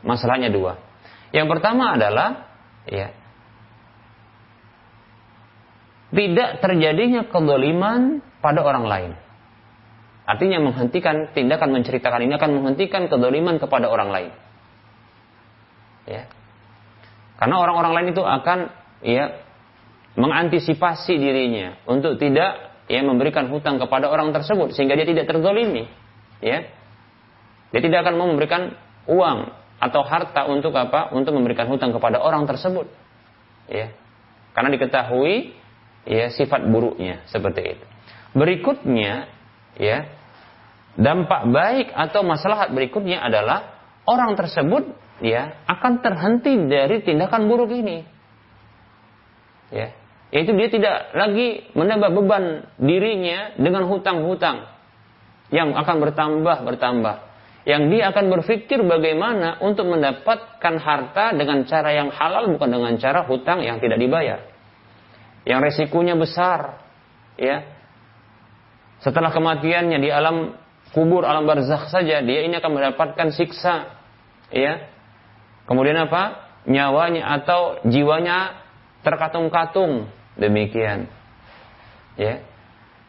Masalahnya 0.00 0.48
dua. 0.48 0.80
Yang 1.36 1.46
pertama 1.52 1.94
adalah 1.94 2.48
ya 2.88 3.12
tidak 6.10 6.64
terjadinya 6.64 7.28
kedoliman 7.28 8.24
pada 8.40 8.64
orang 8.64 8.84
lain. 8.88 9.12
Artinya 10.24 10.64
menghentikan 10.64 11.30
tindakan 11.36 11.70
menceritakan 11.76 12.24
ini 12.24 12.34
akan 12.40 12.50
menghentikan 12.56 13.06
kedoliman 13.12 13.60
kepada 13.60 13.92
orang 13.92 14.08
lain. 14.10 14.32
Ya. 16.08 16.24
Karena 17.36 17.60
orang-orang 17.60 17.92
lain 18.00 18.08
itu 18.16 18.24
akan 18.24 18.58
ya 19.04 19.44
mengantisipasi 20.16 21.20
dirinya 21.20 21.76
untuk 21.84 22.16
tidak 22.16 22.69
ya 22.90 23.06
memberikan 23.06 23.46
hutang 23.46 23.78
kepada 23.78 24.10
orang 24.10 24.34
tersebut 24.34 24.74
sehingga 24.74 24.98
dia 24.98 25.06
tidak 25.06 25.30
terzolimi. 25.30 25.86
Ya. 26.42 26.66
Dia 27.70 27.80
tidak 27.86 28.02
akan 28.02 28.18
memberikan 28.18 28.74
uang 29.06 29.54
atau 29.78 30.02
harta 30.02 30.50
untuk 30.50 30.74
apa? 30.74 31.14
Untuk 31.14 31.30
memberikan 31.30 31.70
hutang 31.70 31.94
kepada 31.94 32.18
orang 32.18 32.50
tersebut. 32.50 32.90
Ya. 33.70 33.94
Karena 34.50 34.74
diketahui 34.74 35.54
ya 36.02 36.34
sifat 36.34 36.66
buruknya 36.66 37.22
seperti 37.30 37.78
itu. 37.78 37.86
Berikutnya 38.34 39.30
ya 39.78 40.10
dampak 40.98 41.46
baik 41.46 41.94
atau 41.94 42.26
masalah 42.26 42.66
berikutnya 42.74 43.22
adalah 43.22 43.78
orang 44.10 44.34
tersebut 44.34 44.90
ya 45.22 45.62
akan 45.70 46.02
terhenti 46.02 46.58
dari 46.66 47.06
tindakan 47.06 47.46
buruk 47.46 47.70
ini. 47.70 48.02
Ya, 49.70 49.94
yaitu 50.30 50.54
dia 50.54 50.68
tidak 50.70 50.96
lagi 51.14 51.66
menambah 51.74 52.10
beban 52.14 52.44
dirinya 52.78 53.54
dengan 53.58 53.86
hutang-hutang 53.90 54.70
yang 55.50 55.74
akan 55.74 55.96
bertambah 55.98 56.56
bertambah 56.62 57.30
yang 57.68 57.92
dia 57.92 58.08
akan 58.08 58.32
berpikir 58.32 58.80
bagaimana 58.80 59.60
untuk 59.60 59.84
mendapatkan 59.84 60.74
harta 60.80 61.36
dengan 61.36 61.68
cara 61.68 61.92
yang 61.92 62.08
halal 62.08 62.48
bukan 62.56 62.72
dengan 62.72 62.96
cara 62.96 63.28
hutang 63.28 63.60
yang 63.60 63.76
tidak 63.84 64.00
dibayar. 64.00 64.48
Yang 65.44 65.60
resikonya 65.68 66.16
besar, 66.16 66.80
ya. 67.36 67.68
Setelah 69.04 69.28
kematiannya 69.32 69.98
di 70.00 70.08
alam 70.08 70.56
kubur, 70.96 71.28
alam 71.28 71.44
barzakh 71.44 71.92
saja 71.92 72.24
dia 72.24 72.40
ini 72.48 72.56
akan 72.56 72.72
mendapatkan 72.80 73.28
siksa, 73.36 73.92
ya. 74.48 74.88
Kemudian 75.68 76.00
apa? 76.00 76.48
Nyawanya 76.64 77.28
atau 77.40 77.84
jiwanya 77.84 78.56
terkatung-katung 79.04 80.08
demikian. 80.40 81.06
Ya. 82.16 82.42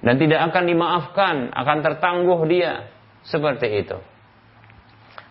Dan 0.01 0.17
tidak 0.17 0.51
akan 0.51 0.63
dimaafkan, 0.65 1.35
akan 1.55 1.77
tertangguh 1.85 2.39
dia 2.49 2.89
seperti 3.25 3.85
itu 3.85 3.97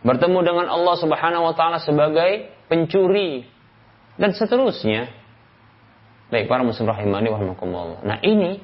bertemu 0.01 0.38
dengan 0.40 0.66
Allah 0.68 0.96
Subhanahu 0.96 1.53
wa 1.53 1.55
taala 1.55 1.78
sebagai 1.80 2.48
pencuri 2.68 3.44
dan 4.16 4.32
seterusnya. 4.32 5.12
Baik 6.30 6.46
para 6.46 6.62
muslim 6.62 6.86
rahimani 6.86 7.26
wa 7.26 7.42
Nah, 8.07 8.18
ini 8.22 8.62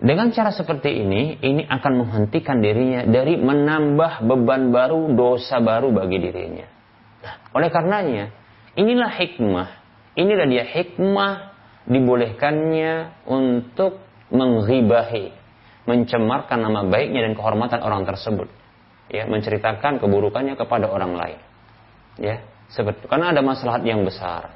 dengan 0.00 0.32
cara 0.32 0.48
seperti 0.48 0.96
ini, 1.04 1.36
ini 1.44 1.62
akan 1.68 1.92
menghentikan 2.00 2.64
dirinya 2.64 3.04
dari 3.04 3.36
menambah 3.36 4.24
beban 4.24 4.72
baru, 4.72 5.12
dosa 5.12 5.60
baru 5.60 5.92
bagi 5.92 6.16
dirinya. 6.24 6.64
Nah, 7.20 7.34
oleh 7.52 7.68
karenanya, 7.68 8.32
inilah 8.80 9.12
hikmah. 9.12 9.68
Inilah 10.16 10.46
dia 10.48 10.64
hikmah 10.64 11.47
dibolehkannya 11.88 13.24
untuk 13.24 13.98
menghibahi, 14.28 15.32
mencemarkan 15.88 16.60
nama 16.60 16.84
baiknya 16.84 17.24
dan 17.24 17.32
kehormatan 17.32 17.80
orang 17.80 18.04
tersebut 18.04 18.48
ya 19.08 19.24
menceritakan 19.24 19.98
keburukannya 19.98 20.54
kepada 20.54 20.86
orang 20.88 21.16
lain. 21.16 21.40
Ya, 22.20 22.44
seperti 22.68 23.08
karena 23.08 23.32
ada 23.32 23.40
masalah 23.40 23.80
yang 23.82 24.04
besar. 24.04 24.52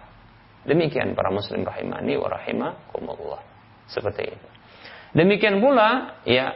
Demikian 0.62 1.18
para 1.18 1.32
muslim 1.32 1.66
rahimani 1.66 2.14
wa 2.20 2.28
rahimakumullah. 2.30 3.42
Seperti 3.90 4.30
itu. 4.30 4.46
Demikian 5.12 5.58
pula 5.58 6.20
ya 6.24 6.54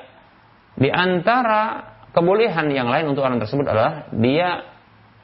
Di 0.77 0.93
antara 0.93 1.89
kebolehan 2.13 2.69
yang 2.69 2.93
lain 2.93 3.09
untuk 3.09 3.25
orang 3.25 3.41
tersebut 3.41 3.65
adalah 3.65 4.13
dia 4.13 4.61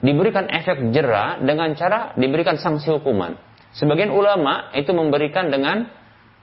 diberikan 0.01 0.49
efek 0.49 0.97
jera 0.97 1.37
dengan 1.45 1.77
cara 1.77 2.17
diberikan 2.17 2.57
sanksi 2.57 2.89
hukuman. 2.89 3.37
Sebagian 3.73 4.13
ulama 4.13 4.69
itu 4.77 4.93
memberikan 4.93 5.49
dengan 5.49 5.89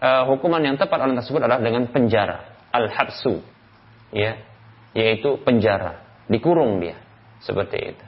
uh, 0.01 0.23
hukuman 0.25 0.61
yang 0.65 0.81
tepat 0.81 0.97
orang 0.97 1.13
tersebut 1.21 1.45
adalah 1.45 1.61
dengan 1.61 1.85
penjara, 1.93 2.69
al-habsu. 2.73 3.45
Ya, 4.09 4.41
yaitu 4.97 5.37
penjara, 5.45 6.25
dikurung 6.25 6.81
dia. 6.81 6.97
Seperti 7.39 7.95
itu. 7.95 8.05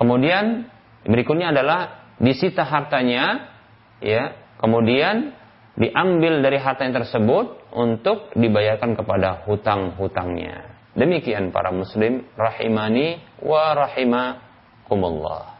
Kemudian 0.00 0.70
berikutnya 1.04 1.52
adalah 1.52 2.08
disita 2.16 2.64
hartanya 2.64 3.52
ya, 4.00 4.32
kemudian 4.56 5.36
diambil 5.76 6.40
dari 6.40 6.56
harta 6.56 6.88
yang 6.88 6.96
tersebut 7.04 7.68
untuk 7.76 8.32
dibayarkan 8.32 8.96
kepada 8.96 9.44
hutang-hutangnya. 9.44 10.72
Demikian 10.96 11.52
para 11.52 11.70
muslim 11.70 12.24
rahimani 12.34 13.20
wa 13.44 13.76
rahimakumullah. 13.76 15.59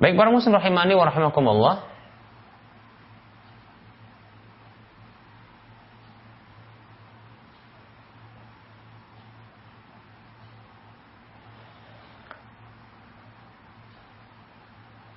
Baik 0.00 0.16
para 0.16 0.32
muslim 0.32 0.56
rahimani 0.56 0.96
wa 0.96 1.04
rahimakumullah. 1.04 1.76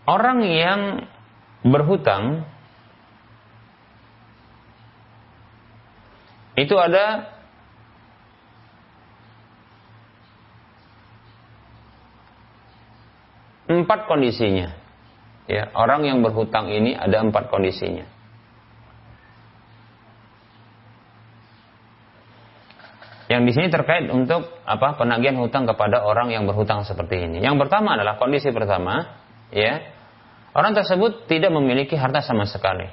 Orang 0.03 0.43
yang 0.43 1.07
berhutang 1.63 2.43
itu 6.59 6.75
ada 6.77 7.32
empat 13.81 14.05
kondisinya. 14.05 14.69
Ya, 15.49 15.73
orang 15.75 16.05
yang 16.07 16.21
berhutang 16.23 16.71
ini 16.71 16.95
ada 16.95 17.19
empat 17.19 17.51
kondisinya. 17.51 18.07
Yang 23.33 23.41
di 23.49 23.51
sini 23.57 23.67
terkait 23.73 24.13
untuk 24.13 24.45
apa 24.67 24.93
penagihan 24.93 25.39
hutang 25.41 25.65
kepada 25.65 26.05
orang 26.05 26.29
yang 26.29 26.45
berhutang 26.45 26.85
seperti 26.85 27.25
ini. 27.25 27.41
Yang 27.41 27.65
pertama 27.65 27.97
adalah 27.97 28.21
kondisi 28.21 28.53
pertama, 28.53 29.09
ya, 29.49 29.81
orang 30.53 30.77
tersebut 30.77 31.25
tidak 31.25 31.49
memiliki 31.49 31.97
harta 31.97 32.21
sama 32.21 32.45
sekali, 32.45 32.85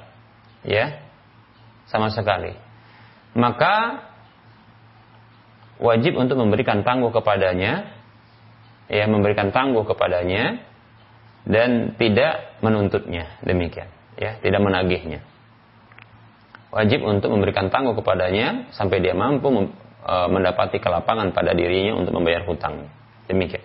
ya, 0.65 1.03
sama 1.85 2.09
sekali. 2.09 2.57
Maka 3.37 4.07
wajib 5.77 6.17
untuk 6.17 6.41
memberikan 6.41 6.81
tangguh 6.81 7.13
kepadanya, 7.13 7.91
ya, 8.89 9.05
memberikan 9.05 9.53
tangguh 9.53 9.83
kepadanya, 9.83 10.63
dan 11.45 11.97
tidak 11.97 12.61
menuntutnya. 12.61 13.41
Demikian. 13.41 13.89
Ya 14.19 14.37
tidak 14.39 14.61
menagihnya. 14.61 15.25
Wajib 16.71 17.03
untuk 17.03 17.33
memberikan 17.35 17.67
tangguh 17.67 17.97
kepadanya 17.99 18.71
sampai 18.71 19.03
dia 19.03 19.11
mampu 19.11 19.49
e, 20.05 20.15
mendapati 20.31 20.79
kelapangan 20.79 21.35
pada 21.35 21.51
dirinya 21.51 21.99
untuk 21.99 22.15
membayar 22.15 22.47
hutangnya 22.47 22.87
demikian. 23.27 23.63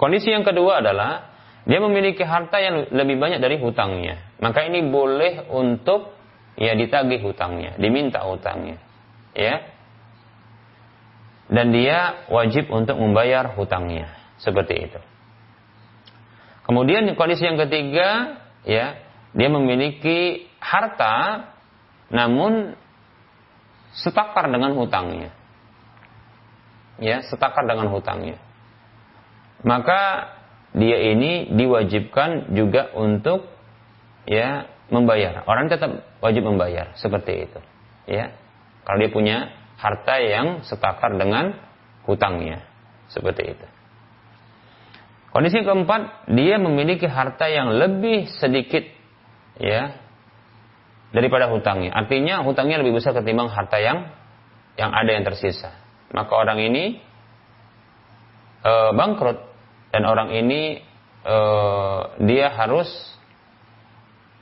Kondisi 0.00 0.32
yang 0.32 0.44
kedua 0.44 0.80
adalah 0.80 1.28
dia 1.68 1.80
memiliki 1.80 2.24
harta 2.24 2.56
yang 2.56 2.88
lebih 2.88 3.20
banyak 3.20 3.40
dari 3.40 3.60
hutangnya. 3.60 4.36
Maka 4.40 4.64
ini 4.64 4.84
boleh 4.88 5.48
untuk 5.52 6.16
ya 6.56 6.72
ditagih 6.72 7.20
hutangnya 7.20 7.76
diminta 7.76 8.24
hutangnya. 8.24 8.80
Ya. 9.36 9.68
Dan 11.50 11.74
dia 11.74 12.28
wajib 12.30 12.70
untuk 12.70 12.96
membayar 12.96 13.56
hutangnya. 13.58 14.08
Seperti 14.40 14.88
itu 14.88 15.00
Kemudian 16.70 17.10
kondisi 17.18 17.42
yang 17.42 17.58
ketiga, 17.58 18.38
ya, 18.62 18.94
dia 19.34 19.48
memiliki 19.50 20.46
harta 20.62 21.50
namun 22.14 22.78
setakar 23.90 24.46
dengan 24.46 24.78
hutangnya. 24.78 25.34
Ya, 27.02 27.26
setakar 27.26 27.66
dengan 27.66 27.90
hutangnya. 27.90 28.38
Maka 29.66 30.30
dia 30.70 31.10
ini 31.10 31.50
diwajibkan 31.50 32.54
juga 32.54 32.94
untuk 32.94 33.50
ya 34.30 34.70
membayar. 34.94 35.42
Orang 35.50 35.66
tetap 35.66 36.06
wajib 36.22 36.46
membayar 36.46 36.94
seperti 36.94 37.50
itu. 37.50 37.58
Ya. 38.06 38.30
Kalau 38.86 39.02
dia 39.02 39.10
punya 39.10 39.50
harta 39.74 40.22
yang 40.22 40.62
setakar 40.62 41.18
dengan 41.18 41.58
hutangnya. 42.06 42.62
Seperti 43.10 43.58
itu. 43.58 43.66
Kondisi 45.30 45.62
keempat, 45.62 46.26
dia 46.34 46.58
memiliki 46.58 47.06
harta 47.06 47.46
yang 47.46 47.70
lebih 47.70 48.26
sedikit 48.42 48.82
ya 49.62 49.94
daripada 51.14 51.46
hutangnya. 51.46 51.94
Artinya 51.94 52.42
hutangnya 52.42 52.82
lebih 52.82 52.98
besar 52.98 53.14
ketimbang 53.14 53.46
harta 53.46 53.78
yang 53.78 54.10
yang 54.74 54.90
ada 54.90 55.10
yang 55.10 55.22
tersisa. 55.22 55.70
Maka 56.10 56.32
orang 56.34 56.58
ini 56.58 56.98
e, 58.66 58.72
bangkrut 58.90 59.38
dan 59.94 60.02
orang 60.02 60.34
ini 60.34 60.82
e, 61.22 61.36
dia 62.26 62.50
harus 62.50 62.90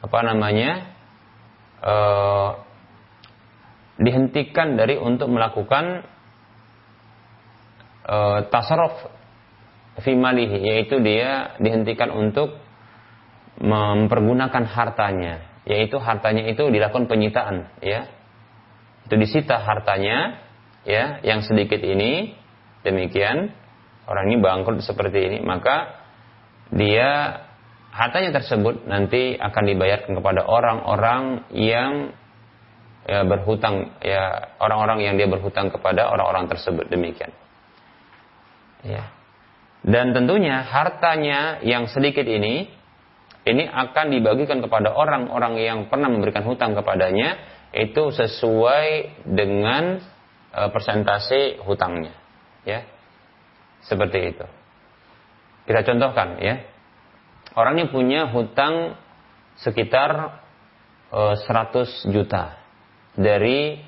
apa 0.01 0.19
namanya 0.25 0.89
e, 1.85 1.95
dihentikan 4.01 4.81
dari 4.81 4.97
untuk 4.97 5.29
melakukan 5.29 6.01
e, 8.09 8.17
tasarruf 8.49 9.18
fimalihi 10.03 10.59
yaitu 10.63 11.03
dia 11.03 11.59
dihentikan 11.59 12.15
untuk 12.15 12.59
mempergunakan 13.59 14.65
hartanya. 14.71 15.43
Yaitu 15.69 16.01
hartanya 16.01 16.49
itu 16.49 16.65
dilakukan 16.73 17.11
penyitaan 17.11 17.69
ya. 17.85 18.09
Itu 19.05 19.21
disita 19.21 19.61
hartanya 19.61 20.41
ya 20.87 21.21
yang 21.27 21.45
sedikit 21.45 21.83
ini. 21.83 22.37
Demikian 22.87 23.53
orang 24.07 24.31
ini 24.31 24.39
bangkrut 24.41 24.81
seperti 24.81 25.19
ini 25.29 25.39
maka 25.43 25.99
dia 26.71 27.43
hartanya 27.91 28.39
tersebut 28.39 28.87
nanti 28.87 29.35
akan 29.35 29.65
dibayarkan 29.67 30.15
kepada 30.15 30.47
orang-orang 30.47 31.43
yang 31.51 32.15
ya, 33.05 33.27
berhutang 33.27 33.99
ya 33.99 34.55
orang-orang 34.63 35.05
yang 35.05 35.15
dia 35.19 35.27
berhutang 35.27 35.75
kepada 35.75 36.07
orang-orang 36.09 36.47
tersebut. 36.47 36.87
Demikian. 36.87 37.35
Ya 38.87 39.18
dan 39.87 40.11
tentunya 40.11 40.67
hartanya 40.67 41.63
yang 41.63 41.87
sedikit 41.87 42.27
ini 42.27 42.67
ini 43.49 43.65
akan 43.65 44.13
dibagikan 44.13 44.61
kepada 44.61 44.93
orang-orang 44.93 45.57
yang 45.63 45.79
pernah 45.89 46.13
memberikan 46.13 46.45
hutang 46.45 46.77
kepadanya 46.77 47.39
itu 47.73 48.13
sesuai 48.13 49.23
dengan 49.25 50.03
e, 50.53 50.61
persentase 50.69 51.63
hutangnya 51.65 52.13
ya. 52.69 52.85
Seperti 53.85 54.37
itu. 54.37 54.47
Kita 55.65 55.81
contohkan 55.87 56.43
ya. 56.43 56.61
Orang 57.57 57.81
ini 57.81 57.89
punya 57.89 58.29
hutang 58.29 59.01
sekitar 59.63 60.43
e, 61.09 61.21
100 61.41 62.13
juta 62.13 62.61
dari 63.17 63.81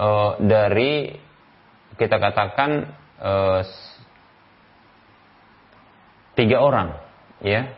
uh, 0.00 0.40
dari 0.40 1.16
kita 1.96 2.16
katakan 2.20 2.70
uh, 3.20 3.60
tiga 6.36 6.60
orang, 6.60 7.00
ya. 7.40 7.72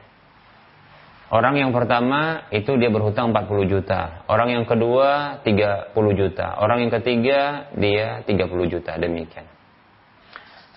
Orang 1.28 1.60
yang 1.60 1.76
pertama 1.76 2.48
itu 2.48 2.72
dia 2.80 2.88
berhutang 2.88 3.36
40 3.36 3.68
juta. 3.68 4.24
Orang 4.32 4.48
yang 4.48 4.64
kedua 4.64 5.44
30 5.44 5.92
juta. 6.16 6.56
Orang 6.56 6.80
yang 6.80 6.88
ketiga 6.88 7.68
dia 7.76 8.24
30 8.24 8.48
juta. 8.72 8.96
Demikian. 8.96 9.44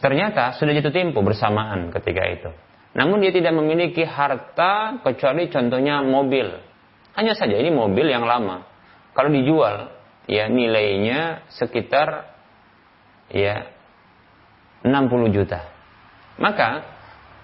Ternyata 0.03 0.59
sudah 0.59 0.75
jatuh 0.75 0.91
tempo 0.91 1.23
bersamaan 1.23 1.87
ketika 1.95 2.23
itu. 2.27 2.51
Namun 2.91 3.23
dia 3.23 3.31
tidak 3.31 3.55
memiliki 3.55 4.03
harta 4.03 4.99
kecuali 4.99 5.47
contohnya 5.47 6.03
mobil. 6.03 6.51
Hanya 7.15 7.31
saja 7.31 7.55
ini 7.55 7.71
mobil 7.71 8.11
yang 8.11 8.27
lama. 8.27 8.67
Kalau 9.15 9.31
dijual 9.31 10.00
ya 10.31 10.47
nilainya 10.47 11.43
sekitar 11.51 12.31
ya 13.27 13.67
60 14.87 15.35
juta. 15.35 15.67
Maka 16.39 16.87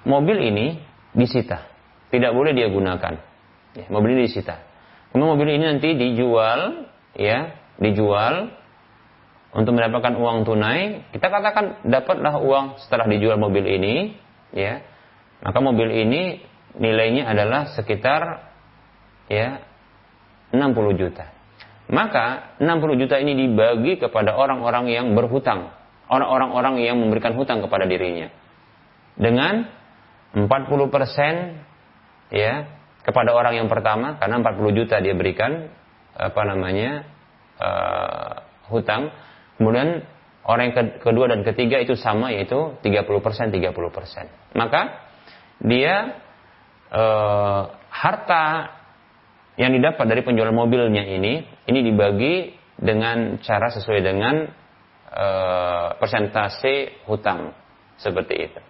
mobil 0.07 0.39
ini 0.39 0.79
disita, 1.11 1.67
tidak 2.09 2.31
boleh 2.31 2.55
dia 2.55 2.71
gunakan. 2.71 3.19
Ya, 3.75 3.85
mobil 3.91 4.15
ini 4.15 4.31
disita. 4.31 4.63
Kemudian 5.11 5.31
mobil 5.35 5.49
ini 5.59 5.63
nanti 5.67 5.89
dijual, 5.99 6.87
ya, 7.13 7.59
dijual 7.77 8.55
untuk 9.53 9.75
mendapatkan 9.75 10.17
uang 10.17 10.47
tunai, 10.47 11.11
kita 11.11 11.27
katakan 11.27 11.83
dapatlah 11.85 12.39
uang 12.39 12.65
setelah 12.81 13.05
dijual 13.05 13.37
mobil 13.37 13.67
ini, 13.67 14.15
ya. 14.55 14.81
Maka 15.43 15.59
mobil 15.61 15.93
ini 15.93 16.41
nilainya 16.73 17.29
adalah 17.29 17.69
sekitar 17.77 18.49
ya 19.29 19.61
60 20.49 20.97
juta. 20.97 21.36
Maka 21.87 22.57
60 22.59 23.01
juta 23.01 23.15
ini 23.19 23.33
dibagi 23.47 23.95
kepada 23.95 24.35
orang-orang 24.35 24.91
yang 24.91 25.15
berhutang, 25.15 25.71
orang-orang 26.11 26.83
yang 26.83 26.99
memberikan 26.99 27.31
hutang 27.39 27.63
kepada 27.63 27.87
dirinya. 27.87 28.27
Dengan 29.15 29.65
40% 30.35 30.43
ya 32.35 32.67
kepada 33.07 33.31
orang 33.31 33.55
yang 33.55 33.71
pertama 33.71 34.19
karena 34.19 34.43
40 34.43 34.77
juta 34.83 34.99
dia 34.99 35.15
berikan 35.15 35.71
apa 36.11 36.41
namanya 36.43 37.07
uh, 37.57 38.43
hutang 38.67 39.15
Kemudian 39.57 40.05
orang 40.45 40.63
yang 40.69 41.01
kedua 41.01 41.25
dan 41.33 41.41
ketiga 41.41 41.81
itu 41.81 41.97
sama 41.97 42.29
yaitu 42.29 42.77
30% 42.85 42.85
30%. 42.85 44.53
Maka 44.53 44.81
dia 45.57 46.21
e, 46.93 47.03
harta 47.89 48.45
yang 49.57 49.73
didapat 49.73 50.05
dari 50.05 50.21
penjualan 50.21 50.53
mobilnya 50.53 51.03
ini 51.03 51.41
ini 51.65 51.79
dibagi 51.81 52.53
dengan 52.77 53.41
cara 53.41 53.73
sesuai 53.73 53.99
dengan 54.05 54.45
e, 55.09 55.27
persentase 55.97 57.03
hutang 57.09 57.51
seperti 57.97 58.35
itu. 58.37 58.61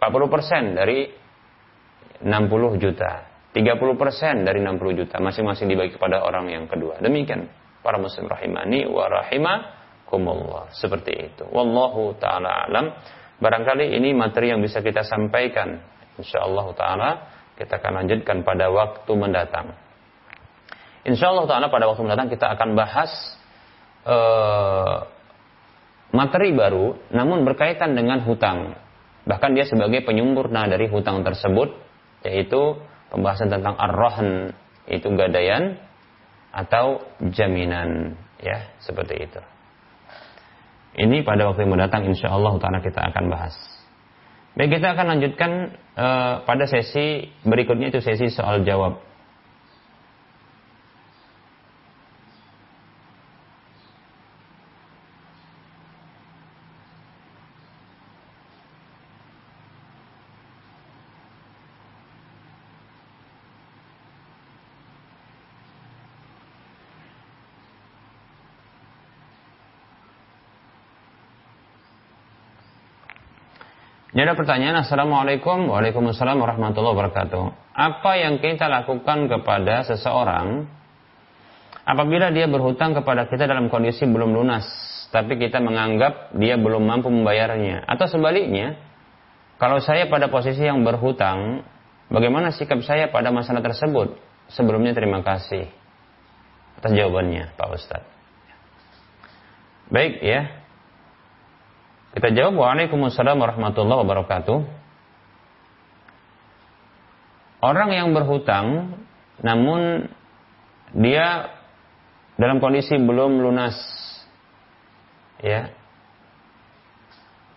40% 0.00 0.72
dari 0.74 1.06
60 2.24 2.82
juta, 2.82 3.12
30% 3.52 4.48
dari 4.48 4.58
60 4.64 4.98
juta 5.04 5.16
masing-masing 5.20 5.68
dibagi 5.68 5.94
kepada 5.94 6.24
orang 6.24 6.48
yang 6.48 6.64
kedua. 6.64 6.98
Demikian 6.98 7.46
para 7.84 8.00
muslim 8.00 8.26
rahimani 8.26 8.88
wa 8.88 9.06
rahimah 9.06 9.58
Allah 10.12 10.68
Seperti 10.76 11.12
itu. 11.32 11.44
Wallahu 11.48 12.20
taala 12.20 12.68
alam. 12.68 12.92
Barangkali 13.40 13.96
ini 13.96 14.12
materi 14.12 14.52
yang 14.52 14.60
bisa 14.60 14.84
kita 14.84 15.08
sampaikan. 15.08 15.80
Insyaallah 16.20 16.66
taala 16.76 17.10
kita 17.56 17.80
akan 17.80 18.04
lanjutkan 18.04 18.44
pada 18.44 18.68
waktu 18.68 19.12
mendatang. 19.16 19.72
Insyaallah 21.02 21.50
taala 21.50 21.66
pada 21.66 21.90
waktu 21.90 22.02
mendatang 22.06 22.30
kita 22.30 22.46
akan 22.54 22.78
bahas 22.78 23.10
uh, 24.06 25.06
materi 26.14 26.54
baru 26.54 26.94
namun 27.10 27.42
berkaitan 27.42 27.98
dengan 27.98 28.22
hutang. 28.22 28.78
Bahkan 29.26 29.50
dia 29.54 29.66
sebagai 29.66 30.02
penyempurna 30.06 30.66
dari 30.70 30.86
hutang 30.86 31.26
tersebut 31.26 31.74
yaitu 32.22 32.78
pembahasan 33.10 33.50
tentang 33.50 33.74
ar-rahn 33.74 34.54
itu 34.86 35.10
gadaian 35.14 35.78
atau 36.54 37.02
jaminan 37.32 38.14
ya 38.38 38.70
seperti 38.78 39.26
itu. 39.26 39.40
Ini 40.92 41.24
pada 41.24 41.48
waktu 41.48 41.64
yang 41.64 41.72
mendatang 41.74 42.04
insya 42.04 42.28
Allah 42.30 42.52
taala 42.60 42.84
kita 42.84 43.00
akan 43.00 43.24
bahas. 43.32 43.56
Baik, 44.52 44.76
kita 44.76 44.92
akan 44.92 45.16
lanjutkan 45.16 45.50
uh, 45.96 46.44
pada 46.44 46.68
sesi 46.68 47.24
berikutnya 47.40 47.88
itu 47.88 48.04
sesi 48.04 48.28
soal 48.28 48.60
jawab. 48.68 49.00
Ini 74.22 74.30
ada 74.30 74.38
pertanyaan, 74.38 74.86
Assalamualaikum 74.86 75.66
Waalaikumsalam 75.66 76.38
warahmatullahi 76.38 76.94
wabarakatuh. 76.94 77.74
Apa 77.74 78.22
yang 78.22 78.38
kita 78.38 78.70
lakukan 78.70 79.26
kepada 79.26 79.82
seseorang 79.82 80.62
apabila 81.82 82.30
dia 82.30 82.46
berhutang 82.46 82.94
kepada 82.94 83.26
kita 83.26 83.50
dalam 83.50 83.66
kondisi 83.66 84.06
belum 84.06 84.30
lunas, 84.30 84.62
tapi 85.10 85.34
kita 85.42 85.58
menganggap 85.58 86.38
dia 86.38 86.54
belum 86.54 86.86
mampu 86.86 87.10
membayarnya? 87.10 87.82
Atau 87.82 88.06
sebaliknya, 88.06 88.78
kalau 89.58 89.82
saya 89.82 90.06
pada 90.06 90.30
posisi 90.30 90.62
yang 90.62 90.86
berhutang, 90.86 91.66
bagaimana 92.06 92.54
sikap 92.54 92.78
saya 92.86 93.10
pada 93.10 93.34
masalah 93.34 93.58
tersebut? 93.58 94.22
Sebelumnya 94.54 94.94
terima 94.94 95.26
kasih 95.26 95.66
atas 96.78 96.94
jawabannya, 96.94 97.58
Pak 97.58 97.68
Ustadz. 97.74 98.10
Baik 99.90 100.22
ya, 100.22 100.61
kita 102.12 102.28
jawab 102.36 102.60
Waalaikumsalam 102.60 103.40
warahmatullahi 103.40 104.00
wabarakatuh. 104.04 104.58
Orang 107.64 107.90
yang 107.96 108.12
berhutang 108.12 109.00
namun 109.40 110.12
dia 110.92 111.56
dalam 112.36 112.60
kondisi 112.60 113.00
belum 113.00 113.40
lunas 113.40 113.76
ya. 115.40 115.72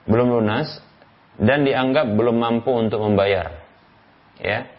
Belum 0.07 0.39
lunas 0.39 0.79
dan 1.35 1.67
dianggap 1.67 2.15
belum 2.15 2.39
mampu 2.39 2.71
untuk 2.71 3.03
membayar. 3.03 3.59
Ya. 4.39 4.71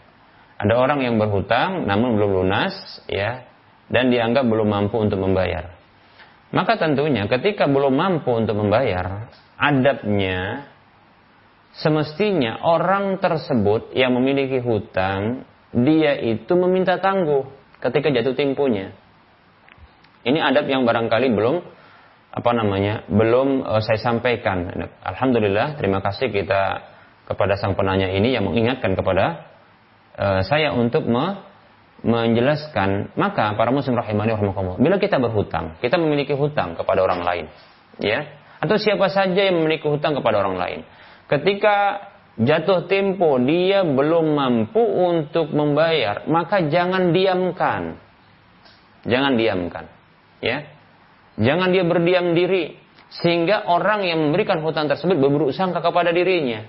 Ada 0.57 0.73
orang 0.73 1.05
yang 1.05 1.21
berhutang 1.21 1.85
namun 1.85 2.17
belum 2.17 2.31
lunas 2.33 2.73
ya 3.05 3.45
dan 3.93 4.09
dianggap 4.09 4.41
belum 4.41 4.73
mampu 4.73 5.05
untuk 5.05 5.21
membayar. 5.21 5.76
Maka 6.57 6.73
tentunya 6.81 7.29
ketika 7.29 7.69
belum 7.69 7.93
mampu 7.93 8.33
untuk 8.33 8.57
membayar, 8.57 9.29
adabnya 9.61 10.65
semestinya 11.77 12.65
orang 12.65 13.21
tersebut 13.21 13.93
yang 13.93 14.17
memiliki 14.17 14.57
hutang 14.65 15.45
dia 15.69 16.17
itu 16.17 16.49
meminta 16.57 16.97
tangguh 16.97 17.45
ketika 17.77 18.09
jatuh 18.09 18.33
temponya. 18.33 18.89
Ini 20.25 20.41
adab 20.41 20.65
yang 20.65 20.81
barangkali 20.81 21.29
belum 21.29 21.55
apa 22.33 22.51
namanya 22.57 23.05
belum 23.05 23.61
uh, 23.61 23.81
saya 23.85 24.01
sampaikan. 24.01 24.65
Alhamdulillah 25.05 25.77
terima 25.77 26.01
kasih 26.01 26.33
kita 26.33 26.81
kepada 27.29 27.53
sang 27.61 27.77
penanya 27.77 28.09
ini 28.09 28.33
yang 28.33 28.49
mengingatkan 28.49 28.97
kepada 28.97 29.45
uh, 30.17 30.41
saya 30.41 30.73
untuk 30.73 31.05
me 31.05 31.46
menjelaskan 32.05 33.15
maka 33.17 33.57
para 33.57 33.73
muslim 33.73 33.97
rahimani 33.97 34.37
rahimakumullah 34.37 34.77
bila 34.77 35.01
kita 35.01 35.17
berhutang 35.17 35.79
kita 35.81 35.97
memiliki 35.97 36.37
hutang 36.37 36.77
kepada 36.77 37.01
orang 37.01 37.25
lain 37.25 37.45
ya 37.97 38.37
atau 38.57 38.75
siapa 38.81 39.07
saja 39.13 39.49
yang 39.49 39.61
memiliki 39.61 39.85
hutang 39.85 40.17
kepada 40.17 40.41
orang 40.41 40.57
lain. 40.57 40.79
Ketika 41.29 42.09
jatuh 42.37 42.89
tempo 42.89 43.37
dia 43.41 43.85
belum 43.85 44.33
mampu 44.33 44.81
untuk 44.81 45.53
membayar, 45.53 46.25
maka 46.25 46.65
jangan 46.65 47.13
diamkan. 47.13 48.01
Jangan 49.05 49.33
diamkan. 49.37 49.85
Ya. 50.41 50.65
Jangan 51.37 51.69
dia 51.69 51.85
berdiam 51.85 52.33
diri 52.33 52.81
sehingga 53.21 53.69
orang 53.69 54.09
yang 54.09 54.19
memberikan 54.19 54.59
hutang 54.65 54.89
tersebut 54.89 55.21
berburuk 55.21 55.53
sangka 55.53 55.85
kepada 55.85 56.09
dirinya. 56.09 56.65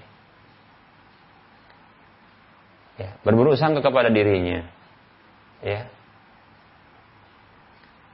Ya, 3.00 3.16
berburuk 3.24 3.56
sangka 3.56 3.80
kepada 3.80 4.12
dirinya. 4.12 4.68
Ya. 5.64 5.90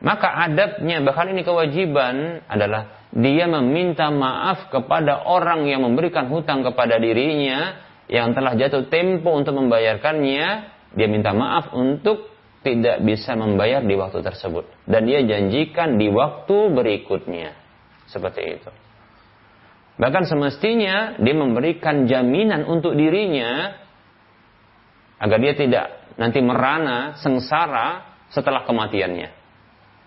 Maka 0.05 0.29
adabnya, 0.49 1.01
bahkan 1.01 1.33
ini 1.33 1.49
kewajiban 1.49 2.45
adalah 2.45 3.09
dia 3.15 3.49
meminta 3.49 4.13
maaf 4.13 4.69
kepada 4.69 5.25
orang 5.25 5.65
yang 5.65 5.81
memberikan 5.81 6.29
hutang 6.29 6.61
kepada 6.61 7.01
dirinya 7.01 7.81
yang 8.11 8.37
telah 8.37 8.53
jatuh 8.53 8.93
tempo 8.93 9.33
untuk 9.33 9.57
membayarkannya, 9.57 10.47
dia 10.93 11.09
minta 11.09 11.33
maaf 11.33 11.73
untuk 11.73 12.29
tidak 12.65 13.01
bisa 13.05 13.37
membayar 13.37 13.85
di 13.85 13.93
waktu 13.97 14.25
tersebut 14.25 14.65
dan 14.89 15.05
dia 15.05 15.21
janjikan 15.25 16.01
di 16.01 16.09
waktu 16.09 16.57
berikutnya. 16.73 17.53
Seperti 18.09 18.41
itu. 18.61 18.71
Bahkan 20.01 20.27
semestinya 20.27 21.17
dia 21.17 21.35
memberikan 21.37 22.05
jaminan 22.05 22.67
untuk 22.67 22.93
dirinya 22.99 23.79
agar 25.23 25.39
dia 25.39 25.55
tidak 25.55 25.87
nanti 26.17 26.39
merana 26.43 27.19
sengsara 27.19 28.15
setelah 28.31 28.67
kematiannya. 28.67 29.29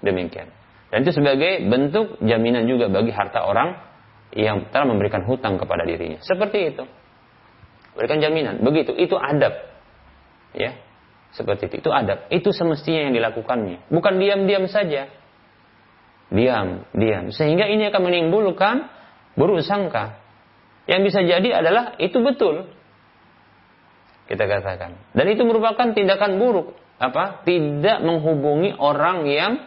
Demikian. 0.04 0.50
Dan 0.88 1.04
itu 1.04 1.12
sebagai 1.16 1.68
bentuk 1.68 2.20
jaminan 2.24 2.64
juga 2.64 2.88
bagi 2.88 3.12
harta 3.12 3.44
orang 3.44 3.76
yang 4.32 4.72
telah 4.72 4.88
memberikan 4.88 5.24
hutang 5.28 5.60
kepada 5.60 5.84
dirinya. 5.84 6.20
Seperti 6.24 6.76
itu. 6.76 6.84
Berikan 7.96 8.24
jaminan. 8.24 8.64
Begitu. 8.64 8.96
Itu 8.96 9.20
adab. 9.20 9.52
Ya. 10.56 10.80
Seperti 11.36 11.72
itu. 11.72 11.76
Itu 11.84 11.90
adab. 11.92 12.32
Itu 12.32 12.56
semestinya 12.56 13.10
yang 13.10 13.14
dilakukannya. 13.16 13.92
Bukan 13.92 14.14
diam-diam 14.22 14.70
saja. 14.72 15.12
Diam, 16.28 16.84
diam. 16.92 17.32
Sehingga 17.32 17.68
ini 17.72 17.88
akan 17.88 18.02
menimbulkan 18.04 18.88
buruk 19.36 19.64
sangka. 19.64 20.20
Yang 20.88 21.12
bisa 21.12 21.20
jadi 21.24 21.50
adalah 21.60 22.00
itu 22.00 22.20
betul. 22.24 22.77
Kita 24.28 24.44
katakan. 24.44 25.16
Dan 25.16 25.26
itu 25.32 25.48
merupakan 25.48 25.96
tindakan 25.96 26.36
buruk. 26.36 26.76
Apa? 27.00 27.48
Tidak 27.48 28.04
menghubungi 28.04 28.76
orang 28.76 29.24
yang 29.26 29.64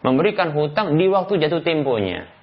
memberikan 0.00 0.54
hutang 0.56 0.96
di 0.96 1.06
waktu 1.10 1.36
jatuh 1.42 1.60
temponya. 1.60 2.38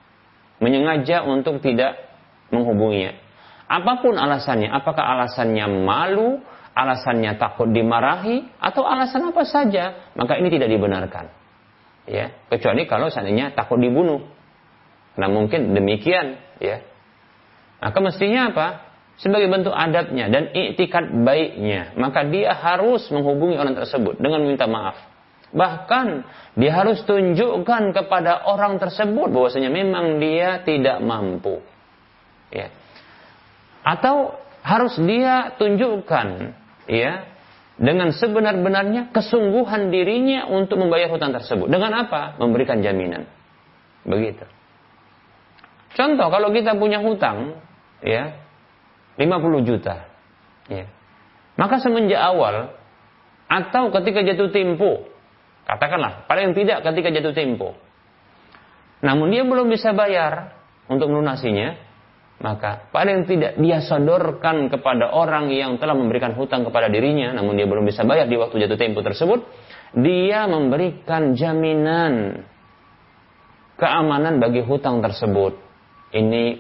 menyengaja 0.56 1.28
untuk 1.28 1.60
tidak 1.60 2.00
menghubunginya. 2.48 3.20
Apa 3.66 4.00
pun 4.00 4.16
alasannya, 4.16 4.70
apakah 4.70 5.04
alasannya 5.04 5.66
malu, 5.84 6.40
alasannya 6.78 7.36
takut 7.42 7.68
dimarahi, 7.68 8.46
atau 8.62 8.86
alasan 8.86 9.34
apa 9.34 9.44
saja, 9.44 10.14
maka 10.14 10.38
ini 10.38 10.54
tidak 10.54 10.70
dibenarkan. 10.70 11.28
Ya, 12.06 12.32
kecuali 12.48 12.86
kalau 12.86 13.10
seandainya 13.10 13.58
takut 13.58 13.82
dibunuh. 13.82 14.22
Nah 15.18 15.28
mungkin 15.28 15.74
demikian, 15.74 16.38
ya. 16.62 16.86
Maka 17.82 17.98
mestinya 18.00 18.54
apa? 18.54 18.68
Sebagai 19.16 19.48
bentuk 19.48 19.72
adabnya 19.72 20.28
dan 20.28 20.52
iktikat 20.52 21.08
baiknya, 21.24 21.96
maka 21.96 22.28
dia 22.28 22.52
harus 22.52 23.08
menghubungi 23.08 23.56
orang 23.56 23.72
tersebut 23.72 24.20
dengan 24.20 24.44
minta 24.44 24.68
maaf. 24.68 25.00
Bahkan 25.56 26.08
dia 26.60 26.76
harus 26.76 27.00
tunjukkan 27.08 27.96
kepada 27.96 28.44
orang 28.44 28.76
tersebut 28.76 29.32
bahwasanya 29.32 29.72
memang 29.72 30.20
dia 30.20 30.60
tidak 30.68 31.00
mampu. 31.00 31.64
Ya. 32.52 32.76
Atau 33.88 34.36
harus 34.60 35.00
dia 35.00 35.56
tunjukkan 35.56 36.28
ya 36.92 37.24
dengan 37.80 38.12
sebenar-benarnya 38.12 39.16
kesungguhan 39.16 39.96
dirinya 39.96 40.52
untuk 40.52 40.76
membayar 40.76 41.08
hutang 41.08 41.32
tersebut. 41.32 41.72
Dengan 41.72 42.04
apa? 42.04 42.36
Memberikan 42.36 42.84
jaminan. 42.84 43.24
Begitu. 44.04 44.44
Contoh 45.96 46.28
kalau 46.28 46.52
kita 46.52 46.76
punya 46.76 47.00
hutang 47.00 47.56
ya 48.04 48.45
50 49.16 49.68
juta. 49.68 49.96
Ya. 50.68 50.86
Maka 51.56 51.80
semenjak 51.80 52.20
awal 52.20 52.76
atau 53.48 53.94
ketika 53.94 54.26
jatuh 54.26 54.52
tempo, 54.52 55.08
katakanlah 55.64 56.28
paling 56.28 56.52
tidak 56.58 56.84
ketika 56.84 57.10
jatuh 57.16 57.34
tempo. 57.36 57.70
Namun 59.06 59.32
dia 59.32 59.46
belum 59.46 59.70
bisa 59.72 59.94
bayar 59.96 60.58
untuk 60.92 61.14
melunasinya, 61.14 61.78
maka 62.42 62.92
paling 62.92 63.24
tidak 63.30 63.56
dia 63.56 63.80
sodorkan 63.80 64.68
kepada 64.68 65.14
orang 65.14 65.48
yang 65.54 65.80
telah 65.80 65.96
memberikan 65.96 66.36
hutang 66.36 66.68
kepada 66.68 66.92
dirinya, 66.92 67.32
namun 67.32 67.56
dia 67.56 67.70
belum 67.70 67.88
bisa 67.88 68.04
bayar 68.04 68.28
di 68.28 68.36
waktu 68.36 68.66
jatuh 68.68 68.80
tempo 68.80 69.00
tersebut, 69.00 69.46
dia 69.96 70.44
memberikan 70.50 71.38
jaminan 71.38 72.44
keamanan 73.80 74.44
bagi 74.44 74.60
hutang 74.66 75.00
tersebut. 75.00 75.56
Ini 76.12 76.60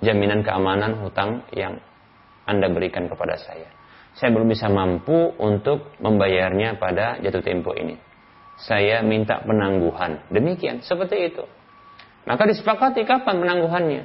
jaminan 0.00 0.40
keamanan 0.40 1.04
hutang 1.04 1.44
yang 1.52 1.80
anda 2.50 2.66
berikan 2.66 3.06
kepada 3.06 3.38
saya. 3.38 3.70
Saya 4.18 4.34
belum 4.34 4.50
bisa 4.50 4.66
mampu 4.66 5.38
untuk 5.38 5.94
membayarnya 6.02 6.82
pada 6.82 7.22
jatuh 7.22 7.46
tempo 7.46 7.70
ini. 7.78 7.94
Saya 8.58 9.00
minta 9.06 9.40
penangguhan. 9.40 10.26
Demikian, 10.28 10.82
seperti 10.82 11.30
itu. 11.30 11.46
Maka 12.26 12.44
disepakati 12.50 13.06
kapan 13.06 13.40
penangguhannya. 13.40 14.02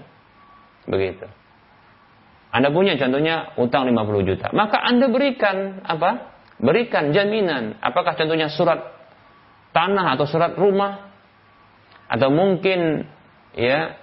Begitu. 0.87 1.27
Anda 2.55 2.71
punya 2.71 2.95
contohnya 2.95 3.51
utang 3.59 3.83
50 3.83 4.29
juta. 4.29 4.47
Maka 4.55 4.79
Anda 4.79 5.11
berikan 5.11 5.83
apa? 5.83 6.31
Berikan 6.55 7.11
jaminan. 7.11 7.75
Apakah 7.83 8.15
contohnya 8.15 8.47
surat 8.47 8.79
tanah 9.75 10.15
atau 10.15 10.23
surat 10.23 10.55
rumah 10.55 11.11
atau 12.07 12.31
mungkin 12.31 13.03
ya 13.57 13.99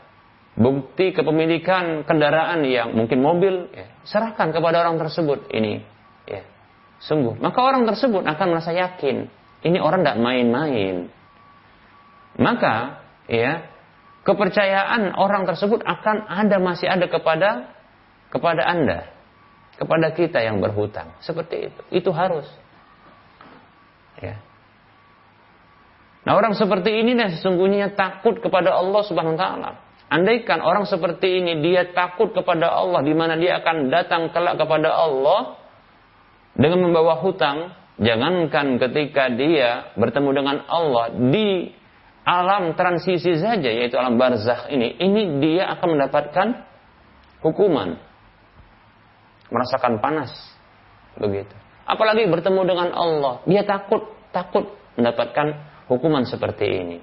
bukti 0.52 1.16
kepemilikan 1.16 2.04
kendaraan 2.04 2.64
yang 2.68 2.92
mungkin 2.92 3.24
mobil, 3.24 3.72
ya, 3.72 3.88
serahkan 4.04 4.52
kepada 4.52 4.84
orang 4.84 5.00
tersebut 5.00 5.48
ini. 5.52 5.80
Ya, 6.28 6.44
sungguh. 7.00 7.40
Maka 7.40 7.58
orang 7.60 7.88
tersebut 7.88 8.24
akan 8.24 8.46
merasa 8.52 8.72
yakin, 8.76 9.32
ini 9.64 9.78
orang 9.80 10.04
tidak 10.04 10.20
main-main. 10.20 11.08
Maka, 12.36 13.04
ya, 13.28 13.72
kepercayaan 14.22 15.16
orang 15.18 15.48
tersebut 15.48 15.82
akan 15.82 16.28
ada 16.30 16.56
masih 16.62 16.88
ada 16.88 17.06
kepada 17.10 17.72
kepada 18.32 18.64
anda, 18.64 19.12
kepada 19.76 20.14
kita 20.16 20.40
yang 20.40 20.62
berhutang. 20.62 21.12
Seperti 21.20 21.68
itu. 21.68 21.80
Itu 21.92 22.10
harus. 22.16 22.48
Ya. 24.22 24.40
Nah 26.22 26.38
orang 26.38 26.54
seperti 26.54 27.02
ini 27.02 27.18
nih 27.18 27.34
sesungguhnya 27.38 27.98
takut 27.98 28.38
kepada 28.38 28.70
Allah 28.72 29.02
Subhanahu 29.02 29.34
Wa 29.34 29.42
Taala. 29.42 29.70
Andaikan 30.12 30.60
orang 30.60 30.84
seperti 30.84 31.40
ini 31.40 31.64
dia 31.64 31.88
takut 31.88 32.36
kepada 32.36 32.68
Allah 32.68 33.00
di 33.00 33.16
mana 33.16 33.32
dia 33.40 33.64
akan 33.64 33.88
datang 33.88 34.28
kelak 34.28 34.60
kepada 34.60 34.92
Allah 34.92 35.56
dengan 36.52 36.84
membawa 36.84 37.16
hutang, 37.24 37.72
jangankan 37.96 38.76
ketika 38.76 39.32
dia 39.32 39.88
bertemu 39.96 40.30
dengan 40.36 40.56
Allah 40.68 41.16
di 41.32 41.72
alam 42.28 42.76
transisi 42.76 43.40
saja 43.40 43.72
yaitu 43.72 43.96
alam 43.96 44.20
barzakh 44.20 44.68
ini, 44.68 45.00
ini 45.00 45.40
dia 45.40 45.72
akan 45.80 45.96
mendapatkan 45.96 46.48
hukuman. 47.40 47.96
Merasakan 49.48 49.96
panas. 49.96 50.28
Begitu. 51.16 51.56
Apalagi 51.88 52.28
bertemu 52.28 52.60
dengan 52.68 52.88
Allah, 52.92 53.40
dia 53.48 53.64
takut 53.64 54.12
takut 54.28 54.76
mendapatkan 54.92 55.56
hukuman 55.88 56.28
seperti 56.28 56.68
ini 56.68 56.98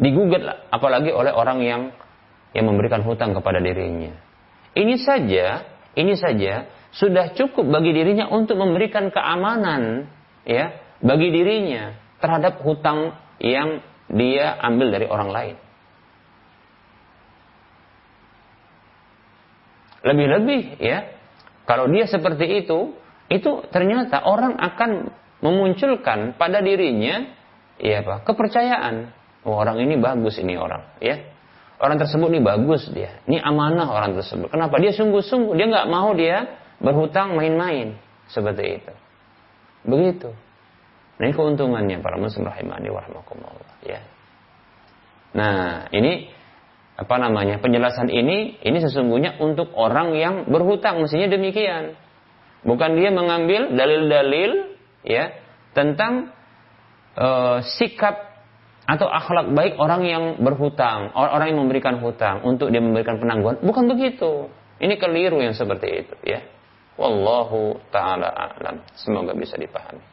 digugat 0.00 0.66
apalagi 0.72 1.12
oleh 1.12 1.30
orang 1.30 1.58
yang 1.60 1.82
yang 2.52 2.68
memberikan 2.68 3.00
hutang 3.04 3.32
kepada 3.32 3.58
dirinya. 3.58 4.12
Ini 4.72 4.94
saja, 5.00 5.64
ini 5.96 6.16
saja 6.16 6.68
sudah 6.92 7.32
cukup 7.32 7.68
bagi 7.72 7.92
dirinya 7.96 8.28
untuk 8.28 8.60
memberikan 8.60 9.08
keamanan 9.08 10.08
ya 10.44 10.76
bagi 11.00 11.32
dirinya 11.32 11.96
terhadap 12.20 12.60
hutang 12.60 13.16
yang 13.40 13.80
dia 14.12 14.60
ambil 14.60 14.92
dari 14.92 15.08
orang 15.08 15.30
lain. 15.32 15.56
Lebih-lebih 20.02 20.82
ya, 20.82 21.14
kalau 21.64 21.86
dia 21.88 22.10
seperti 22.10 22.66
itu, 22.66 22.92
itu 23.30 23.50
ternyata 23.70 24.26
orang 24.26 24.58
akan 24.58 25.14
memunculkan 25.40 26.34
pada 26.36 26.58
dirinya 26.58 27.32
ya 27.78 28.02
apa? 28.02 28.26
kepercayaan. 28.26 29.14
Oh, 29.42 29.58
orang 29.58 29.82
ini 29.82 29.98
bagus 29.98 30.38
ini 30.38 30.54
orang, 30.54 30.86
ya 31.02 31.31
orang 31.82 31.98
tersebut 31.98 32.30
ini 32.30 32.40
bagus 32.40 32.86
dia, 32.94 33.18
ini 33.26 33.42
amanah 33.42 33.90
orang 33.90 34.14
tersebut. 34.14 34.54
Kenapa? 34.54 34.78
Dia 34.78 34.94
sungguh-sungguh, 34.94 35.58
dia 35.58 35.66
nggak 35.66 35.88
mau 35.90 36.14
dia 36.14 36.62
berhutang 36.78 37.34
main-main 37.34 37.98
seperti 38.30 38.78
itu. 38.78 38.94
Begitu. 39.82 40.30
Nah, 41.18 41.24
ini 41.26 41.34
keuntungannya 41.34 41.98
para 41.98 42.16
muslim 42.18 42.46
rahimani 42.46 42.88
warahmatullah 42.88 43.82
ya. 43.82 44.00
Nah, 45.34 45.86
ini 45.90 46.30
apa 46.94 47.14
namanya? 47.18 47.58
Penjelasan 47.58 48.08
ini 48.08 48.62
ini 48.62 48.78
sesungguhnya 48.78 49.42
untuk 49.42 49.74
orang 49.74 50.14
yang 50.14 50.34
berhutang 50.46 51.02
mestinya 51.02 51.30
demikian. 51.30 51.98
Bukan 52.62 52.94
dia 52.94 53.10
mengambil 53.10 53.74
dalil-dalil 53.74 54.78
ya 55.02 55.34
tentang 55.74 56.30
uh, 57.18 57.58
sikap 57.78 58.31
atau 58.92 59.08
akhlak 59.08 59.56
baik 59.56 59.80
orang 59.80 60.04
yang 60.04 60.24
berhutang, 60.36 61.16
orang 61.16 61.48
yang 61.48 61.64
memberikan 61.64 61.96
hutang 62.04 62.44
untuk 62.44 62.68
dia 62.68 62.84
memberikan 62.84 63.16
penangguhan. 63.16 63.56
Bukan 63.64 63.88
begitu. 63.88 64.52
Ini 64.76 65.00
keliru 65.00 65.40
yang 65.40 65.56
seperti 65.56 66.04
itu, 66.04 66.14
ya. 66.28 66.44
Wallahu 67.00 67.80
taala 67.88 68.28
a'lam. 68.28 68.84
Semoga 68.92 69.32
bisa 69.32 69.56
dipahami. 69.56 70.11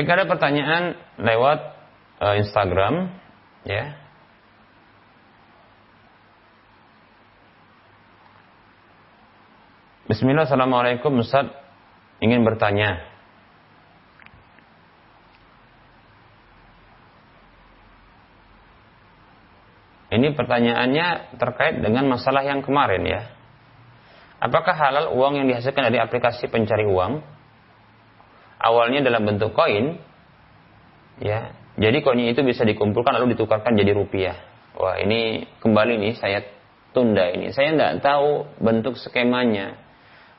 Baik 0.00 0.16
ada 0.16 0.24
pertanyaan 0.24 0.96
lewat 1.20 1.60
uh, 2.24 2.32
Instagram, 2.40 3.12
ya. 3.68 4.00
Bismillah, 10.08 10.48
Assalamualaikum 10.48 11.20
Ustaz. 11.20 11.52
Ingin 12.24 12.48
bertanya. 12.48 13.04
Ini 20.08 20.32
pertanyaannya 20.32 21.36
terkait 21.36 21.76
dengan 21.76 22.08
masalah 22.08 22.40
yang 22.40 22.64
kemarin 22.64 23.04
ya. 23.04 23.36
Apakah 24.40 24.72
halal 24.72 25.12
uang 25.12 25.44
yang 25.44 25.46
dihasilkan 25.52 25.92
dari 25.92 26.00
aplikasi 26.00 26.48
pencari 26.48 26.88
uang 26.88 27.39
awalnya 28.60 29.00
dalam 29.00 29.24
bentuk 29.24 29.56
koin, 29.56 29.96
ya, 31.18 31.56
jadi 31.80 32.04
koinnya 32.04 32.36
itu 32.36 32.44
bisa 32.44 32.68
dikumpulkan 32.68 33.16
lalu 33.16 33.32
ditukarkan 33.34 33.72
jadi 33.74 33.96
rupiah. 33.96 34.36
Wah 34.76 35.00
ini 35.00 35.48
kembali 35.64 35.96
nih 35.96 36.12
saya 36.20 36.44
tunda 36.92 37.32
ini? 37.32 37.50
Saya 37.50 37.72
tidak 37.72 38.04
tahu 38.04 38.46
bentuk 38.60 39.00
skemanya. 39.00 39.80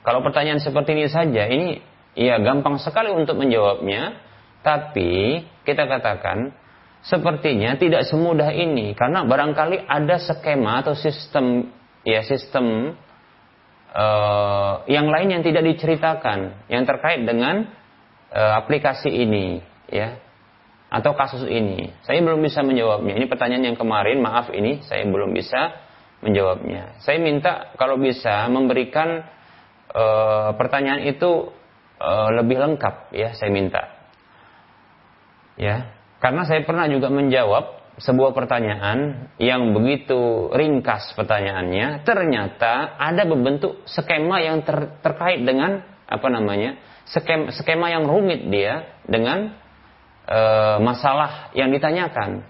Kalau 0.02 0.22
pertanyaan 0.26 0.62
seperti 0.62 0.98
ini 0.98 1.06
saja, 1.10 1.46
ini 1.50 1.78
ya 2.14 2.38
gampang 2.42 2.78
sekali 2.78 3.10
untuk 3.10 3.38
menjawabnya. 3.42 4.30
Tapi 4.62 5.42
kita 5.66 5.90
katakan 5.90 6.54
sepertinya 7.02 7.74
tidak 7.82 8.06
semudah 8.06 8.54
ini 8.54 8.94
karena 8.94 9.26
barangkali 9.26 9.90
ada 9.90 10.22
skema 10.22 10.86
atau 10.86 10.94
sistem 10.94 11.74
ya 12.06 12.22
sistem 12.22 12.94
uh, 13.90 14.86
yang 14.86 15.10
lain 15.10 15.34
yang 15.34 15.42
tidak 15.42 15.66
diceritakan 15.66 16.70
yang 16.70 16.86
terkait 16.86 17.26
dengan 17.26 17.74
uh, 18.32 18.54
aplikasi 18.64 19.12
ini 19.12 19.60
ya 19.92 20.18
atau 20.92 21.16
kasus 21.16 21.48
ini. 21.48 21.96
Saya 22.04 22.20
belum 22.20 22.44
bisa 22.44 22.60
menjawabnya. 22.68 23.16
Ini 23.16 23.32
pertanyaan 23.32 23.64
yang 23.72 23.78
kemarin, 23.80 24.20
maaf 24.20 24.52
ini 24.52 24.84
saya 24.84 25.08
belum 25.08 25.32
bisa 25.32 25.72
menjawabnya. 26.20 27.00
Saya 27.00 27.18
minta 27.24 27.72
kalau 27.80 27.96
bisa 27.96 28.44
memberikan 28.52 29.24
uh, 29.96 30.52
pertanyaan 30.60 31.08
itu 31.08 31.56
uh, 31.96 32.30
lebih 32.36 32.60
lengkap 32.60 33.16
ya, 33.16 33.32
saya 33.40 33.56
minta. 33.56 33.88
Ya, 35.56 35.96
karena 36.20 36.44
saya 36.44 36.68
pernah 36.68 36.92
juga 36.92 37.08
menjawab 37.08 37.96
sebuah 38.02 38.36
pertanyaan 38.36 39.30
yang 39.40 39.72
begitu 39.72 40.52
ringkas 40.52 41.16
pertanyaannya, 41.16 42.04
ternyata 42.04 43.00
ada 43.00 43.24
berbentuk 43.24 43.84
skema 43.88 44.44
yang 44.44 44.66
ter, 44.68 45.00
terkait 45.00 45.40
dengan 45.40 45.86
apa 46.08 46.28
namanya? 46.28 46.91
Skema, 47.10 47.50
skema 47.56 47.88
yang 47.90 48.06
rumit 48.06 48.48
dia 48.50 49.00
dengan 49.08 49.54
e, 50.28 50.40
masalah 50.84 51.54
yang 51.58 51.74
ditanyakan. 51.74 52.46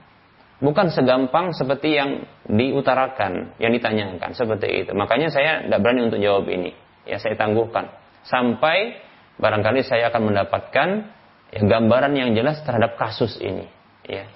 Bukan 0.62 0.94
segampang 0.94 1.58
seperti 1.58 1.98
yang 1.98 2.22
diutarakan, 2.46 3.58
yang 3.58 3.74
ditanyakan 3.74 4.38
seperti 4.38 4.86
itu. 4.86 4.92
Makanya 4.94 5.34
saya 5.34 5.66
tidak 5.66 5.80
berani 5.82 6.06
untuk 6.06 6.22
jawab 6.22 6.46
ini. 6.54 6.78
Ya 7.10 7.18
saya 7.18 7.34
tangguhkan 7.34 7.90
sampai 8.30 9.02
barangkali 9.42 9.82
saya 9.82 10.14
akan 10.14 10.22
mendapatkan 10.30 10.88
ya, 11.50 11.62
gambaran 11.66 12.14
yang 12.14 12.38
jelas 12.38 12.62
terhadap 12.62 12.94
kasus 12.98 13.42
ini. 13.42 13.66
Ya. 14.06 14.30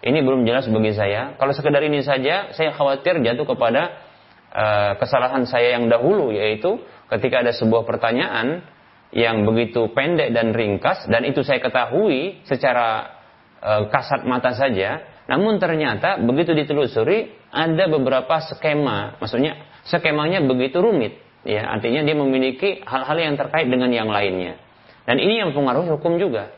Ini 0.00 0.24
belum 0.24 0.48
jelas 0.48 0.64
bagi 0.68 0.96
saya. 0.96 1.36
Kalau 1.36 1.52
sekedar 1.52 1.84
ini 1.84 2.00
saja, 2.00 2.56
saya 2.56 2.72
khawatir 2.72 3.20
jatuh 3.20 3.44
kepada 3.44 4.00
uh, 4.48 4.92
kesalahan 4.96 5.44
saya 5.44 5.76
yang 5.76 5.92
dahulu, 5.92 6.32
yaitu 6.32 6.80
ketika 7.12 7.44
ada 7.44 7.52
sebuah 7.52 7.84
pertanyaan 7.84 8.64
yang 9.10 9.42
begitu 9.42 9.90
pendek 9.90 10.30
dan 10.30 10.54
ringkas 10.54 11.06
dan 11.10 11.26
itu 11.26 11.42
saya 11.42 11.58
ketahui 11.58 12.42
secara 12.46 13.10
e, 13.58 13.72
kasat 13.90 14.22
mata 14.22 14.54
saja 14.54 15.02
namun 15.30 15.62
ternyata 15.62 16.18
begitu 16.18 16.58
ditelusuri 16.58 17.30
ada 17.54 17.86
beberapa 17.86 18.42
skema. 18.50 19.14
Maksudnya 19.22 19.62
skemanya 19.86 20.42
begitu 20.42 20.82
rumit 20.82 21.22
ya. 21.46 21.70
Artinya 21.70 22.02
dia 22.02 22.18
memiliki 22.18 22.82
hal-hal 22.82 23.14
yang 23.14 23.34
terkait 23.38 23.70
dengan 23.70 23.94
yang 23.94 24.10
lainnya. 24.10 24.58
Dan 25.06 25.22
ini 25.22 25.38
yang 25.38 25.54
mempengaruhi 25.54 25.86
hukum 25.94 26.18
juga. 26.18 26.50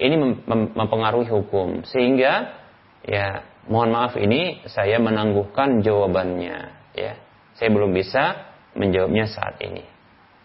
Ini 0.00 0.16
mem 0.16 0.72
mempengaruhi 0.72 1.28
hukum. 1.28 1.84
Sehingga 1.84 2.56
ya 3.04 3.44
mohon 3.68 3.92
maaf 3.92 4.16
ini 4.16 4.64
saya 4.72 4.96
menangguhkan 5.04 5.84
jawabannya 5.84 6.56
ya. 6.96 7.20
Saya 7.60 7.68
belum 7.76 7.92
bisa 7.92 8.40
menjawabnya 8.72 9.28
saat 9.28 9.60
ini 9.60 9.93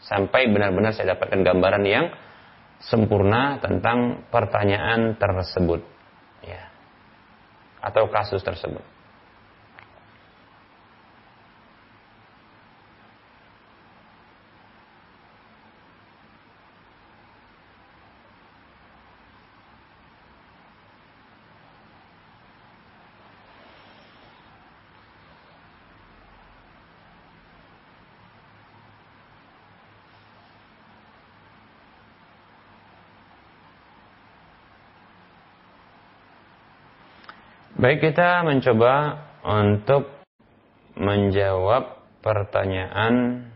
sampai 0.04 0.52
benar-benar 0.52 0.96
saya 0.96 1.16
dapatkan 1.16 1.44
gambaran 1.44 1.84
yang 1.88 2.06
sempurna 2.80 3.60
tentang 3.60 4.24
pertanyaan 4.32 5.20
tersebut. 5.20 5.84
Ya. 6.44 6.72
Atau 7.84 8.08
kasus 8.12 8.44
tersebut 8.44 8.99
Baik 37.80 38.12
kita 38.12 38.44
mencoba 38.44 39.24
untuk 39.40 40.12
menjawab 41.00 41.96
pertanyaan 42.20 43.48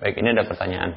Baik, 0.00 0.16
ini 0.16 0.32
ada 0.32 0.48
pertanyaan. 0.48 0.96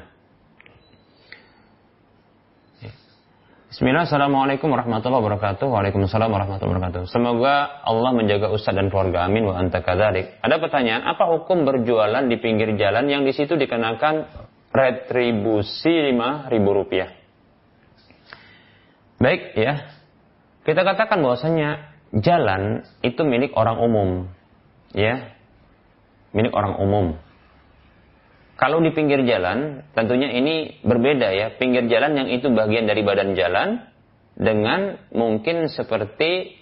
Bismillah, 3.68 4.08
Assalamualaikum 4.08 4.72
warahmatullahi 4.72 5.20
wabarakatuh. 5.28 5.66
Waalaikumsalam 5.68 6.32
warahmatullahi 6.32 6.72
wabarakatuh. 6.72 7.12
Semoga 7.12 7.84
Allah 7.84 8.16
menjaga 8.16 8.48
Ustaz 8.48 8.72
dan 8.72 8.88
keluarga. 8.88 9.28
Amin 9.28 9.44
wa 9.44 9.60
anta 9.60 9.84
kadalik. 9.84 10.40
Ada 10.40 10.56
pertanyaan, 10.56 11.04
apa 11.04 11.28
hukum 11.36 11.68
berjualan 11.68 12.24
di 12.24 12.40
pinggir 12.40 12.72
jalan 12.80 13.04
yang 13.12 13.28
di 13.28 13.36
situ 13.36 13.60
dikenakan 13.60 14.43
retribusi 14.74 16.10
lima 16.10 16.50
ribu 16.50 16.74
rupiah. 16.74 17.14
Baik 19.22 19.54
ya, 19.54 19.86
kita 20.66 20.82
katakan 20.82 21.22
bahwasanya 21.22 21.94
jalan 22.10 22.82
itu 23.06 23.22
milik 23.22 23.54
orang 23.54 23.78
umum, 23.78 24.08
ya, 24.90 25.30
milik 26.34 26.50
orang 26.50 26.74
umum. 26.82 27.06
Kalau 28.54 28.82
di 28.82 28.90
pinggir 28.94 29.22
jalan, 29.26 29.82
tentunya 29.98 30.30
ini 30.30 30.78
berbeda 30.82 31.30
ya. 31.34 31.46
Pinggir 31.58 31.90
jalan 31.90 32.14
yang 32.14 32.28
itu 32.30 32.50
bagian 32.54 32.86
dari 32.86 33.02
badan 33.02 33.34
jalan 33.34 33.82
dengan 34.38 34.98
mungkin 35.10 35.66
seperti 35.66 36.54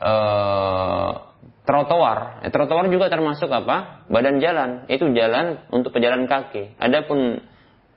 uh, 0.00 1.25
trotoar. 1.66 2.46
Eh, 2.46 2.50
trotoar 2.54 2.86
juga 2.88 3.10
termasuk 3.10 3.50
apa? 3.50 4.06
Badan 4.06 4.38
jalan. 4.38 4.86
Itu 4.86 5.10
jalan 5.12 5.66
untuk 5.74 5.92
pejalan 5.92 6.30
kaki. 6.30 6.78
Adapun 6.78 7.42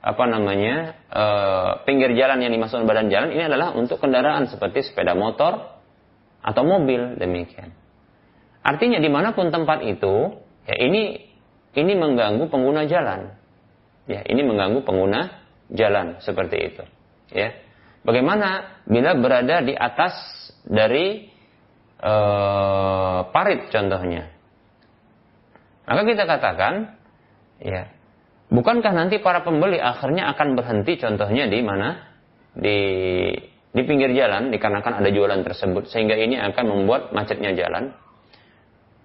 apa 0.00 0.24
namanya 0.24 0.96
e, 1.12 1.24
pinggir 1.84 2.16
jalan 2.16 2.40
yang 2.40 2.56
dimasukkan 2.56 2.88
badan 2.88 3.12
jalan 3.12 3.36
ini 3.36 3.52
adalah 3.52 3.76
untuk 3.76 4.00
kendaraan 4.00 4.48
seperti 4.48 4.80
sepeda 4.80 5.12
motor 5.12 5.76
atau 6.40 6.62
mobil 6.64 7.20
demikian. 7.20 7.76
Artinya 8.64 8.96
di 8.96 9.12
mana 9.12 9.36
pun 9.36 9.52
tempat 9.52 9.84
itu, 9.84 10.40
ya 10.64 10.76
ini 10.80 11.30
ini 11.76 11.92
mengganggu 11.96 12.48
pengguna 12.48 12.84
jalan. 12.88 13.36
Ya, 14.08 14.26
ini 14.26 14.42
mengganggu 14.42 14.82
pengguna 14.82 15.30
jalan 15.70 16.18
seperti 16.24 16.56
itu. 16.74 16.84
Ya, 17.30 17.54
bagaimana 18.02 18.80
bila 18.90 19.14
berada 19.14 19.62
di 19.62 19.76
atas 19.76 20.12
dari 20.66 21.29
uh, 22.00 23.28
parit 23.30 23.68
contohnya. 23.68 24.32
Maka 25.86 26.02
kita 26.06 26.24
katakan, 26.24 26.74
ya, 27.60 27.90
bukankah 28.48 28.92
nanti 28.94 29.18
para 29.18 29.42
pembeli 29.42 29.78
akhirnya 29.82 30.30
akan 30.34 30.54
berhenti 30.54 30.96
contohnya 31.00 31.50
di 31.50 31.60
mana? 31.60 31.88
Di 32.50 32.78
di 33.70 33.82
pinggir 33.86 34.10
jalan 34.10 34.50
dikarenakan 34.50 34.98
ada 34.98 35.10
jualan 35.14 35.46
tersebut 35.46 35.86
sehingga 35.86 36.18
ini 36.18 36.34
akan 36.38 36.64
membuat 36.66 37.14
macetnya 37.14 37.54
jalan. 37.54 37.94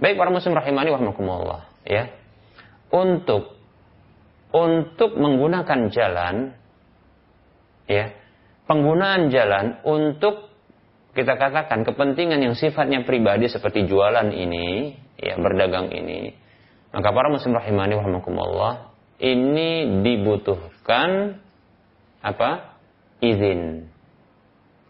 Baik 0.01 0.17
para 0.17 0.33
muslim 0.33 0.57
rahimani 0.57 0.89
warahmatullah, 0.91 1.61
ya. 1.85 2.09
Untuk 2.89 3.55
untuk 4.55 5.19
menggunakan 5.19 5.91
jalan 5.91 6.55
ya, 7.85 8.13
penggunaan 8.65 9.29
jalan 9.29 9.83
untuk 9.83 10.54
kita 11.15 11.39
katakan 11.39 11.87
kepentingan 11.87 12.43
yang 12.43 12.59
sifatnya 12.59 13.07
pribadi 13.07 13.47
seperti 13.47 13.87
jualan 13.87 14.35
ini, 14.35 14.99
ya 15.15 15.39
berdagang 15.39 15.87
ini, 15.95 16.35
maka 16.91 17.09
para 17.15 17.31
muslim 17.31 17.55
rahimani 17.55 17.95
rahimakumullah 17.95 18.95
ini 19.19 20.03
dibutuhkan 20.03 21.39
apa? 22.19 22.79
izin. 23.23 23.87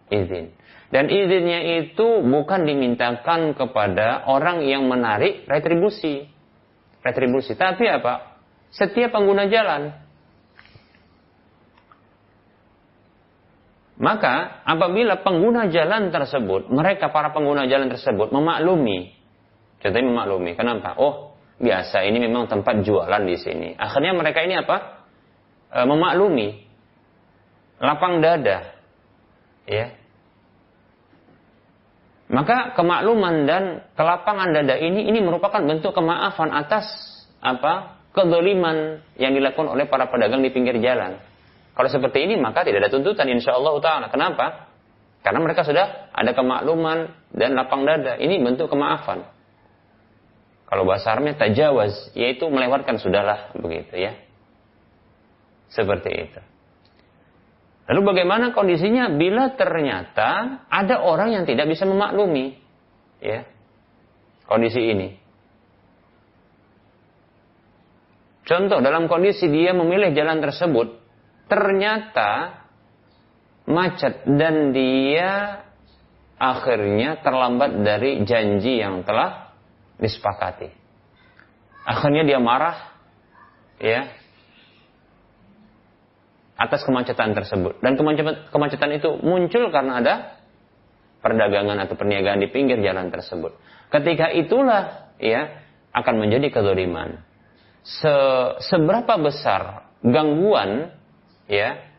Izin. 0.10 0.54
Dan 0.94 1.10
izinnya 1.10 1.62
itu 1.82 2.22
bukan 2.22 2.66
dimintakan 2.66 3.58
kepada 3.58 4.26
orang 4.30 4.66
yang 4.66 4.86
menarik 4.86 5.46
retribusi. 5.50 6.30
Retribusi. 7.02 7.58
Tapi 7.58 7.86
apa? 7.90 8.38
Setiap 8.74 9.14
pengguna 9.14 9.50
jalan. 9.50 10.05
Maka 13.96 14.64
apabila 14.68 15.24
pengguna 15.24 15.72
jalan 15.72 16.12
tersebut, 16.12 16.68
mereka 16.68 17.16
para 17.16 17.32
pengguna 17.32 17.64
jalan 17.64 17.88
tersebut 17.88 18.28
memaklumi, 18.28 19.16
contohnya 19.80 20.08
memaklumi, 20.12 20.52
kenapa? 20.60 21.00
Oh, 21.00 21.40
biasa 21.64 22.04
ini 22.04 22.20
memang 22.28 22.52
tempat 22.52 22.84
jualan 22.84 23.24
di 23.24 23.38
sini. 23.40 23.70
Akhirnya 23.80 24.12
mereka 24.12 24.44
ini 24.44 24.60
apa? 24.60 25.08
E, 25.72 25.80
memaklumi, 25.88 26.48
lapang 27.80 28.20
dada, 28.20 28.76
ya. 29.64 29.88
Maka 32.26 32.76
kemakluman 32.76 33.48
dan 33.48 33.64
kelapangan 33.96 34.50
dada 34.52 34.76
ini 34.76 35.08
ini 35.08 35.24
merupakan 35.24 35.62
bentuk 35.64 35.96
kemaafan 35.96 36.52
atas 36.52 36.84
apa 37.40 37.96
kedoliman 38.12 39.00
yang 39.16 39.32
dilakukan 39.32 39.72
oleh 39.72 39.88
para 39.88 40.12
pedagang 40.12 40.44
di 40.44 40.52
pinggir 40.52 40.84
jalan. 40.84 41.16
Kalau 41.76 41.90
seperti 41.92 42.24
ini 42.24 42.40
maka 42.40 42.64
tidak 42.64 42.88
ada 42.88 42.92
tuntutan 42.92 43.28
insya 43.28 43.54
Allah 43.54 43.76
taala. 43.84 44.08
Kenapa? 44.08 44.72
Karena 45.20 45.44
mereka 45.44 45.68
sudah 45.68 46.10
ada 46.16 46.32
kemakluman 46.32 47.12
dan 47.36 47.58
lapang 47.58 47.84
dada. 47.84 48.16
Ini 48.16 48.40
bentuk 48.40 48.72
kemaafan. 48.72 49.28
Kalau 50.66 50.84
bahasa 50.88 51.14
Arabnya 51.14 51.38
tajawaz, 51.38 52.16
yaitu 52.18 52.50
melewatkan 52.50 52.98
sudahlah 52.98 53.54
begitu 53.54 54.02
ya. 54.02 54.18
Seperti 55.70 56.10
itu. 56.10 56.42
Lalu 57.86 58.02
bagaimana 58.02 58.50
kondisinya 58.50 59.14
bila 59.14 59.54
ternyata 59.54 60.62
ada 60.74 61.06
orang 61.06 61.38
yang 61.38 61.44
tidak 61.46 61.70
bisa 61.70 61.86
memaklumi 61.86 62.58
ya 63.22 63.46
kondisi 64.50 64.82
ini? 64.82 65.10
Contoh 68.46 68.78
dalam 68.82 69.10
kondisi 69.10 69.50
dia 69.50 69.74
memilih 69.74 70.14
jalan 70.14 70.38
tersebut, 70.38 71.02
ternyata 71.46 72.64
macet 73.66 74.26
dan 74.30 74.74
dia 74.74 75.62
akhirnya 76.38 77.24
terlambat 77.24 77.82
dari 77.82 78.22
janji 78.28 78.82
yang 78.84 79.02
telah 79.08 79.56
disepakati. 79.98 80.70
Akhirnya 81.86 82.26
dia 82.26 82.42
marah, 82.42 82.98
ya, 83.78 84.10
atas 86.58 86.82
kemacetan 86.82 87.38
tersebut. 87.38 87.78
Dan 87.80 87.94
kemacetan, 88.50 88.90
itu 88.98 89.22
muncul 89.22 89.70
karena 89.70 90.02
ada 90.02 90.16
perdagangan 91.22 91.78
atau 91.86 91.94
perniagaan 91.94 92.42
di 92.42 92.50
pinggir 92.50 92.82
jalan 92.82 93.14
tersebut. 93.14 93.54
Ketika 93.94 94.34
itulah, 94.34 95.14
ya, 95.22 95.62
akan 95.96 96.28
menjadi 96.28 96.52
kezaliman 96.52 97.24
se 97.86 98.16
seberapa 98.66 99.14
besar 99.22 99.94
gangguan 100.02 100.90
ya. 101.50 101.94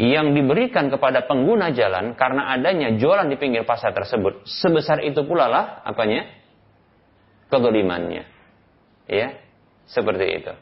Yang 0.00 0.32
diberikan 0.32 0.88
kepada 0.88 1.28
pengguna 1.28 1.76
jalan 1.76 2.16
karena 2.16 2.56
adanya 2.56 2.96
jualan 2.96 3.28
di 3.28 3.36
pinggir 3.36 3.68
pasar 3.68 3.92
tersebut 3.92 4.48
sebesar 4.48 5.04
itu 5.04 5.20
pula 5.28 5.44
lah 5.44 5.84
apanya? 5.84 6.24
Kedolimannya 7.52 8.24
ya 9.10 9.36
seperti 9.84 10.26
itu. 10.40 10.52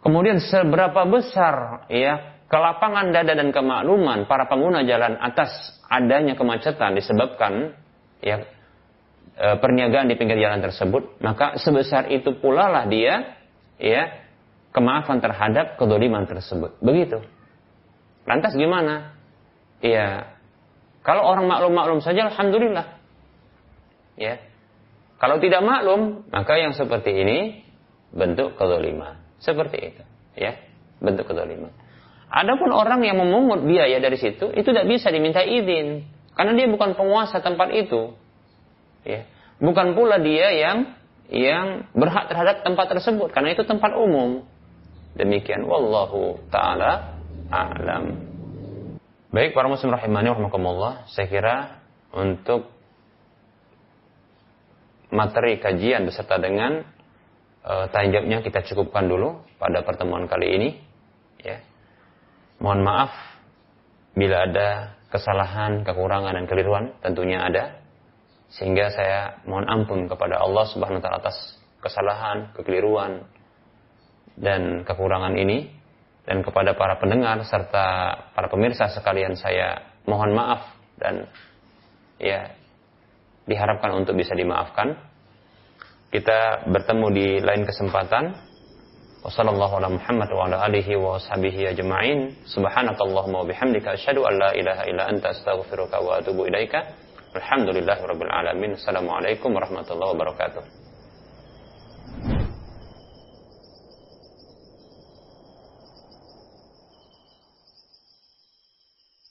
Kemudian 0.00 0.40
seberapa 0.40 1.04
besar 1.04 1.84
ya 1.92 2.44
kelapangan 2.46 3.10
dada 3.10 3.34
dan 3.34 3.50
kemakluman 3.50 4.30
para 4.30 4.46
pengguna 4.46 4.86
jalan 4.86 5.18
atas 5.18 5.50
adanya 5.90 6.38
kemacetan 6.38 6.94
disebabkan 6.94 7.74
ya 8.22 8.46
e, 9.34 9.46
perniagaan 9.58 10.06
di 10.06 10.14
pinggir 10.14 10.38
jalan 10.38 10.62
tersebut, 10.62 11.18
maka 11.18 11.58
sebesar 11.58 12.12
itu 12.14 12.38
pula 12.38 12.70
lah 12.70 12.84
dia 12.86 13.36
ya 13.80 14.23
kemaafan 14.74 15.22
terhadap 15.22 15.78
kedoliman 15.78 16.26
tersebut. 16.26 16.76
Begitu. 16.82 17.22
Lantas 18.26 18.58
gimana? 18.58 19.14
Ya, 19.78 20.34
kalau 21.06 21.22
orang 21.22 21.46
maklum-maklum 21.46 22.00
saja, 22.02 22.26
alhamdulillah. 22.32 22.98
Ya, 24.18 24.42
kalau 25.22 25.38
tidak 25.38 25.62
maklum, 25.62 26.26
maka 26.34 26.58
yang 26.58 26.74
seperti 26.74 27.14
ini 27.14 27.38
bentuk 28.10 28.58
kedoliman. 28.58 29.20
Seperti 29.38 29.76
itu, 29.94 30.02
ya, 30.34 30.58
bentuk 30.98 31.28
kedoliman. 31.30 31.70
Adapun 32.32 32.74
orang 32.74 33.04
yang 33.06 33.20
memungut 33.20 33.62
biaya 33.62 34.00
dari 34.02 34.18
situ, 34.18 34.50
itu 34.50 34.68
tidak 34.74 34.90
bisa 34.90 35.12
diminta 35.12 35.44
izin, 35.44 36.08
karena 36.34 36.52
dia 36.56 36.66
bukan 36.66 36.98
penguasa 36.98 37.38
tempat 37.44 37.68
itu. 37.76 38.16
Ya, 39.04 39.28
bukan 39.60 39.92
pula 39.92 40.18
dia 40.18 40.50
yang 40.56 40.96
yang 41.28 41.88
berhak 41.92 42.28
terhadap 42.28 42.64
tempat 42.64 42.86
tersebut 42.96 43.28
karena 43.32 43.52
itu 43.52 43.64
tempat 43.68 43.92
umum. 43.96 44.44
Demikian 45.14 45.62
wallahu 45.62 46.42
taala 46.50 47.22
a'lam. 47.46 48.18
Baik 49.30 49.54
para 49.54 49.66
muslim 49.70 49.94
rahimani 49.94 50.30
rahimakumullah, 50.30 51.06
saya 51.10 51.26
kira 51.26 51.56
untuk 52.14 52.70
materi 55.14 55.62
kajian 55.62 56.06
beserta 56.06 56.38
dengan 56.38 56.82
uh, 57.62 57.86
tanya 57.94 58.42
kita 58.42 58.66
cukupkan 58.66 59.06
dulu 59.06 59.42
pada 59.58 59.86
pertemuan 59.86 60.26
kali 60.26 60.54
ini 60.58 60.68
ya. 61.42 61.62
Mohon 62.58 62.80
maaf 62.82 63.12
bila 64.14 64.50
ada 64.50 64.98
kesalahan, 65.10 65.86
kekurangan 65.86 66.34
dan 66.34 66.46
keliruan 66.50 66.94
tentunya 67.02 67.42
ada 67.42 67.78
sehingga 68.50 68.90
saya 68.90 69.42
mohon 69.46 69.66
ampun 69.66 70.06
kepada 70.06 70.38
Allah 70.42 70.66
Subhanahu 70.70 70.98
wa 70.98 71.02
taala 71.02 71.18
atas 71.22 71.38
kesalahan, 71.82 72.54
kekeliruan 72.54 73.26
dan 74.34 74.82
kekurangan 74.82 75.34
ini 75.38 75.70
dan 76.24 76.40
kepada 76.40 76.74
para 76.74 76.96
pendengar 76.96 77.42
serta 77.44 78.12
para 78.32 78.48
pemirsa 78.48 78.88
sekalian 78.90 79.36
saya 79.36 79.94
mohon 80.08 80.32
maaf 80.32 80.74
dan 80.96 81.28
ya 82.16 82.48
diharapkan 83.44 83.92
untuk 83.92 84.16
bisa 84.16 84.32
dimaafkan. 84.32 84.96
Kita 86.08 86.70
bertemu 86.70 87.06
di 87.10 87.26
lain 87.42 87.66
kesempatan. 87.66 88.54
Wassalamualaikum 89.24 90.20
warahmatullahi 90.20 90.52
wabarakatuh. 90.52 90.60
Assalamualaikum 98.76 99.48
warahmatullahi 99.56 100.12
wabarakatuh. 100.12 100.83